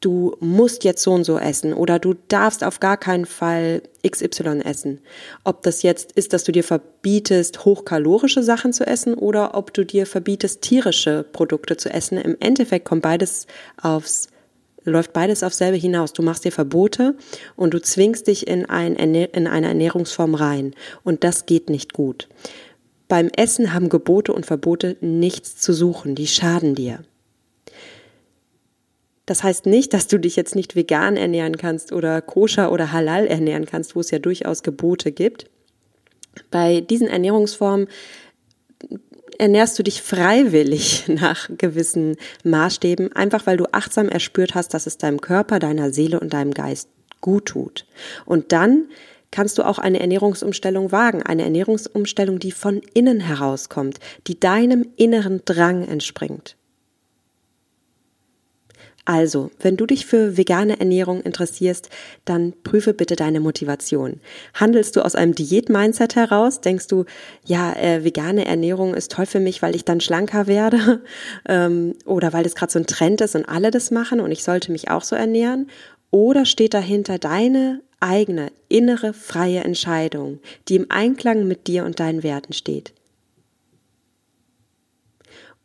du 0.04 0.36
musst 0.40 0.84
jetzt 0.84 1.02
so 1.02 1.12
und 1.12 1.24
so 1.24 1.38
essen 1.38 1.72
oder 1.72 1.98
du 1.98 2.14
darfst 2.28 2.62
auf 2.62 2.80
gar 2.80 2.96
keinen 2.96 3.24
Fall 3.24 3.82
XY 4.06 4.60
essen. 4.64 5.00
Ob 5.44 5.62
das 5.62 5.82
jetzt 5.82 6.12
ist, 6.12 6.32
dass 6.32 6.44
du 6.44 6.52
dir 6.52 6.64
verbietest, 6.64 7.64
hochkalorische 7.64 8.42
Sachen 8.42 8.72
zu 8.72 8.86
essen 8.86 9.14
oder 9.14 9.54
ob 9.54 9.72
du 9.72 9.84
dir 9.84 10.06
verbietest, 10.06 10.62
tierische 10.62 11.24
Produkte 11.32 11.76
zu 11.76 11.90
essen. 11.90 12.18
Im 12.18 12.36
Endeffekt 12.40 12.84
kommt 12.84 13.02
beides 13.02 13.46
aufs 13.80 14.28
läuft 14.86 15.14
beides 15.14 15.42
auf 15.42 15.54
selbe 15.54 15.78
hinaus. 15.78 16.12
Du 16.12 16.22
machst 16.22 16.44
dir 16.44 16.52
Verbote 16.52 17.16
und 17.56 17.72
du 17.72 17.80
zwingst 17.80 18.26
dich 18.26 18.46
in, 18.46 18.66
ein, 18.66 18.96
in 18.96 19.46
eine 19.46 19.68
Ernährungsform 19.68 20.34
rein. 20.34 20.74
Und 21.04 21.24
das 21.24 21.46
geht 21.46 21.70
nicht 21.70 21.94
gut. 21.94 22.28
Beim 23.08 23.28
Essen 23.28 23.72
haben 23.72 23.88
Gebote 23.88 24.34
und 24.34 24.44
Verbote 24.44 24.98
nichts 25.00 25.56
zu 25.56 25.72
suchen. 25.72 26.14
Die 26.14 26.26
schaden 26.26 26.74
dir. 26.74 27.02
Das 29.26 29.42
heißt 29.42 29.66
nicht, 29.66 29.94
dass 29.94 30.06
du 30.06 30.18
dich 30.18 30.36
jetzt 30.36 30.54
nicht 30.54 30.76
vegan 30.76 31.16
ernähren 31.16 31.56
kannst 31.56 31.92
oder 31.92 32.20
koscher 32.20 32.70
oder 32.72 32.92
halal 32.92 33.26
ernähren 33.26 33.66
kannst, 33.66 33.96
wo 33.96 34.00
es 34.00 34.10
ja 34.10 34.18
durchaus 34.18 34.62
Gebote 34.62 35.12
gibt. 35.12 35.46
Bei 36.50 36.80
diesen 36.80 37.08
Ernährungsformen 37.08 37.88
ernährst 39.38 39.78
du 39.78 39.82
dich 39.82 40.02
freiwillig 40.02 41.04
nach 41.08 41.48
gewissen 41.56 42.16
Maßstäben, 42.44 43.12
einfach 43.12 43.46
weil 43.46 43.56
du 43.56 43.64
achtsam 43.72 44.08
erspürt 44.08 44.54
hast, 44.54 44.74
dass 44.74 44.86
es 44.86 44.98
deinem 44.98 45.20
Körper, 45.20 45.58
deiner 45.58 45.92
Seele 45.92 46.20
und 46.20 46.32
deinem 46.32 46.52
Geist 46.52 46.88
gut 47.20 47.46
tut. 47.46 47.86
Und 48.26 48.52
dann 48.52 48.88
kannst 49.30 49.58
du 49.58 49.64
auch 49.64 49.78
eine 49.78 50.00
Ernährungsumstellung 50.00 50.92
wagen, 50.92 51.22
eine 51.22 51.42
Ernährungsumstellung, 51.42 52.38
die 52.38 52.52
von 52.52 52.82
innen 52.92 53.20
herauskommt, 53.20 53.98
die 54.26 54.38
deinem 54.38 54.86
inneren 54.96 55.40
Drang 55.44 55.82
entspringt. 55.82 56.56
Also, 59.06 59.50
wenn 59.60 59.76
du 59.76 59.84
dich 59.84 60.06
für 60.06 60.38
vegane 60.38 60.80
Ernährung 60.80 61.20
interessierst, 61.20 61.90
dann 62.24 62.54
prüfe 62.62 62.94
bitte 62.94 63.16
deine 63.16 63.38
Motivation. 63.38 64.20
Handelst 64.54 64.96
du 64.96 65.04
aus 65.04 65.14
einem 65.14 65.34
Diät-Mindset 65.34 66.16
heraus? 66.16 66.62
Denkst 66.62 66.86
du, 66.86 67.04
ja, 67.44 67.74
äh, 67.74 68.02
vegane 68.02 68.46
Ernährung 68.46 68.94
ist 68.94 69.12
toll 69.12 69.26
für 69.26 69.40
mich, 69.40 69.60
weil 69.60 69.76
ich 69.76 69.84
dann 69.84 70.00
schlanker 70.00 70.46
werde? 70.46 71.02
ähm, 71.48 71.94
oder 72.06 72.32
weil 72.32 72.44
das 72.44 72.54
gerade 72.54 72.72
so 72.72 72.78
ein 72.78 72.86
Trend 72.86 73.20
ist 73.20 73.34
und 73.34 73.46
alle 73.46 73.70
das 73.70 73.90
machen 73.90 74.20
und 74.20 74.32
ich 74.32 74.42
sollte 74.42 74.72
mich 74.72 74.90
auch 74.90 75.02
so 75.02 75.16
ernähren? 75.16 75.68
Oder 76.10 76.46
steht 76.46 76.72
dahinter 76.72 77.18
deine 77.18 77.82
eigene, 78.00 78.52
innere, 78.68 79.12
freie 79.12 79.64
Entscheidung, 79.64 80.38
die 80.68 80.76
im 80.76 80.86
Einklang 80.90 81.46
mit 81.46 81.66
dir 81.66 81.84
und 81.84 82.00
deinen 82.00 82.22
Werten 82.22 82.54
steht? 82.54 82.94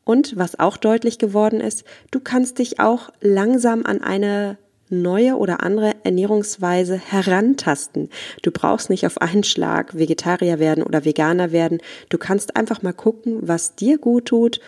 Und 0.09 0.35
was 0.37 0.57
auch 0.57 0.77
deutlich 0.77 1.19
geworden 1.19 1.61
ist, 1.61 1.83
du 2.09 2.19
kannst 2.19 2.57
dich 2.57 2.79
auch 2.79 3.11
langsam 3.21 3.85
an 3.85 4.01
eine 4.01 4.57
neue 4.89 5.35
oder 5.35 5.61
andere 5.61 5.91
Ernährungsweise 6.03 6.97
herantasten. 6.97 8.09
Du 8.41 8.49
brauchst 8.49 8.89
nicht 8.89 9.05
auf 9.05 9.21
einen 9.21 9.43
Schlag 9.43 9.95
Vegetarier 9.95 10.57
werden 10.57 10.83
oder 10.83 11.05
Veganer 11.05 11.51
werden. 11.51 11.77
Du 12.09 12.17
kannst 12.17 12.55
einfach 12.55 12.81
mal 12.81 12.91
gucken, 12.91 13.37
was 13.43 13.75
dir 13.75 13.99
gut 13.99 14.25
tut 14.25 14.61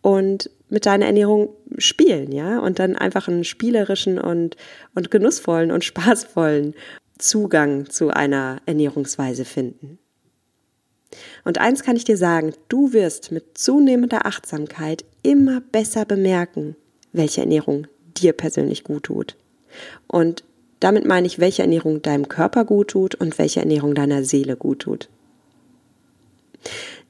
und 0.00 0.48
mit 0.70 0.86
deiner 0.86 1.04
Ernährung 1.04 1.50
spielen, 1.76 2.32
ja, 2.32 2.58
und 2.58 2.78
dann 2.78 2.96
einfach 2.96 3.28
einen 3.28 3.44
spielerischen 3.44 4.18
und, 4.18 4.56
und 4.94 5.10
genussvollen 5.10 5.72
und 5.72 5.84
spaßvollen 5.84 6.72
Zugang 7.18 7.90
zu 7.90 8.08
einer 8.08 8.62
Ernährungsweise 8.64 9.44
finden. 9.44 9.98
Und 11.44 11.58
eins 11.58 11.82
kann 11.82 11.96
ich 11.96 12.04
dir 12.04 12.16
sagen, 12.16 12.52
du 12.68 12.92
wirst 12.92 13.32
mit 13.32 13.58
zunehmender 13.58 14.26
Achtsamkeit 14.26 15.04
immer 15.22 15.60
besser 15.60 16.04
bemerken, 16.04 16.76
welche 17.12 17.40
Ernährung 17.40 17.86
dir 18.16 18.32
persönlich 18.32 18.84
gut 18.84 19.04
tut. 19.04 19.36
Und 20.06 20.44
damit 20.80 21.06
meine 21.06 21.26
ich, 21.26 21.38
welche 21.38 21.62
Ernährung 21.62 22.02
deinem 22.02 22.28
Körper 22.28 22.64
gut 22.64 22.88
tut 22.88 23.14
und 23.14 23.38
welche 23.38 23.60
Ernährung 23.60 23.94
deiner 23.94 24.24
Seele 24.24 24.56
gut 24.56 24.80
tut. 24.80 25.08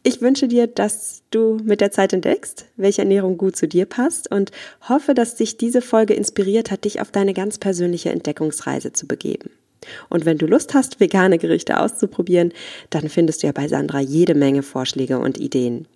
Ich 0.02 0.20
wünsche 0.20 0.46
dir, 0.46 0.68
dass 0.68 1.22
du 1.30 1.58
mit 1.64 1.80
der 1.80 1.90
Zeit 1.90 2.12
entdeckst, 2.12 2.66
welche 2.76 3.02
Ernährung 3.02 3.36
gut 3.38 3.56
zu 3.56 3.66
dir 3.66 3.86
passt 3.86 4.30
und 4.30 4.52
hoffe, 4.88 5.14
dass 5.14 5.34
dich 5.34 5.56
diese 5.56 5.82
Folge 5.82 6.14
inspiriert 6.14 6.70
hat, 6.70 6.84
dich 6.84 7.00
auf 7.00 7.10
deine 7.10 7.34
ganz 7.34 7.58
persönliche 7.58 8.10
Entdeckungsreise 8.10 8.92
zu 8.92 9.08
begeben. 9.08 9.50
Und 10.08 10.24
wenn 10.24 10.38
du 10.38 10.46
Lust 10.46 10.74
hast, 10.74 11.00
vegane 11.00 11.38
Gerichte 11.38 11.80
auszuprobieren, 11.80 12.52
dann 12.90 13.08
findest 13.08 13.42
du 13.42 13.46
ja 13.46 13.52
bei 13.52 13.68
Sandra 13.68 14.00
jede 14.00 14.34
Menge 14.34 14.62
Vorschläge 14.62 15.18
und 15.18 15.38
Ideen. 15.38 15.86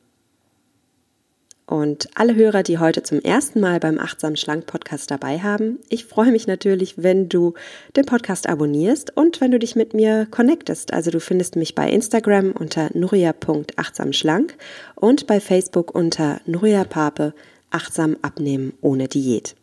Und 1.70 2.08
alle 2.16 2.34
Hörer, 2.34 2.64
die 2.64 2.78
heute 2.78 3.04
zum 3.04 3.20
ersten 3.20 3.60
Mal 3.60 3.78
beim 3.78 4.00
Achtsam 4.00 4.34
Schlank 4.34 4.66
Podcast 4.66 5.08
dabei 5.08 5.38
haben, 5.38 5.78
ich 5.88 6.04
freue 6.04 6.32
mich 6.32 6.48
natürlich, 6.48 7.00
wenn 7.00 7.28
du 7.28 7.54
den 7.94 8.06
Podcast 8.06 8.48
abonnierst 8.48 9.16
und 9.16 9.40
wenn 9.40 9.52
du 9.52 9.58
dich 9.60 9.76
mit 9.76 9.94
mir 9.94 10.26
connectest. 10.32 10.92
Also 10.92 11.12
du 11.12 11.20
findest 11.20 11.54
mich 11.54 11.76
bei 11.76 11.88
Instagram 11.88 12.50
unter 12.58 12.90
nuria.achtsamschlank 12.92 14.56
und 14.96 15.28
bei 15.28 15.38
Facebook 15.38 15.94
unter 15.94 16.40
Nuria 16.44 16.82
Pape 16.82 17.34
achtsam 17.70 18.16
abnehmen 18.20 18.72
ohne 18.80 19.06
Diät. 19.06 19.54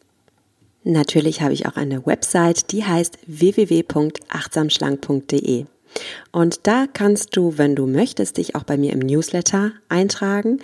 Natürlich 0.90 1.42
habe 1.42 1.54
ich 1.54 1.66
auch 1.66 1.76
eine 1.76 2.06
Website, 2.06 2.72
die 2.72 2.86
heißt 2.86 3.18
www.achtsamschlank.de. 3.28 5.66
Und 6.32 6.66
da 6.66 6.86
kannst 6.92 7.36
du, 7.36 7.58
wenn 7.58 7.76
du 7.76 7.88
möchtest, 7.88 8.38
dich 8.38 8.56
auch 8.56 8.64
bei 8.64 8.78
mir 8.78 8.94
im 8.94 9.00
Newsletter 9.00 9.74
eintragen. 9.90 10.62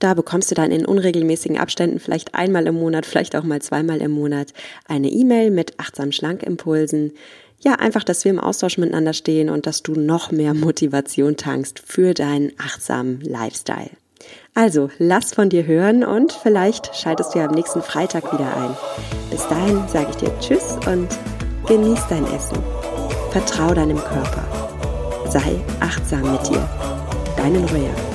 Da 0.00 0.14
bekommst 0.14 0.50
du 0.50 0.56
dann 0.56 0.72
in 0.72 0.84
unregelmäßigen 0.84 1.58
Abständen, 1.58 2.00
vielleicht 2.00 2.34
einmal 2.34 2.66
im 2.66 2.74
Monat, 2.74 3.06
vielleicht 3.06 3.36
auch 3.36 3.44
mal 3.44 3.62
zweimal 3.62 4.02
im 4.02 4.10
Monat, 4.10 4.52
eine 4.88 5.08
E-Mail 5.08 5.52
mit 5.52 5.78
achtsam 5.78 6.10
schlank 6.10 6.42
Impulsen. 6.42 7.12
Ja, 7.60 7.74
einfach, 7.74 8.02
dass 8.02 8.24
wir 8.24 8.32
im 8.32 8.40
Austausch 8.40 8.78
miteinander 8.78 9.12
stehen 9.12 9.48
und 9.48 9.66
dass 9.66 9.84
du 9.84 9.94
noch 9.94 10.32
mehr 10.32 10.54
Motivation 10.54 11.36
tankst 11.36 11.80
für 11.86 12.14
deinen 12.14 12.50
achtsamen 12.58 13.20
Lifestyle. 13.20 13.90
Also, 14.54 14.90
lass 14.98 15.32
von 15.32 15.48
dir 15.48 15.64
hören 15.64 16.04
und 16.04 16.30
vielleicht 16.30 16.94
schaltest 16.94 17.34
du 17.34 17.38
ja 17.38 17.46
am 17.46 17.54
nächsten 17.54 17.80
Freitag 17.80 18.34
wieder 18.34 18.54
ein. 18.54 18.76
Bis 19.30 19.48
dahin 19.48 19.82
sage 19.88 20.08
ich 20.10 20.16
dir 20.16 20.38
Tschüss 20.40 20.76
und 20.86 21.08
genieß 21.66 22.00
dein 22.10 22.26
Essen. 22.34 22.58
Vertrau 23.30 23.72
deinem 23.72 23.96
Körper. 23.96 24.44
Sei 25.30 25.58
achtsam 25.80 26.32
mit 26.32 26.46
dir. 26.50 26.68
Deine 27.38 27.60
Norea. 27.60 28.11